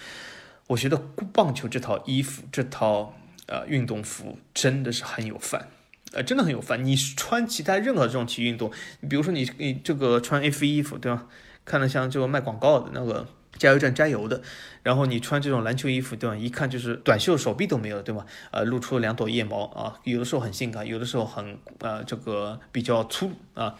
[0.69, 0.97] 我觉得
[1.33, 3.15] 棒球这套衣服，这套
[3.47, 5.69] 呃运动服真的是很有范。
[6.13, 6.85] 呃，真的很有范。
[6.85, 8.71] 你穿其他任何这种体育运动，
[9.09, 11.27] 比如说你你这个穿 F 一衣服，对吧？
[11.65, 13.27] 看着像就卖广告的那个
[13.61, 14.43] 加油站加油的。
[14.83, 16.35] 然后你穿这种篮球衣服，对吧？
[16.35, 18.25] 一看就是短袖，手臂都没有，对吧？
[18.51, 23.75] 呃，露出了两朵腋毛啊，有的时候很性感，有的时候很呃这个比较粗啊。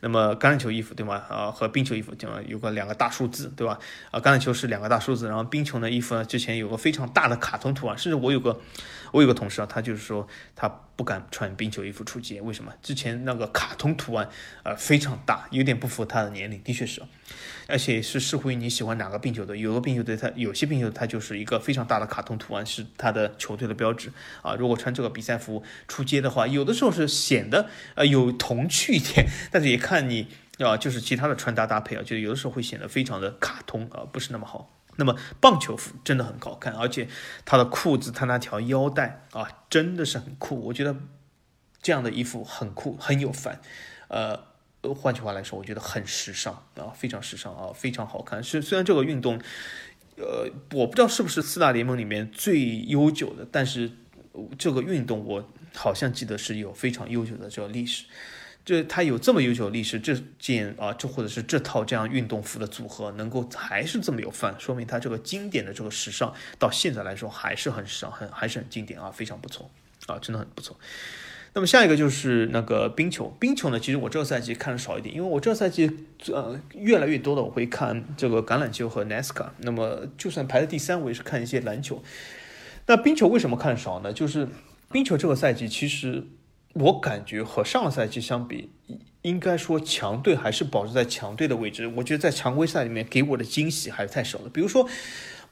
[0.00, 1.20] 那么橄榄球衣服，对吗？
[1.28, 2.38] 啊，和冰球衣服，对吧？
[2.46, 3.76] 有个两个大数字，对吧？
[4.12, 8.60] 啊，橄榄球是两个大数字，然后冰球的衣服呢，之前有个非常大的卡通图案，甚至我有个
[9.10, 12.72] 我有个同事啊，他就是说他不敢穿冰球衣服出街，为什么？
[12.80, 14.28] 之前那个卡通图案
[14.62, 17.02] 呃非常大，有点不符合他的年龄，的确是，
[17.68, 20.30] 而且是视乎于你喜欢哪个冰球队，有个冰球队它。
[20.36, 24.12] 有些冰球它就是一个非常大的卡通图案，是它的球队的标志
[24.42, 24.54] 啊。
[24.54, 30.28] 如果穿这个比赛服出街的话，有的时候是显得呃有童趣一点，但是也看你
[30.58, 34.70] 啊，就是其他的穿搭搭配啊，就有的时候会显得非常的卡通啊，不是那么好。
[34.96, 37.08] 那么棒球服真的很好看，而且
[37.44, 40.66] 它的裤子，它那条腰带啊，真的是很酷。
[40.66, 40.94] 我觉得
[41.82, 43.60] 这样的衣服很酷，很有范。
[44.06, 44.38] 呃，
[44.92, 48.42] 换句话来说，我觉得很时尚啊，非常时尚啊，非常好看。
[48.42, 49.40] 是虽然这个运动。
[50.16, 53.90] 呃，我不知道是不是四大联盟里面最悠久的，但是
[54.56, 58.04] 这个运动我好像记得是有非常悠久的这个历史。
[58.64, 69.68] 这它有这么悠久历史，这件啊，这或者是这套这样运动服的组合能够还是这么有范，说明它这个经典的这个时尚到现在来说还是很时尚，很还是很经典啊，非常不错
[70.06, 70.78] 啊，真的很不错。
[71.56, 75.88] 那么下一个就是那个冰球，冰球呢，其实我这个赛季看的少一点，因为我这个赛季
[76.26, 82.02] 呃越来越多的我会看这个橄榄球和 NASCAR，那么就算排在第三，我也是看一些篮球。
[82.86, 84.12] 那冰球为什么看少呢？
[84.12, 84.48] 就是
[84.90, 86.24] 冰球这个赛季其实
[86.72, 88.70] 我感觉和上个赛季相比，
[89.22, 91.86] 应该说强队还是保持在强队的位置。
[91.98, 94.88] 我觉得在常规赛里面给我的惊喜还是太少了，比如说。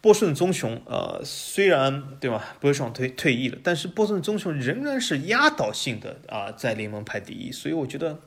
[0.02, 8.18] 波士顿棕熊，呃，虽然对吧，波士顿退退役了，但是波士顿棕熊仍然是压倒性的啊，在联盟排第一，所以我觉得，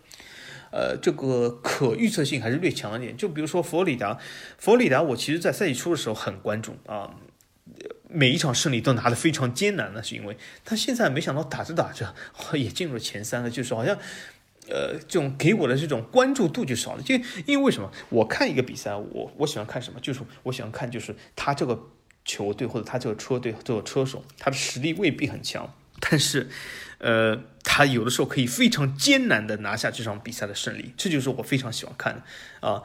[0.72, 3.18] 呃，这个可预测性还是略强一点。
[3.18, 4.18] 就比如说佛罗里达，
[4.58, 7.12] 佛罗里达，我其实在赛季初的时候很关注啊，
[8.08, 12.16] 每一场胜利都拿得非常艰难，那是因为他现在没想到打着打着
[12.54, 13.98] 也进入了前三了，就是好像。
[14.68, 17.14] 呃，这种给我的这种关注度就少了，就
[17.46, 17.92] 因为为什么？
[18.10, 20.00] 我看一个比赛，我我喜欢看什么？
[20.00, 21.80] 就是我喜欢看，就是他这个
[22.24, 26.50] 球队或者他这个车队这个车手，他的实力未必很强，但是，
[26.98, 32.82] 呃，他有的时候可以非常艰难的拿下这场比赛的胜利，这就是我非常喜欢看的啊！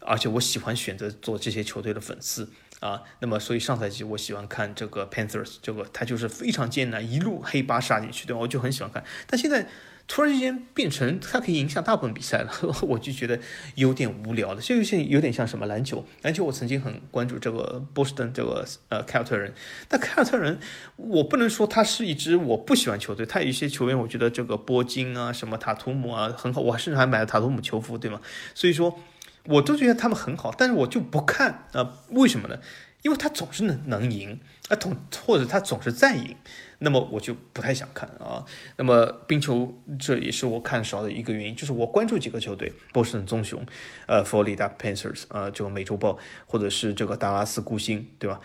[0.00, 2.50] 而且我喜欢选择做这些球队的粉丝
[2.80, 3.02] 啊。
[3.20, 8.34] 那么，所以上赛季我喜欢看这个 Panthers，这个他就是非常艰难，一路黑八杀进去，对？
[8.34, 9.68] 我就很喜欢看，但现在。
[10.12, 12.50] 突然之间变成他可以影响大部分比赛了，
[12.82, 13.38] 我就觉得
[13.76, 14.60] 有点无聊了。
[14.60, 19.54] 这就像有点像什么篮球，篮球我曾经很关注这个波士顿这个呃凯尔特人，
[19.86, 20.58] 但凯尔特人
[20.96, 28.20] 我不能说他是一支我不喜欢球队，他有一些球员我觉得这个波金啊什么塔图姆啊很好，我甚至还买了塔图姆球服，对吗？
[28.52, 28.98] 所以说
[29.44, 32.58] 我都觉得他们很好，但是我就不看啊，为什么呢？
[33.02, 34.94] 因为他总是能能赢，啊，总
[35.24, 36.36] 或者他总是在赢，
[36.80, 38.44] 那么我就不太想看啊。
[38.76, 43.64] 那么冰球这也是我看少的一个原因，就是我关注几个球队，波士顿棕熊，
[44.06, 48.40] 呃，佛罗里达 Panthers，呃，这个美洲豹，或者是这个达拉斯孤星，对吧？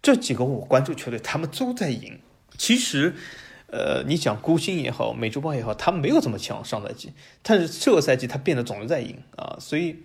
[0.00, 2.20] 这几个我关注球队，他们都在赢。
[2.56, 3.14] 其实，
[3.66, 7.12] 呃，你讲孤星也好，美洲豹也好，他们没有这么强上赛季，
[7.42, 10.04] 但是这个赛季他变得总是在赢啊，所以。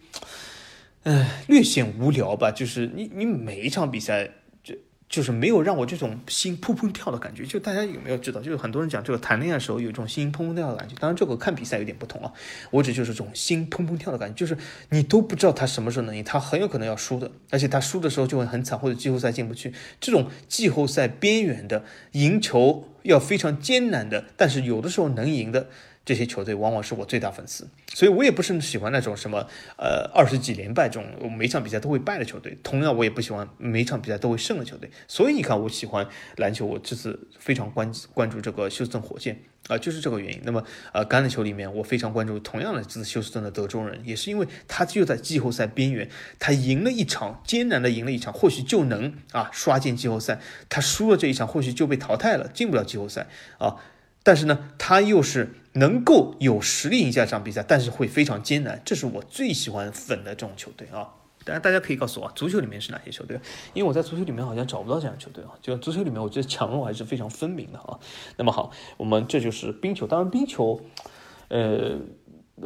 [1.04, 2.52] 唉，略显无聊吧？
[2.52, 4.30] 就是你，你每一场比赛，
[4.64, 4.76] 就
[5.10, 7.44] 就是没有让我这种心砰砰跳的感觉。
[7.44, 8.40] 就大家有没有知道？
[8.40, 10.94] 就是很多人讲这个谈恋爱的时候有一种心砰砰跳的感觉。
[11.00, 12.32] 当然，这个看比赛有点不同啊。
[12.70, 14.56] 我指就是这种心砰砰跳的感觉，就是
[14.90, 19.74] 你都不知道他什么时候能赢，他很有可能要输的，而且他输的时候就会很惨，或者季后赛进不去。
[20.00, 25.68] 这种季后赛边缘的赢球要非常艰难的，但是有的时候能赢的。
[26.04, 29.48] 这些球队往往是我最大粉丝，所以我也不是喜欢那种什么
[29.78, 32.58] 呃二十几连败这种每场比赛都会败的球队。
[32.64, 34.90] 同样，我也不喜欢每场比赛都会胜的球队。
[35.08, 36.08] 所以你看，我喜欢
[36.38, 40.42] 篮球，我这次非常关关注这个休斯顿火箭啊，就是这个原因。
[40.44, 46.10] 那么呃，橄榄球里面我非常关注同样的这次休斯顿的德州人，也是因为他就在季后赛边缘，
[46.40, 50.40] 他赢了一场艰难的赢了一场，或许就能啊刷进季后赛。
[50.68, 53.28] 他输了这一场，或许就被淘汰了，进不了季后赛
[53.60, 53.76] 啊。
[54.24, 58.82] 但是呢，他又是能够有实力赢下这场比赛，但是会非常艰难。
[58.86, 61.10] 这是我最喜欢粉的这种球队啊！
[61.44, 63.40] 当然，大家可以告诉我，足球里面是哪些球队？
[63.74, 65.50] 因为我在足球里面好像找不到这样球队啊。
[65.60, 68.00] 就足球里面，我觉得强弱还是非常分明的啊。
[68.38, 70.06] 那么好，我们这就是冰球。
[70.06, 70.80] 当然，冰球，
[71.48, 71.98] 呃，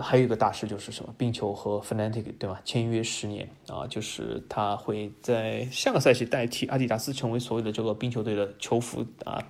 [0.02, 1.16] 还有一个大事就是什么？
[1.18, 2.60] 冰球和 Fnatic 对吧？
[2.66, 9.42] 签约十年啊，就是他会在下个赛季代替阿迪达斯成为所有的这个冰球队的球服啊。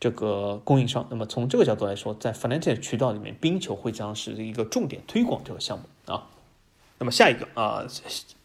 [0.00, 6.26] 这个供应商，那么从这个角度来说，在 Fnatic 渠道里面，冰球会将是一个重点推广这个项目啊。
[6.98, 7.86] 那么下一个啊，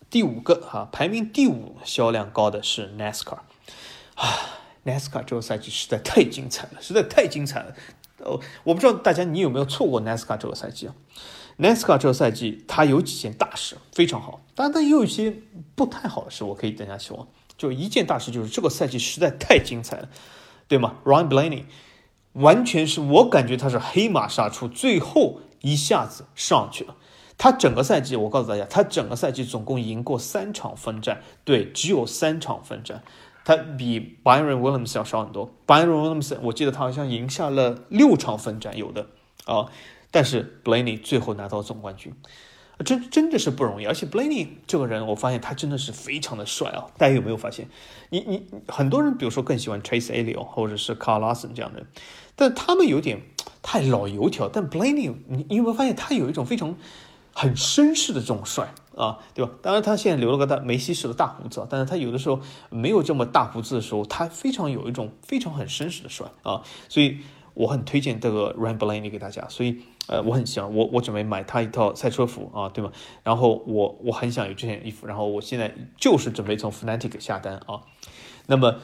[0.10, 3.40] 第五个哈，排名第五销量高的是 NASCAR
[4.16, 4.28] 啊
[4.84, 7.74] ，NASCAR 这个赛季实在太精彩了，实在太精彩了。
[8.20, 10.96] 哦，我不知道大家你有没有错过 NASCAR 这个赛季啊
[11.60, 15.34] ？NASCAR 这个赛季它有几件大事非常好，当然它也有一些
[15.74, 17.28] 不太好的事，我可以等下说。
[17.58, 20.10] 就一件大事就是这个赛季实在太精彩了。
[20.68, 21.64] 对吗？Ryan Blaney
[22.34, 26.96] 完全是我感觉他是黑马杀出，最后一下子上去了。
[27.38, 33.04] 他整个赛季，我告诉大家，他整个赛季总共赢过三场分站，对，只有三场分站。
[33.44, 35.54] 他比 Byron Williams 要少很多。
[35.68, 39.08] Byron Williams 我记得他好像赢下了六场分站，有的
[39.46, 39.68] 啊。
[40.12, 42.14] 但是 Blaney 最后拿到总冠军。
[42.84, 46.86] 真真的是不容易，而且 Blaney 这个人，我发现他真的是非常的帅啊！
[46.98, 47.70] 大家有没有发现？
[48.10, 51.88] 你你很多人，比如说更喜欢 Chase Elio 或者是 Carl Lawson 这样的人，
[52.36, 53.22] 但他们有点
[53.62, 54.50] 太老油条。
[54.50, 56.76] 但 Blaney，你你有没有发现他有一种非常
[57.32, 59.20] 很绅士的这种帅啊？
[59.34, 59.52] 对吧？
[59.62, 66.62] 当然他现在留了个大梅西式的大胡子，但是他有的时候没有这么大胡子的时候，他非常有一种非常很绅士的帅啊！
[66.90, 67.20] 所以
[67.54, 69.82] 我很推荐这个 Ryan Blaney 给大家，所以。
[70.08, 72.92] 呃，我很想我我准备买他一套赛车服啊，对吗？
[73.24, 77.82] 然后我我很想有这件衣服，然后我现在就是准备从 Fnatic 下单啊。
[78.46, 78.76] 那么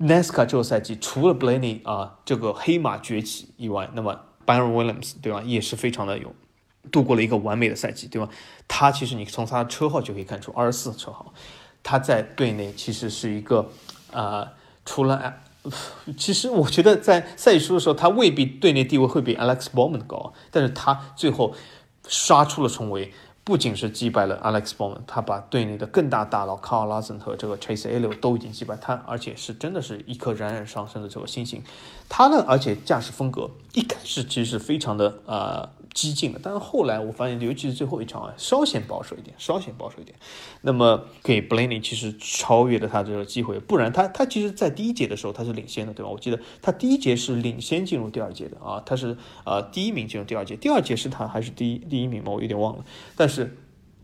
[0.00, 6.34] NASCAR 这个赛季除了 Blaney 啊这个黑马崛起以外，那么 Byron Williams 对吧，也是非常的有
[6.90, 8.28] 度过了一个完美的赛季，对吧？
[8.66, 11.32] 他其实你从他的车号就可以看出二十四车号，
[11.82, 13.70] 他在队内其实是一个
[14.12, 14.52] 啊，
[14.84, 15.42] 除了。
[16.16, 21.54] 其实我觉得在赛季初的时候，他未必队内地位会比 Alex Bowman 高，但是他最后
[22.06, 23.12] 杀出了重围，
[23.44, 31.62] 不仅是击败了 Alex Bowman，他把队内的更大大佬 Carlsson 和这个 Chase Elio 都已经击败他，而且是真的是一颗冉冉上升的这个星星。
[32.08, 35.68] 他呢，而且驾驶风格一开始其实是非常的呃。
[35.96, 40.14] 激进的，但是后来我发现，尤其是最后一场啊，稍显保守一点，稍显保守一点。
[40.60, 46.10] 那么给 Blaney 其实超越了他这个机会，不然他他其实在第一节的时候他是领先的，对吧？
[46.10, 49.16] 我记得他第一节是领先进入第二节的啊，他是
[49.46, 52.30] 呃第一名进入第二节，第二节是他还是第一第一名吗？
[52.30, 52.84] 我有点忘了。
[53.16, 53.56] 但是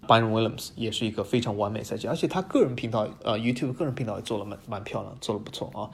[0.08, 5.90] Byron Williams 也是一个非常完美赛季，而且他个人频道呃 YouTube 个人频道也做了蛮蛮漂亮，做的不错啊。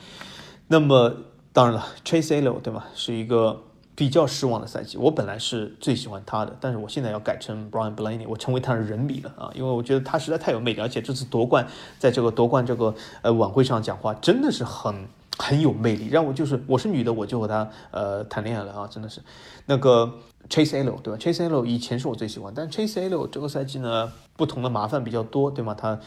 [0.69, 1.13] 那么
[1.53, 2.85] 当然了，Chase Elio 对吗？
[2.95, 3.65] 是一个。
[3.99, 9.51] 比较失望的赛季，我本来是最喜欢他的，但是我现在要改成 Brian Blaney，我成为他的人迷了啊！
[9.57, 11.67] 因为我觉得他实在太有魅力，而且这次夺冠，
[11.99, 18.87] 在这个夺冠这个呃晚会上讲话真的是很很有魅力，让我就是我是女的我就和他呃谈恋爱了啊！
[18.87, 19.21] 真的是
[19.67, 20.09] 那个
[20.49, 25.75] Chase Elio 对吧？Chase Elio 以前是我最喜欢，但 Chase Elio 这个赛季呢，不同的麻烦比较多对吗？
[25.75, 25.99] 他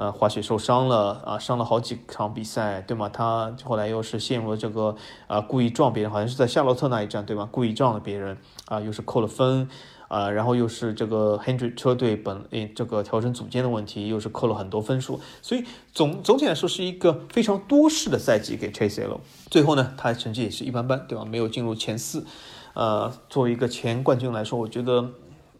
[0.00, 3.10] 呃滑雪受伤了啊，伤了好几场比赛，对吗？
[3.10, 4.96] 他后来又是陷入了这个
[5.26, 7.46] 啊故意撞别人，好像是在夏洛特那一站，对吗？
[7.52, 9.68] 故意撞了别人啊，又是扣了分。
[10.08, 19.20] 啊，然后又是这个 Hendrick 车队本诶这个调整组件的问题，又是扣了很多分数，所以总总体来说是一个非常多事的赛季给 Chase L。
[19.48, 21.24] 最后呢，他的成绩也是一般般，对吧？
[21.24, 22.26] 没有进入前四。
[22.74, 25.10] 呃，作为一个前冠军来说，我觉得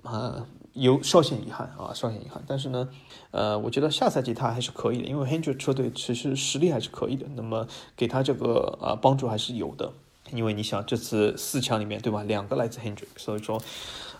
[0.02, 2.42] 啊有稍显遗憾啊，稍显遗憾。
[2.48, 2.88] 但是呢，
[3.31, 7.66] 呃，我觉得下赛季他还是可以的，因为 Hendrick 车队其实实力还是可以的，那么
[7.97, 9.93] 给他这个啊帮助还是有的。
[10.32, 12.23] 因为你想这次四强里面，对吧？
[12.23, 13.61] 两个来自 Hendrick，所以说。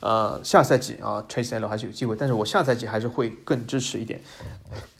[0.01, 4.19] 呃，下赛季啊，Chase L 还是有机会，但是我下赛季还是会更支持一点。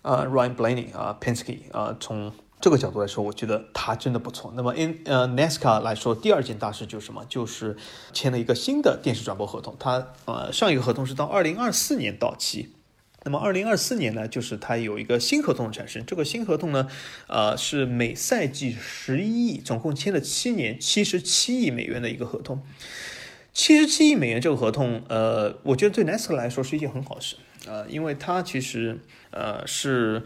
[0.03, 2.31] 呃，Ryan Blaney 啊，Penske 啊，从
[2.61, 4.53] 这个角度来说，我觉得他真的不错。
[4.55, 7.25] 那么 in 呃 NASCAR 来说，第二件大事就是什么？
[7.31, 7.75] 就是
[8.13, 9.75] 签了一个新的电视转播合同。
[9.81, 12.75] 他呃上一个合同是到二零二四年到期，
[13.23, 16.05] 那么二零二四年呢，就是他有一个新合同的产生。
[16.07, 16.89] 这个新合同呢，
[17.27, 22.63] 呃是每赛季十一亿，总共签了七年，七十七亿美元的一个合同。
[23.53, 27.37] 七十七亿美元这个合同，呃，我觉得对 NASCAR 来说是一件很好事，
[27.67, 28.99] 呃，因为它其实
[29.33, 30.23] 呃是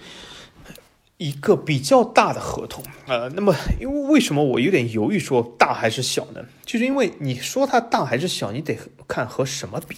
[1.16, 6.44] 一个比较大的合同，呃，那么因为为什么我有点犹豫说大还是小呢？
[6.64, 9.96] 就是因为你说它大还是小，你得看和什么比。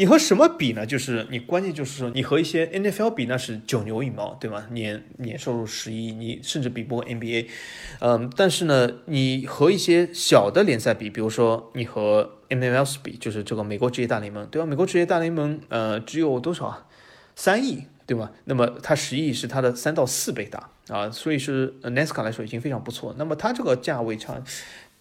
[0.00, 0.86] 你和什么比呢？
[0.86, 4.66] 就是你关键就是说，你和一些 NFL 比，那是九牛一毛，对吗？
[4.70, 7.48] 年年收入十亿，你甚至比不过 NBA。
[7.98, 14.64] 嗯，但是呢，你和一些小的联赛比，比如说你和 MLS 比，就是这个美国职业大联盟，对吧？
[14.64, 16.86] 美国职业大联盟，呃，只有多少啊？
[17.36, 18.32] 三亿，对吧？
[18.46, 23.14] 那么它十亿是它的三到四倍大啊，所以是 NASCAR 来说已经非常不错。
[23.18, 24.42] 那么它这个价位差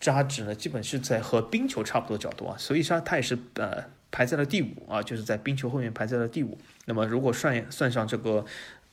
[0.01, 3.97] 差值呢，基本是在和冰球差不多角度啊，所以说它也是呃。
[4.11, 6.57] 排在了第五啊，就是在冰球后面排在了第五。
[6.85, 8.43] 那么如果算算上这个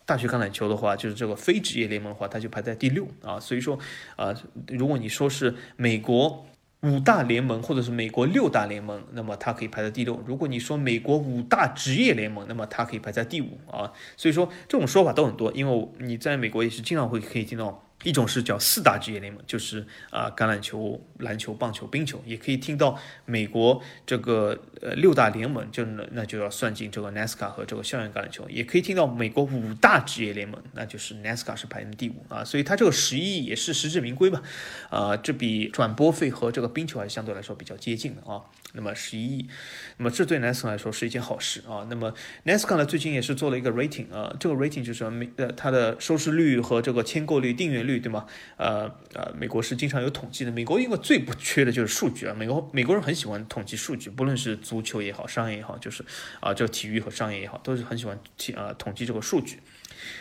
[0.04, 3.40] 大学橄榄球的话，就是这个非职业联盟的话，它就排在第六啊。
[3.40, 3.78] 所以说
[4.16, 4.34] 啊，
[4.68, 6.46] 如果你说是美国
[6.82, 10.22] 五大联盟或者是美国六大联盟，那么它可以排在第六。
[10.26, 13.92] 如果你说美国五大职业联盟，那么它可以排在第五啊。
[14.16, 17.82] 所以说这种说法都很多，因为你在美国也是经常会可以听到。
[18.04, 34.42] 一种是叫四大职业联盟，就是啊橄榄球、篮球、棒球、冰球，也可以听到美国这个呃六大联盟，就那那就要算进这个 NASCAR 和这个校园橄榄球，也可以听到美国五大职业联盟，那就是 NASCAR 是排名第五啊，所以它这个十一亿也是实至名归吧，
[34.90, 38.42] 啊这比转播费和这个冰球还是相对来说比较接近的啊，
[38.74, 39.48] 那么十一亿，
[39.96, 42.12] 那么这对 NASCAR 来说是一件好事啊，那么
[42.44, 47.85] NASCAR 呢最近也是做了一个 rating 啊，这个 rating 就是美呃它的收视率和这个签购率、订阅。
[47.86, 48.26] 率对吗？
[48.58, 48.84] 呃
[49.14, 50.50] 呃，美国是经常有统计的。
[50.50, 52.34] 美国一个最不缺的就是数据啊。
[52.34, 56.04] 美国美国人很喜欢统计数据，不论是足球也好，商业也好，就是
[56.40, 59.60] 啊，这个体育和商业也好，都是很喜欢体啊统计这个数据。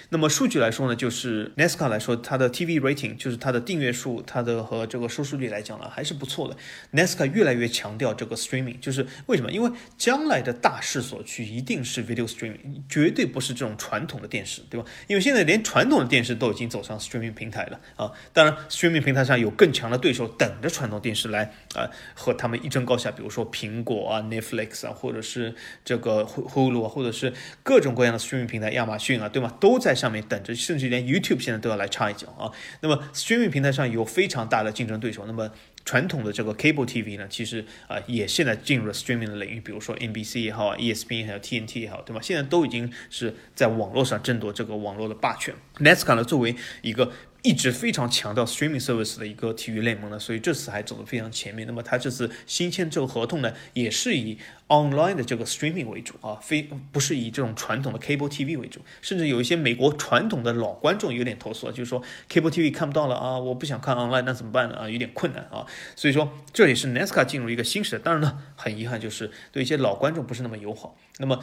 [0.10, 6.56] 那么数据来说呢，就是 NASCAR 来说，它的 TV rating 就是它的订阅数，它的和这个收视率来讲呢，还是不错的。
[6.94, 9.52] NASCAR 越来越强调这个 streaming，就是为什么？
[9.52, 14.86] 因为将来的大势所趋一定是 video streaming，绝对不是这种传统的电视，对吧？
[15.08, 18.12] 因为现在连传统的电视都已经走上 streaming 平台了啊。
[18.34, 27.34] 当然，streaming 平台上有更强的对手等着传统电视来啊和他们一争高下，比如说苹果啊、Netflix 啊，或者是这个 Hulu 啊，或者是
[27.64, 29.52] 各种各样的 streaming 平台，亚马逊啊，对吗？
[29.60, 32.52] 都在上面等着，甚至连 YouTube 现在都要来插一脚啊。
[32.82, 35.26] 那么 Streaming 平台上有非常大的竞争对手。
[35.26, 35.50] 那么
[35.86, 42.20] 传统的这个 Cable TV 呢，其实啊也现在进入了 Streaming 的领域，比如说 NBC 也好，ESPN 还有 TNT 也好，对吧？
[42.22, 45.54] 现在都已经是在网络上争夺这个网络的霸权。
[45.78, 47.12] NASCAR 呢，作为一个
[47.46, 51.68] 一直非常强调 streaming service 的一个体育联盟呢，所以这次还走得非常前面。
[51.68, 58.80] 那么他这次新签这个合同呢，也是以 online 的这个 streaming 为主啊，非不是以这种传统的 cable TV 为主。
[59.00, 64.76] 甚至有一些美国传统的老观众有点投诉了，就是说 cable TV 看不到了啊，我不想看 online，那怎么办呢？
[64.78, 65.68] 啊，有点困难啊。
[65.96, 68.00] 所以说这也是 NASCAR 进入一个新时代。
[68.00, 70.98] 当然呢，很遗憾就是对一些老观众不是那么友好。
[71.20, 71.40] 那么，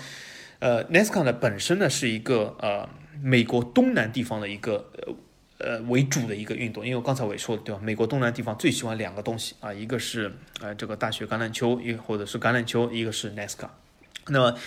[0.59, 2.89] 呃，NASCAR 呢本身呢是一个呃
[3.23, 5.15] 美国东南地方的一个呃。
[5.63, 7.81] 呃，为主的一个运动，因为刚才我也说了，对吧？
[7.83, 13.69] 美国东南地方最喜欢两个东西啊，一个是呃这个大学橄榄球，一或者是橄榄球，一个是 NASCAR。
[14.27, 14.59] 那么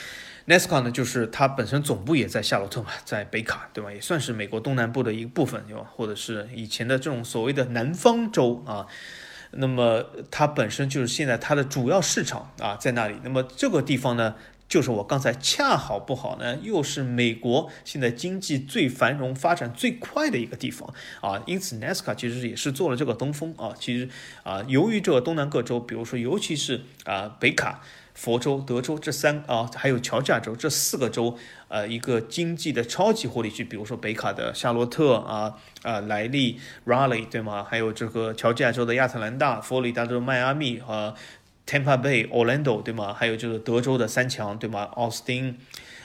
[0.48, 3.92] NASCAR 呢，就是它本身总部也在夏洛特嘛，在北卡，对吧？
[3.92, 5.86] 也算是美国东南部的一部分，对吧？
[5.96, 8.88] 或者是以前的这种所谓的南方州啊。
[9.58, 13.16] 那么它本身就是现在它的主要市场啊，在那里。
[13.24, 14.36] 那么这个地方呢？
[14.68, 23.74] 就是我刚才恰好不好呢，又是美国现在经济最繁荣、发展最快的一个地方啊，因此 nas 卡其实也是做了这个东风啊。
[23.80, 24.10] 其实
[24.44, 27.82] 啊，由于这个东南各州，比如说尤其是啊北卡、
[28.16, 31.38] 佛州、德州这三啊，还有乔治亚州这四个州，
[31.68, 37.64] 呃，一个经济的超级活力区，比如说北卡的夏洛特啊啊莱利 Raleigh 对吗？
[37.64, 41.14] 还有这个乔治亚州的亚特兰大、佛罗里达州迈阿密和。
[41.66, 43.14] Tampa Bay、Orlando，对吗？
[43.14, 44.84] 还有就是德州的三强，对吗？
[44.94, 45.58] 奥斯汀、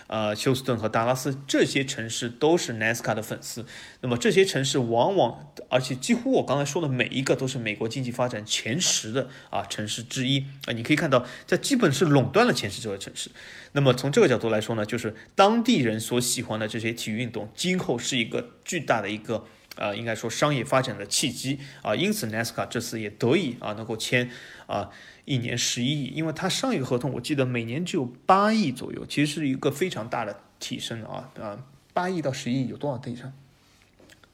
[0.07, 3.67] 呃，休斯顿和达拉斯这些城市都是 NASCAR 的粉丝。
[4.01, 10.73] 那么这些城市往往，而且几乎我刚才说的每一个都是美国经济发展前十的啊城市之一啊。
[10.73, 13.31] 你可以看到，这基本是垄断了前十这个城市。
[13.73, 19.45] 那么从这个角度来说呢，就是当地人所喜欢的这些体育运动，今后是一个巨大的一个。
[19.77, 24.29] 啊，应该说商业发展的契机啊，因此 NASCAR 这次也得以啊能够签
[24.67, 24.91] 啊
[25.31, 31.57] 一年十一亿，因为它上一个合同我记得每年只有八亿左右，其实是一个非常大的提升啊啊，
[31.95, 33.33] 八亿到十亿有多少提升？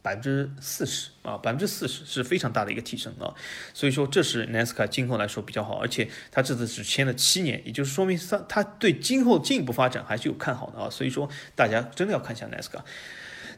[0.00, 3.34] 百分之四十啊，百分之四十是非常大的一个提升啊，
[3.74, 12.80] 所以说这是 Nasca 今后来说比较好，而且他这次只签了七年，也就是说明它它对今后进一步发展还是有看好的啊，所以说大家真的要看一下 Nasca。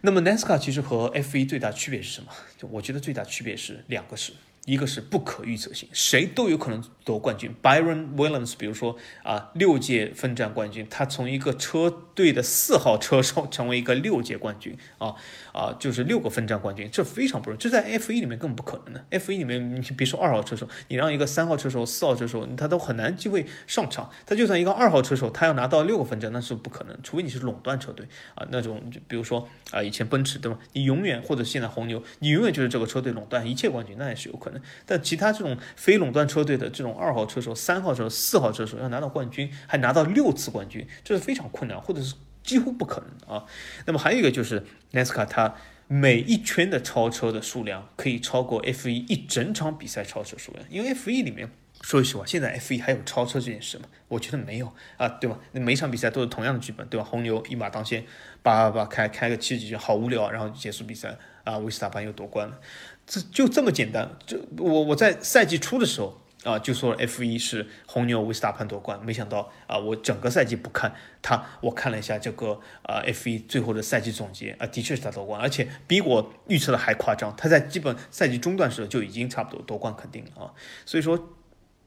[0.00, 2.32] 那么 Nasca 其实和 F1 最大区别是什么？
[2.56, 4.32] 就我觉得最大区别是两个是。
[4.68, 7.50] 一个是不可预测性，谁都有可能夺冠军。
[7.62, 15.14] Byron Williams，比如说啊，六届分站冠军，他从一个车队的四号车手成为一个六届冠军啊
[15.54, 17.58] 啊，就是六个分站冠军，这非常不容易。
[17.58, 19.02] 这在 F1 里面根本不可能的。
[19.18, 24.10] F1 里面，你别说二号车手，你让一个三号车手、四号车手，他都很难机会上场。
[24.26, 26.94] 他就算一个二号车手，他要拿到六个分站，那是不可能。
[27.02, 30.58] 除非你是垄断车队啊，那种就比如说啊，以前奔驰对吗？
[30.74, 34.57] 你永远或者现在红牛，你永远就是这个车队垄断一切冠军，那也是有可能。
[34.86, 43.44] 但其他这种非垄断车队的这种二号车手、三号车手、四号车手要拿到冠军，还拿到六次冠军，这是非常困难，或者是几乎不可能啊。
[43.86, 45.54] 那么还有一个就是 NASCAR，它
[45.86, 53.84] 每一圈的超车的数量可以超过 F1 一整场比赛超车数量，因为 F1 里面说实话，现在 F1 还有超车这件事吗？
[54.08, 55.38] 我觉得没有啊，对吧？
[55.52, 57.04] 那每场比赛都是同样的剧本，对吧？
[57.04, 58.04] 红牛一马当先，
[58.42, 62.58] 叭叭叭开开个七十几圈，好无聊，然后结束比赛啊，维斯塔潘又夺冠了。
[63.08, 80.52] 这就这么简单，就我我在赛季初的时候啊，就说 F 一是红牛维斯塔潘夺冠，没想到啊，我整个赛季不看他，我看了一下这个啊 F 一最后的赛季总结啊，的确是他夺冠，而且比我预测的还夸张，他在基本赛季中段时候就已经差不多夺冠肯定了啊，
[80.84, 81.30] 所以说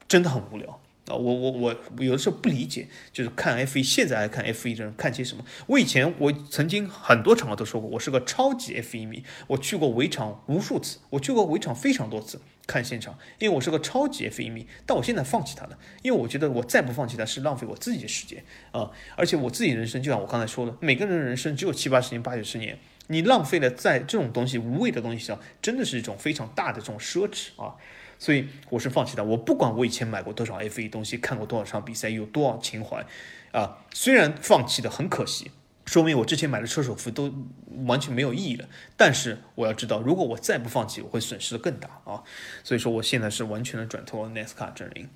[0.08, 0.82] 真的很无聊。
[1.12, 5.44] 啊，我我我有的时候不理解，就是看 F 一，现在还看 F 一的人看些什么？
[5.68, 14.66] 我以前我曾经很多场合都说过，我是个超级 F 一迷，我去过围场无数次，我去过围场非常多次看现场，因为我是个超级 F 一迷。
[14.86, 18.90] 但我现在放弃它了，因为我觉得我再不放弃它是浪费我自己的时间啊！
[19.18, 22.78] 而且我自己人生就像我刚才说的，每个人的人生只有七八十年、八九十年，
[23.08, 27.76] 你浪费了在这种东西无谓的东西上，真的是一种非常大的这种奢侈啊！
[28.22, 29.24] 所以我是放弃的。
[29.24, 33.04] 我不管我以前买过多少 F 一东西，看过多少场比赛，有多少情怀，
[33.52, 35.50] 啊，虽然放弃的很可惜，
[35.88, 37.34] 说明我之前买的车手服都
[37.88, 38.70] 完全没有意义了。
[38.96, 42.22] 但是我要知道，如果我再不放弃，我会损失的更大啊。
[42.64, 45.10] 所以说，我现在是完全的转投 NASCAR 阵营。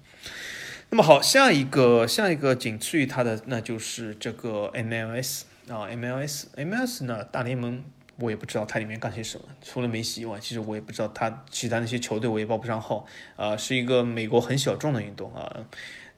[0.89, 7.83] 那么好，下一个下一个仅次于它的，那就是这个 MLS 啊，MLS，MLS 呢，大联盟。
[8.17, 13.05] 我也不知道它里面干些什么，除了梅西以外，其实我也不知道他其他那些球队我也报不上号。
[13.35, 15.65] 啊，是一个美国很小众的运动啊。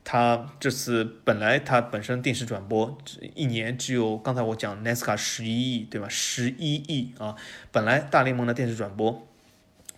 [0.03, 2.98] 它这次本来它本身电视转播
[3.36, 6.07] 一年只有刚才我讲 NASCAR 十一亿对吧？
[6.07, 7.36] 十一亿啊，
[7.74, 9.28] 本来大联盟的电视转播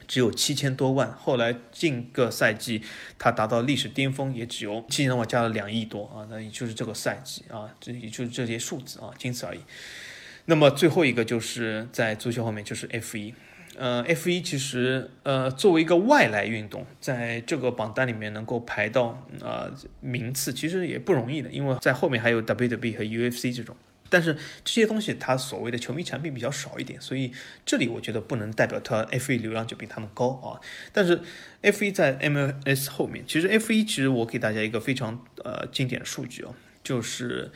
[0.07, 2.81] 只有七千多万，后来近个赛季
[3.19, 9.59] 它达到历史巅峰也只有七千多万加了两亿多啊，那也就是这个赛季啊，这也就是这些数字啊，仅此而已。
[10.49, 13.35] 那么最后一个就是在足球后面就是 F 一，
[13.77, 23.75] 呃，F 一其实呃作为一个外来运动，在这个榜单里面能够排到呃名次，其实也不容易的，因为在后面还有 WWE 和 UFC 这种，
[24.09, 27.31] 但是这些东西它所谓的球迷产品比较少一点，所以
[27.63, 30.57] 这里我觉得不能代表它 F 一流量就比他们高啊。
[30.91, 31.21] 但是
[31.61, 37.51] F 一在 MLS 后面，其实 F 一其实我给大家一个非常呃经典的数据啊，就是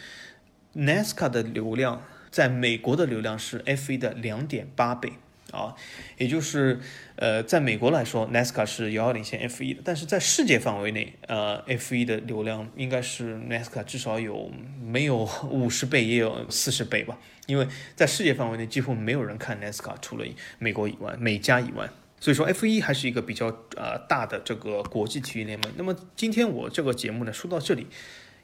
[0.76, 2.04] NASCAR 的流量。
[2.34, 5.14] 在美国的流量是 F1 的两点八倍
[5.52, 5.76] 啊，
[6.18, 6.80] 也就是，
[7.16, 14.52] 呃，在美国来说，NASCAR 是遥遥领先 F1 的，但是在世界范围内，呃，F1 的流量应该是 NASCAR 至少有
[14.82, 20.26] 没有五十倍也有四十倍吧，因为在世界范围内几乎没有人看 NASCAR，除了
[20.58, 21.88] 美国以外，美加以外，
[22.20, 23.46] 所以说 F1 还是一个比较
[23.76, 25.72] 呃大的这个国际体育联盟。
[25.78, 27.86] 那么今天我这个节目呢说到这里。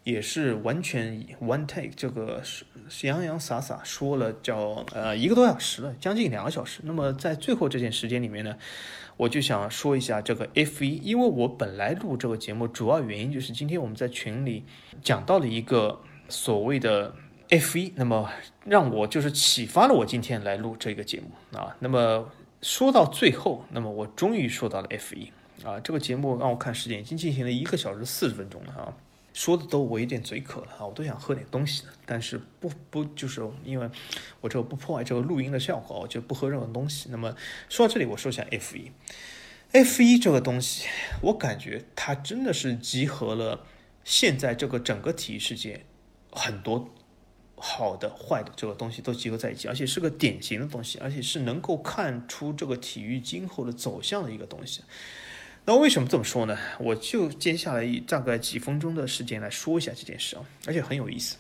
[0.04, 2.66] 也是完全 one take 这个是
[3.06, 6.82] 洋洋洒洒说了叫呃一个多小时了，将近两个小时。
[6.84, 8.56] 那么在最后这件时间里面呢，
[9.18, 14.66] 我就想说一下这个 F 一，因为我本来录这个节目主要原因就是今天我们在群里
[15.04, 17.14] 讲到了一个所谓的
[17.50, 18.30] F 一，那么
[18.66, 21.76] 让我就是启发了我今天来录这个节目啊。
[21.80, 22.32] 那么
[22.62, 25.32] 说到最后，那么我终于说到了 F 一
[25.64, 28.94] 啊，这个节目让我看时间已经进行了一个小时四十分钟了啊。
[29.40, 33.90] 说的都我有点嘴渴了啊，我都想喝点东西了，但是不不就是因为
[34.42, 37.08] 我这个不破坏这个录音的效果，我就不喝任何东西。
[37.10, 37.34] 那么
[37.70, 38.92] 说到这里，我说一下 F 一
[39.72, 40.90] ，F 一这个东西，
[41.22, 43.66] 我感觉它真的是集合了
[44.04, 45.86] 现在这个整个体育世界
[46.34, 46.90] 很多
[47.56, 54.82] 好的、坏的这个东西都集合在一起，而且是个典型的东西，而且是能够看出这个体育今后的走向的一个东西。
[55.70, 56.58] 那为什么这么说呢？
[56.80, 61.38] 我就接下来大概几分钟的时间来说一下这件事啊，而且很有意思。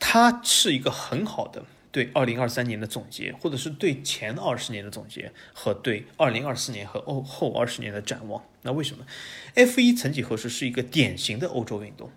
[0.00, 8.42] 它是一个很好的对二零二三年的总结，或者是对前二十年的总结和对二零二四年和后后二十年的展望。
[8.62, 9.06] 那为什么
[9.54, 12.10] ？F 一曾几何时是一个典型的欧洲运动，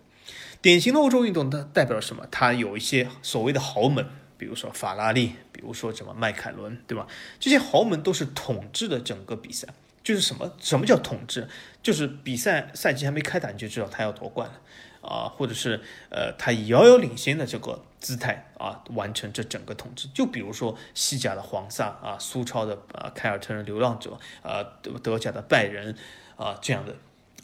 [0.60, 2.26] 典型的欧洲运动它代表了什么？
[2.28, 4.04] 它有一些所谓的豪门，
[4.36, 7.06] 比如说法拉利，比如说什么迈凯伦，对吧？
[7.38, 9.68] 这些豪门都是统治的整个比赛。
[10.02, 10.52] 就是什么？
[10.60, 11.48] 什么叫统治？
[11.82, 14.60] 就是比赛赛季还没开打，你就知道他要夺冠了
[15.00, 15.80] 啊，或者是
[16.10, 20.08] 呃，他以遥遥领先的这个姿态啊，完成这整个统治。
[20.14, 25.96] 就比如说西甲的黄萨啊，苏超的啊凯尔特人、流浪者啊，德德甲的拜仁
[26.36, 26.94] 啊这样的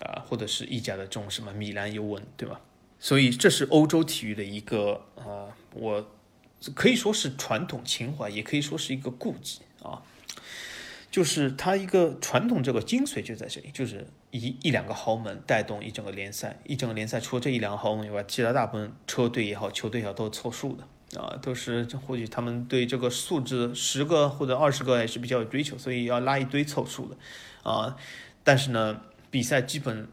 [0.01, 2.60] 啊，或者是意甲的这种什么米兰尤文，对吧？
[3.01, 6.09] 所以这是欧洲体育的一个啊，我
[6.74, 10.02] 可以说是传统情怀，也可以说是一个顾忌啊。
[11.10, 27.16] 就是它一个传统，这个精髓就在这里，就是一一两个豪门带动一整个联赛，一整个联赛除了这一两个豪门以外，其他大部分车队也好，球队也好，都是凑数的啊，都是或许他们对这个素质十个或者二十个也是比较有追求，所以要拉一堆凑数的
[27.62, 27.97] 啊。
[28.44, 30.06] 但是呢，比赛基本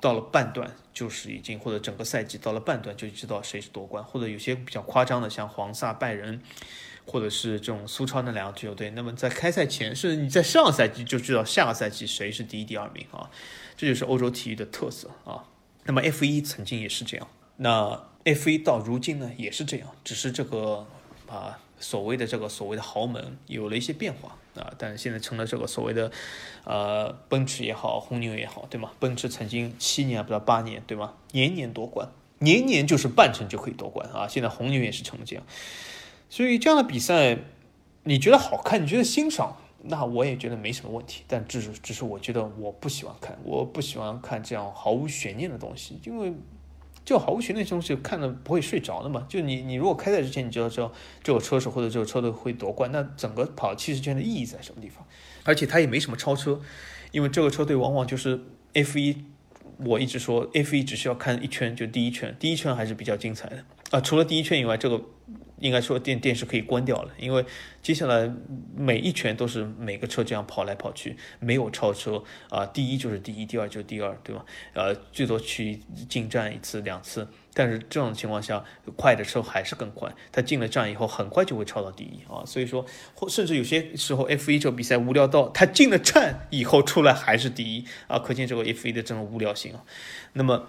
[0.00, 6.40] 到了半段，就是已经或者整个赛季到了半段就知道谁是夺冠，或者有些比较夸张的，像黄萨、拜仁。
[7.10, 13.28] 或者是这种苏超那两个球队，那么在开赛前，是你在上个赛季就知道下个赛季谁是第一、第二名啊，
[13.76, 15.42] 这就是欧洲体育的特色啊。
[15.86, 17.26] 那么 F 一曾经也是这样，
[17.56, 20.86] 那 F 一到如今呢也是这样，只是这个
[21.26, 26.12] 啊所谓的这个所谓的豪门有了一些变化啊，但是现在成了这个所谓的
[26.62, 28.92] 呃奔驰也好，红牛也好，对吗？
[29.00, 31.14] 奔驰曾经七年不到八年，对吗？
[31.32, 32.08] 年年夺冠，
[32.38, 34.28] 年年就是半程就可以夺冠啊。
[34.28, 35.44] 现在红牛也是成了这样。
[36.30, 37.36] 所以这样的比赛，
[38.04, 41.24] 你觉得好看，你觉得欣赏，那我也觉得没什么问题。
[41.26, 46.32] 但只是，只是我觉得我不喜欢看，我不喜欢看这样毫无悬念的东西，因为
[47.04, 49.26] 就毫无悬念的东西看了不会睡着的嘛。
[49.28, 55.04] 就你，你如果开赛之前你就要知道这个车手或者这个车队会夺冠，那整个跑七十圈的意义在什么地方？
[55.42, 56.60] 而且他也没什么超车，
[57.10, 58.40] 因为这个车队往往就是
[58.74, 59.24] F 一，
[59.78, 64.00] 我一直说 F 一只需要看一圈，就第一圈，第一圈还是比较精彩的啊。
[64.00, 65.02] 除了第一圈以外，这个。
[65.60, 67.44] 应该说电电视可以关掉了，因为
[67.82, 68.30] 接下来
[68.74, 74.44] 每一圈都是每个车这样跑来跑去，没有超车啊，第一就是第一，第二就是第二，对吧？
[74.72, 78.64] 呃，最多去进站一次两次，但是这种情况下，
[78.96, 82.84] 快的车还是更快，他进了站以后很快就会超到第一啊，所以说
[83.14, 89.84] 或甚至有些时候 F 一这个比赛无聊到他进了站以后出来还是第一啊，可见这个 F 一的这种无聊性啊。
[90.32, 90.68] 那么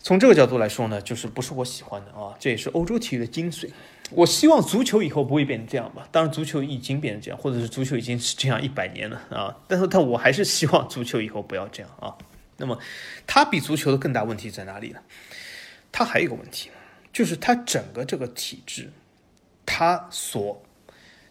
[0.00, 3.70] 从这个角度来说呢，就是不是我喜欢的啊，这也是欧洲体育的精髓。
[4.10, 6.06] 我希望足球以后不会变成这样吧？
[6.12, 9.56] 当然，足球已经变成这样，或者是足球已经是这样一百年了啊！
[9.66, 12.14] 但是，但我还是希望足球以后不要这样啊。
[12.58, 12.78] 那么，
[13.26, 15.00] 它比足球的更大问题在哪里呢？
[15.90, 16.70] 它还有一个问题，
[17.12, 18.92] 就是它整个这个体制，
[19.64, 20.62] 它所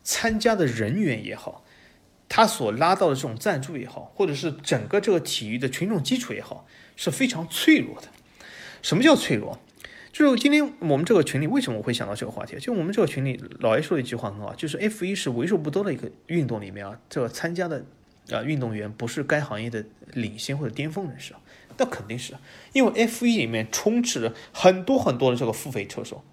[0.04, 1.64] 参加的人员也好，
[2.28, 8.08] 它所拉到的这种赞助也好，或者是整个这个体育的群众基础也好，是非常脆弱的。
[8.82, 9.60] 什么叫脆弱？
[10.14, 12.56] 就是今天我们这个群里为什么我会想到这个话题？
[12.60, 17.84] 就我们这个群里老爷说了一句话很好，就是 F 一是为数不多的一个运动里面啊，这个参加的
[18.30, 19.84] 啊运动员不是该行业的
[20.14, 21.40] 领先或者巅峰人士啊，
[21.80, 22.35] 那肯定是，
[22.73, 26.23] 因为 F 一里面充斥着很多很多的这个付费车手，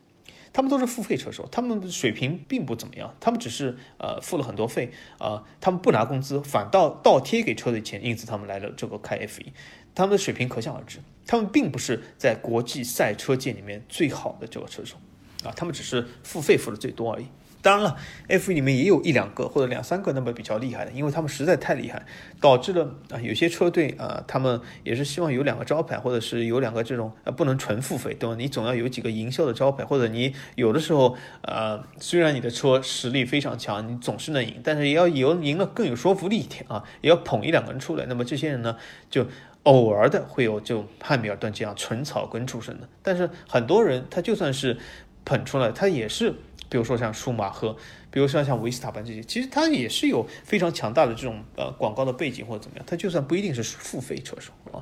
[0.52, 9.50] 他们都是付费车手，他们的水平并不怎么样，他们只是呃付了很多费啊，他们不拿工资，反倒倒贴给车队钱，因此他们来了这个开 F 一。
[9.94, 14.96] 他们的水平可想而知，他们并不是在国际赛车界里面最好的这个车手，
[15.44, 17.26] 啊，他们只是付费付的最多而已。
[17.62, 17.94] 当然了
[18.26, 22.06] ，F 一里面也有一两个或者两三个那么比较厉害的，因为他们实在太厉害，
[22.40, 28.34] 导致了啊有些车队啊，他们也是希望有两个招牌，或者是有两个这种呃不能纯付费，对吧？
[28.38, 38.06] 你总要有几个营销的招牌，或者你有的时候呃虽然你的车实力非常强，你总是能赢，但是也要有赢了更有说服力一点啊，也要捧一两个人出来。
[38.06, 38.78] 那么这些人呢，
[39.10, 39.26] 就
[39.64, 44.78] 偶尔的会有就汉密尔顿这样纯草根出身的，但是很多人他就算是
[45.24, 46.34] 捧出来，他也是。
[46.68, 47.76] 比如说像舒马赫，
[48.12, 54.78] 比如说像维斯塔潘这些，其实他也是有非常强大的这种呃广告的背景或者怎么样，他就算不一定是付费车手啊，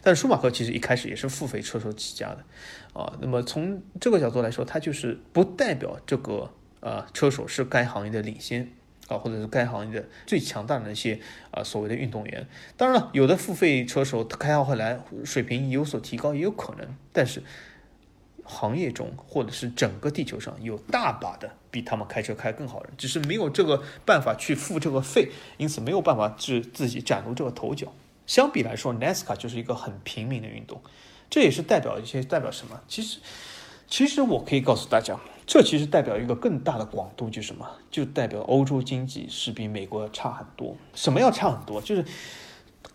[0.00, 2.44] 但舒马赫其实一开始也是付费车手起家的
[2.92, 3.12] 啊。
[3.20, 6.48] 那么从这个角度来说，他就是不代表这个
[6.78, 8.70] 呃车手是该行业的领先
[9.08, 11.18] 啊，或者是该行业的最强大的那些
[11.50, 12.46] 啊所谓的运动员。
[12.76, 17.42] 当然了，有的付费车手开到后来水平有所提高也有可能，但是。
[18.50, 25.28] 行业中，或者是整个地球上有大把的比他们开车开更好的人，只是没有这个办法去付这个费，
[25.58, 27.92] 因此没有办法自自己崭露这个头角。
[28.26, 30.80] 相比来说，NASCAR 就是一个很平民的运动，
[31.28, 32.80] 这也是代表一些代表什么？
[32.88, 33.18] 其实，
[33.86, 37.66] 其实我可以告诉大家，这其实代表一个更大的广度，就是什么？
[37.90, 40.76] 就代表欧洲经济是比美国要差很多。
[40.94, 41.82] 什么要差很多？
[41.82, 42.04] 就是。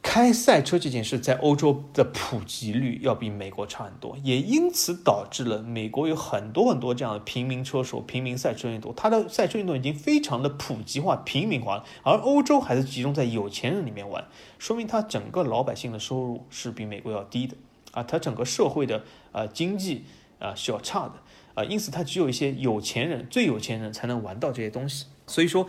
[0.02, 11.86] 开赛车这件事在欧洲的普及率要比美国差很多，也因此导致了美国有很多很多这样的平民车手、平民赛车运动，它的赛车运动已经非常的普及化、平民化了。
[12.04, 14.26] 而欧洲还是集中在有钱人里面玩，
[14.58, 17.56] 说明它整个老百姓的收入是比美国要低的
[17.92, 20.06] 啊，它整个社会的呃经济
[20.40, 21.14] 啊是要差的
[21.54, 25.06] 啊，因此它只有一些有钱人、最有钱人才能玩到这些东西。
[25.26, 25.66] 所以说，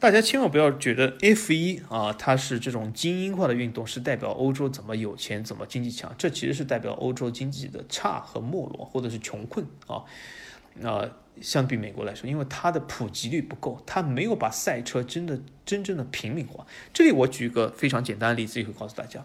[0.00, 6.14] 大家千万不要觉得 F 一啊，它是这种精英化的运动，是代表欧洲怎么有钱、怎么经济强。
[6.16, 10.04] 这其实是代表欧洲经济的差和没落，或者是穷困啊。
[10.76, 16.66] 那相比美国来说，因为它的普及率不够，它没有把赛车真的真正的平民化。
[16.92, 19.24] 这里我举一个非常简单的例子，也会告诉大家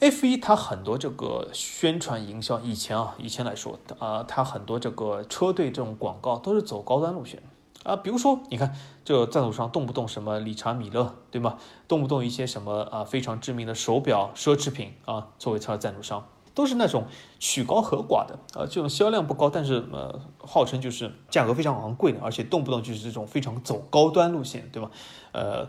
[0.00, 7.42] ，F 一它很多这个宣传营销，以前啊，以前来说啊，它很多这个车队这种广告都是走高端路线。
[7.82, 11.58] 啊，比如说，你看这赞助商动不动什么理查米勒，对吗？
[11.86, 17.04] 动不动一些什么啊非常知名的手表、奢侈品啊，作为它的赞助商，都是那种
[17.38, 24.90] 曲高和寡的啊，这种销量不高，但是呃，号称就是价格非常昂贵的，而且动不动就是这种非常走高端路线，对吧？
[25.32, 25.68] 呃，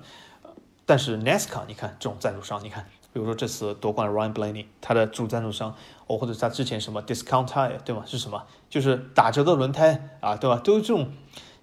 [0.85, 5.73] 但是 NASCAR，你看这种赞助商，你看，比如说这次夺冠 Ryan Blaney，他的主赞助商，
[6.07, 8.03] 哦，或者他之前什么 Discount Tire，对吗？
[8.05, 8.43] 是什么？
[8.69, 10.57] 就是打折的轮胎啊，对吧？
[10.61, 11.07] 都是这种。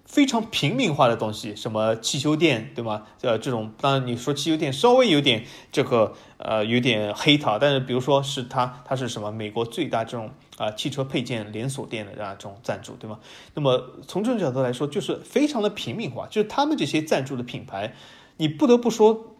[0.05, 3.03] 非常平民化的东西，什么汽修店，对吗？
[3.21, 13.17] 呃，这种当然你说汽修店稍微有点这个呃有点黑塔，但是比如说是它它是什么美国最大这种啊汽车配件连锁店的啊这种赞助，对吗？
[13.53, 17.95] 那么从这种角度来说，就是非常的平民化，就是他们这些赞助的品牌，
[18.37, 19.32] 你不得不说。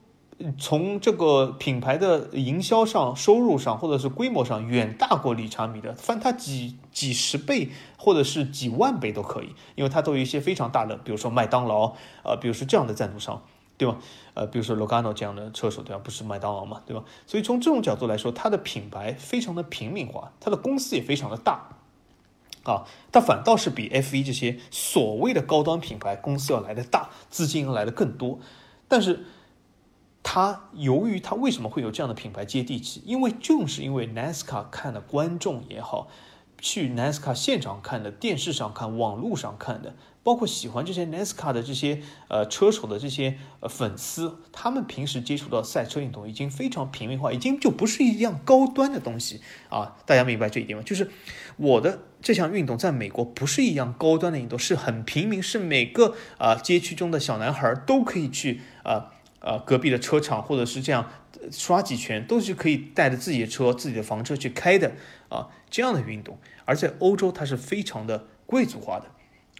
[0.57, 11.93] 从这个品牌的营销上、收入上，或者是规模上，远大过理查米的，翻它几几十倍，或者是几万倍都可以，因为它都有一些非常大的，比如说麦当劳，
[12.23, 13.43] 呃，比如说这样的赞助商，
[13.77, 13.97] 对吧？
[14.33, 16.01] 呃，比如说 Logano 这样的车手，对吧？
[16.03, 17.03] 不是麦当劳嘛，对吧？
[17.27, 21.77] 所以从这种角度来说，它的品牌非常的平民化，它的公司也非常的大，
[22.63, 28.39] 啊，它反倒是比 F1 这些所谓的高端品牌公司要来的大，资金来的更多，
[28.87, 29.23] 但是。
[30.23, 33.03] 他由于他为什么会有这样的品牌接地气？
[33.05, 36.07] 因为正是因为 NASCAR 看的观众也好，
[36.57, 49.97] 去 NASCAR 现场看的、电视上看、网络上看的，包括喜欢这些 NASCAR 的这些呃车手的这些呃粉丝，他们平时接触到赛车运动已经非常平民化，已经就不是一样高端的东西啊！
[50.05, 50.83] 大家明白这一点吗？
[50.85, 51.11] 就是
[51.57, 58.93] 我的这项运动在美国不是一样高端的运动，是很平民，是每个啊街区中的小男孩都可以去啊。
[58.93, 59.12] 呃，
[59.43, 61.11] 呃隔壁的车厂或者是这样
[61.51, 64.93] 刷几圈，都是可以带着自己的车、自己的房车去开的
[65.29, 66.39] 啊，这样的运动。
[66.65, 69.11] 而在欧洲，它是非常的贵族化的，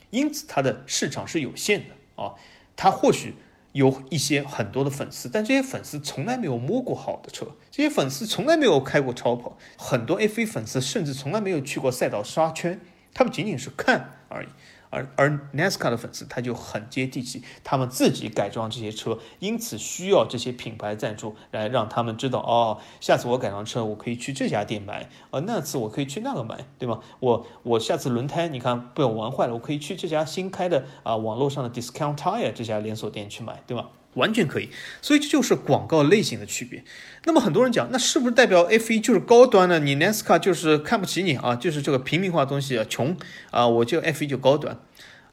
[0.09, 2.33] 因此它的市场是有限的啊。
[2.75, 3.35] 它或许
[3.73, 12.79] 有一些很多的粉丝，但这些粉丝从来没有摸过好的车，这些粉丝从来没有开过超跑，很多 F1 粉丝甚至从来没有去过赛道刷圈，
[13.13, 14.47] 他们仅仅是看而已。
[14.93, 26.99] 而而 NASCAR 的粉丝他就很接地气，他们自己改装这些车，因此需要这些品牌赞助来让他们知道哦，下次我改装车我可以去这家店买，啊，那次我可以去那个买，对吗？
[27.19, 33.87] 我我下次轮胎你看被我玩坏了，我可以去这家新开的啊网络上的 Discount Tire 这家连锁店去买，对吗？
[34.15, 34.69] 完全可以，
[35.01, 36.83] 所以这就是广告类型的区别。
[37.25, 39.79] 那么很多人讲，那是不是代表 F1 就是高端呢？
[39.79, 43.15] 你 NASCAR 就是看不起你啊，就是这个平民化东西啊，穷
[43.51, 44.77] 啊，我就 F1 就高端。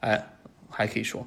[0.01, 0.27] 哎，
[0.69, 1.27] 还可以说。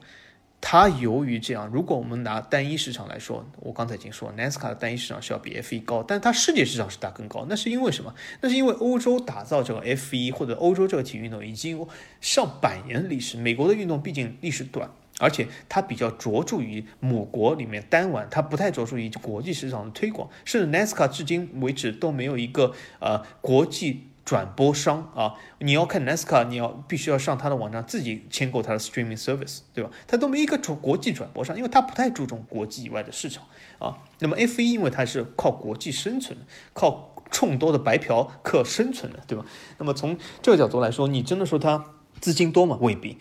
[0.65, 7.45] 它由于这样，如果我们拿单一市场来说，我刚才已经说，NASCAR 的单一市场是要比 F1 高，但它世界市场是大更高。
[7.49, 8.15] 那是因为什么？
[8.39, 11.89] 那是因为欧洲打造这个 F1 或者欧洲这个体育运动已经有
[12.21, 13.35] 上百年的历史。
[13.35, 20.29] 美国的运动毕竟历史短，而且它比较着重于母国里面单玩，它不太着重于国际市场的推广。
[20.45, 24.07] 甚至 NASCAR 至今为止都没有一个呃国际。
[24.25, 29.91] 转播商啊，你要看 NASCAR，你要必须要上他的网站自己签购他的 streaming service，对吧？
[30.07, 33.43] 他都没一个转国际转播商，因为他不太注重国际以外的市场
[33.79, 33.97] 啊。
[34.19, 36.37] 那么 F1 因为它是靠国际生存，
[36.71, 39.43] 靠众多的白嫖客生存的，对吧？
[39.77, 41.83] 那么从这个角度来说，你真的说他
[42.19, 42.77] 资金多吗？
[42.81, 43.17] 未必。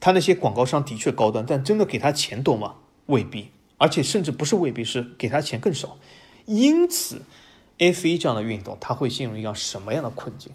[0.00, 2.74] 他那些广告商的确高端，但真的给他钱多吗？
[3.06, 3.48] 未必。
[3.78, 5.98] 而且甚至不是未必，是给他钱更少。
[6.46, 7.22] 因此。
[7.76, 10.52] F1 这样的运动，它会陷入一样什么样的困境？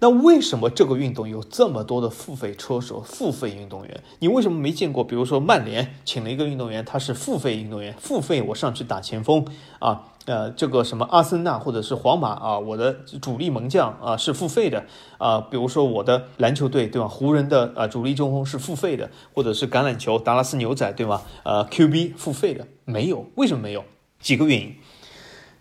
[0.00, 4.02] 那为什么这个运动有这么多的付费车手、付费运动员？
[4.18, 5.04] 你为什么没见过？
[5.04, 9.46] 比如说曼联请了一个运动员，他是付费运动员，付费我上去打前锋
[9.78, 14.84] 啊，呃，这个什么阿森纳或者是皇马啊，我的主力门将啊是付费的
[15.18, 17.08] 啊，比如说我的篮球队对吧？
[17.08, 21.20] 湖人的啊主力中锋是付费的，或者是橄榄球达拉斯牛仔对吗？
[21.42, 23.26] 呃，QB 付费的没有？
[23.34, 23.84] 为什么没有？
[24.20, 24.76] 几个原因。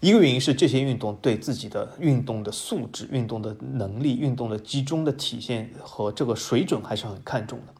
[0.01, 7.73] 一个原因是这些运动对自己的运动的素质、运动的能力、运动的集中的体现和这个水准还是很看重的。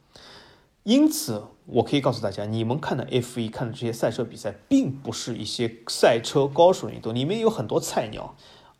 [0.89, 8.35] 因此，我可以告诉大家，你们看的 F1 看的这些赛车比赛，并不是一些赛车高手运动，里面有很多菜鸟，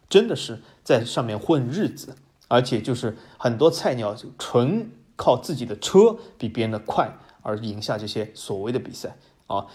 [0.10, 2.16] 真的是在上面混日子，
[2.48, 9.16] 而且就是很多菜鸟就纯靠自己的车比别人的快而赢下这些所谓的比赛
[9.46, 9.68] 啊。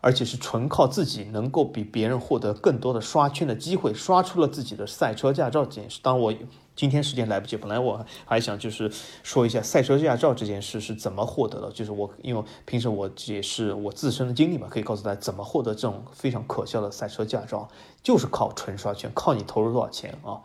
[0.00, 5.98] 而且是纯靠自己能够比别人获得更多的刷圈的机会，刷出了自己的赛车驾照这件事。
[6.02, 6.32] 当我
[6.78, 8.88] 今天时间来不及，本来我还想就是
[9.24, 11.72] 说一下赛车驾照这件事是怎么获得的。
[11.72, 17.68] 就是我因为平时我也是我自身的经历嘛，可以告诉大家怎么获得这种非常可笑的赛车驾照，
[18.00, 20.38] 就是靠纯刷圈，靠你投入多少钱啊。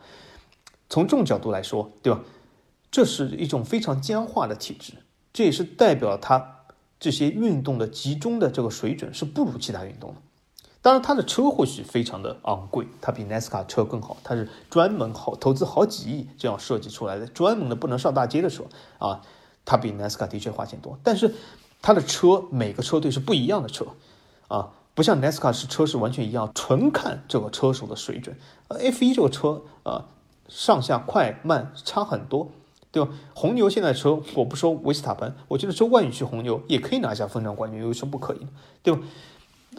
[0.88, 2.20] 从这种角度来说，对吧？
[2.90, 4.94] 这是一种非常僵化的体制，
[5.32, 6.50] 这也是代表它。
[6.98, 10.16] 这些运动的集中的这个水准是不如其他运动的。
[10.84, 18.64] 当然，它的车或许非常的昂贵，它比 NASCAR 车更好，它是专门好投资好几亿这样设计出来的，专门的不能上大街的车
[18.98, 19.22] 啊。
[19.64, 21.34] 它比 NASCAR 的确花钱多，但是
[21.80, 23.86] 它的车每个车队是不一样的车
[24.48, 28.36] 啊，不像 NASCAR 是车是完全一样，纯看这个车手的水准。
[28.68, 30.04] F1 这个车啊，
[30.48, 32.50] 上下快慢差很多。
[32.92, 33.10] 对吧？
[33.34, 38.46] 红牛现在车，我不说维斯塔潘，我觉得周冠宇去红牛也可以拿下分站冠军，有什么不可以的？
[38.84, 39.00] 对吧？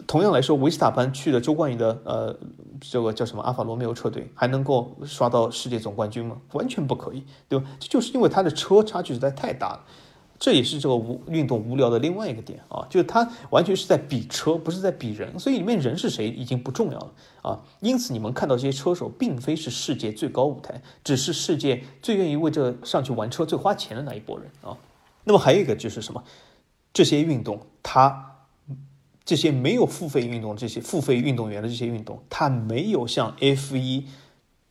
[0.06, 2.36] 同样来说，维斯塔潘去了周冠宇的呃
[2.80, 6.36] 这个叫什么阿法罗密欧车队，还能够刷到世界总冠军吗？
[6.52, 7.64] 完全不可以，对吧？
[7.78, 9.84] 这就是因为他的车差距实在太大了。
[10.38, 17.58] 这也是这个无运动无聊的另外一个点啊，就是他完全是在比车，不是在比人，所以里面人是谁已经不重要了啊。
[17.80, 24.76] 因此你们看到这些车手，并非是世界最高舞台，只是世界最愿意为这上去玩车、最花钱的那一波人啊。
[25.24, 26.22] 那么还有一个就是什么？
[26.92, 28.25] 这些运动，它
[29.26, 34.06] 这些没有付费运动，这些付费运动员的这些运动，它没有像 F 一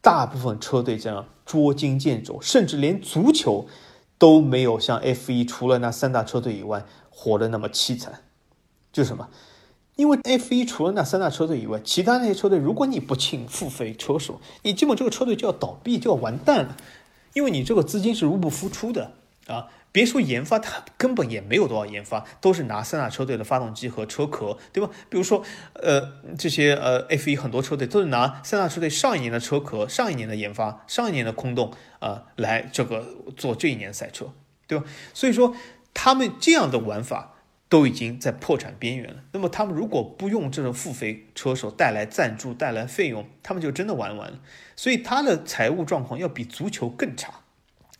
[0.01, 3.67] 大部分车队这样捉襟见肘，甚至连足球。
[4.17, 8.21] 都没有像 F 一除了那三大车队以外活得那么凄惨，
[8.93, 9.27] 就是什么？
[9.97, 16.77] 因为 F 一除了那三大车队以外，其他那些车队，如果你不请付费车手，你基本这个车队就要倒闭，就要完蛋了，
[17.33, 19.11] 因为你这个资金是入不敷出的
[19.47, 19.67] 啊。
[19.95, 24.91] 别说研发，它根本也没有多少研发，都是拿三大车队的发动机和车壳，对吧？
[25.09, 25.41] 比如说，
[25.75, 33.07] 呃，这些呃 F1 很多车队都是拿三大车队上一年的车壳、上一年的研发、上一年的空洞啊来这个
[33.37, 34.33] 做这一年赛车，
[34.67, 34.83] 对吧？
[35.13, 35.55] 所以说，
[35.93, 37.35] 他们这样的玩法
[37.69, 39.23] 都已经在破产边缘了。
[39.31, 44.39] 那么他们如果不用这种付费车手带来赞助、带来费用，他们就真的玩完了。
[44.75, 47.44] 所以他的财务状况要比足球更差。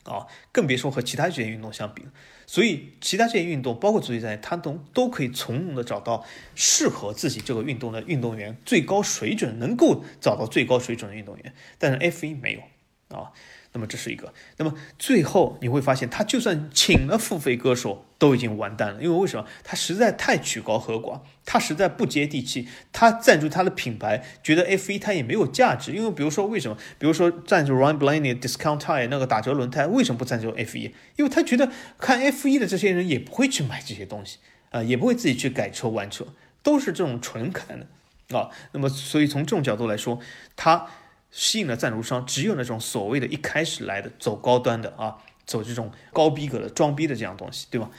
[0.06, 2.12] 啊，更别说和其他这些运动相比了。
[2.48, 6.24] 所以，其他这些运动，包括足球在内，它都都可以从容的找到
[6.54, 11.54] 适合自己这个运动的运动员，最高水准能够找到最高水准的运动员。
[11.80, 13.32] 但是，F 一没有啊。
[13.76, 19.04] 那么这是一个，那么最后你会发现，他就算请了付费歌手，都已经完蛋了。
[19.04, 19.46] 因为为什么？
[19.66, 22.70] 他实在太曲高和寡，他实在不接地气。
[22.94, 25.92] 他赞助他的品牌，觉得 F 一他也没有价值。
[25.92, 26.78] 因为比如说为什么？
[26.98, 30.96] 比如说赞助 Ryan Blaney Discount Tire 那个打折轮胎，为什么不赞助 F 一？
[31.18, 31.70] 因为他觉得
[32.00, 34.38] 看 F 一的这些人也不会去买这些东西
[34.70, 36.26] 啊，也不会自己去改车玩车，
[36.64, 38.50] 都是这种纯看的啊。
[38.72, 40.22] 那么所以从这种角度来说，
[40.56, 40.88] 他。
[41.36, 47.92] 吸引了赞助商，只有那种所谓的一开始来的走高端的啊，走这种高逼格的装逼的这样东西，对吧？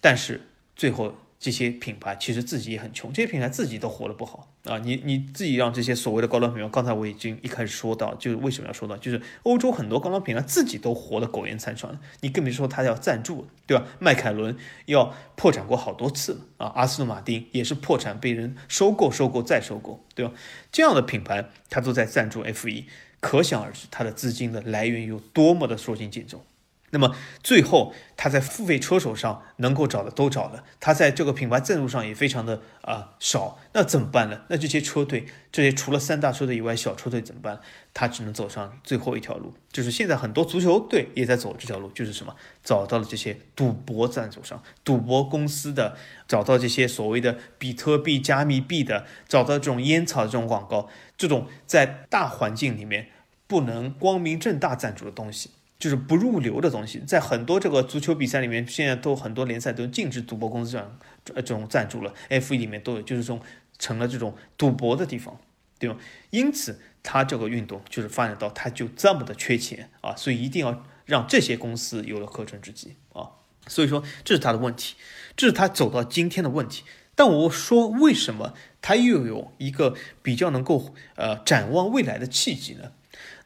[0.00, 0.42] 但是
[0.74, 1.14] 最后。
[1.40, 4.78] 这些品牌其实自己也很穷，这些品牌自己都活得不好啊！
[4.84, 13.84] 你你自己让这些所谓的高端品牌，刚才我已经一开始说到，就是为什么要说到，就是欧洲很多高端品牌自己都活得苟延残喘，你更别说他要赞助，对吧？
[13.98, 20.32] 迈凯伦要破产过好多次了啊，阿斯顿马丁也是破产被人收购、收购再收购，对吧？
[20.70, 22.84] 这样的品牌他都在赞助 F 一，
[23.20, 26.42] 可想而知它的资金的来源有多么的捉襟见肘。
[26.90, 34.42] 那么最后，他在付费车手上能够找的都找了，他在这个品牌赞助上也非常的啊少，那怎么办呢？
[34.48, 37.60] 那这些车队，这些除了三大车队以外小车队怎么办？
[37.92, 42.34] 他只能走上最后一条路，就是现在很多足球队也在走这条路，就是什么？
[42.62, 45.96] 找到了这些赌博赞助商、赌博公司的，
[46.26, 53.08] 找到这些所谓的比特币、加密币的，找到这种烟草的这种广告，这种在大环境里面
[53.46, 55.50] 不能光明正大赞助的东西。
[55.78, 60.98] 就是不入流的东西，在很多这个足球比赛里面，现在都很多联赛都禁止赌博公司这样
[61.36, 63.40] 这种赞助了，F 一里面都有，就是这种
[63.78, 65.38] 成了这种赌博的地方，
[65.78, 65.96] 对吗？
[66.30, 73.30] 因此，它这个运动就是发展到它就这么的缺钱啊，所以一定要让这些公司有了可乘之机啊，
[73.68, 74.96] 所以说这是他的问题，
[75.36, 76.82] 这是他走到今天的问题。
[77.14, 82.90] 但我说为什么他又有一个比较能够呃展望未来的契机呢？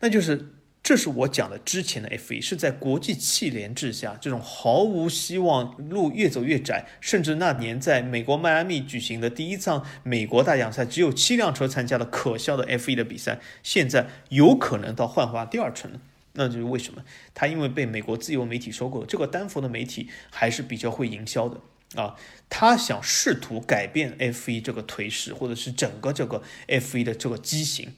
[0.00, 0.51] 那就是。
[0.82, 16.00] 这是我讲的之前的 F 一是在国际汽联制下，这种毫无希望、路越走越窄，甚至那年在美国迈阿密举行的第一场美国大奖赛，只有七辆车参加了可笑的 F 一的比赛，现在有可能到幻化第二春了。
[16.32, 17.04] 那就是为什么？
[17.32, 21.60] 他因为被美国自由媒体收购，这个丹佛的媒体还是比较会营销的
[21.94, 22.16] 啊，
[22.48, 27.94] 他想试图改变 F 一这个颓势，或者是整个这个 F 一的这个畸形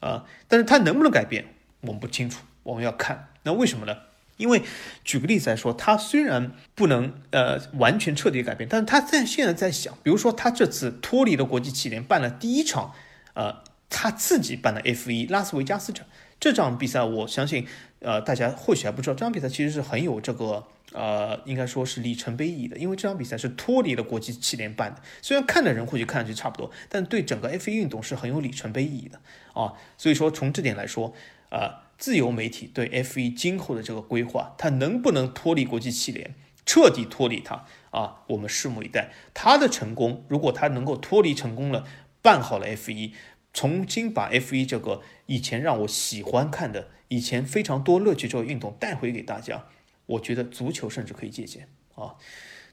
[0.00, 1.46] 啊，但是他能不能改变？
[1.80, 3.28] 我们不清楚，我们要看。
[3.42, 3.96] 那为什么呢？
[4.36, 4.60] 因为
[5.02, 12.92] 举个例子来说，他虽然不能呃完全彻底改变，但是他在现在在想，比如说他这次脱离了国际汽联，办了第一场
[13.32, 16.04] 呃他自己办的 F 一拉斯维加斯站
[16.38, 17.66] 这场比赛，我相信
[18.00, 20.62] 呃大家或许还不知道，这场比赛其实是很有这个
[20.92, 25.00] 呃应该说是里程碑意义的，因为这场比赛是脱离了国际汽联办的。
[25.22, 29.18] 虽然看的人或许看上去差不多，但对整个 F 一运动是很有里程碑意义的
[29.54, 29.72] 啊。
[29.96, 31.14] 所以说从这点来说。
[31.50, 38.22] 啊，自由媒体对 F 一今后的这个规划，它能不能脱离国际汽联，彻底脱离它啊？
[38.28, 39.12] 我们拭目以待。
[39.32, 41.86] 它的成功，如果它能够脱离成功了，
[42.20, 43.14] 办好了 F 一，
[43.52, 49.66] 重新把 F 一这个以前让我喜欢看的、以前非常多乐趣这个运动带回给大家，
[50.06, 52.16] 我觉得足球甚至可以借鉴啊。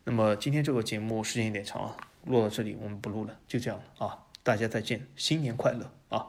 [0.05, 1.95] 那么今天这个节目时间有点长啊，
[2.25, 6.27] 录到这里我们不录了，就这样啊，大家再见，新年快乐啊！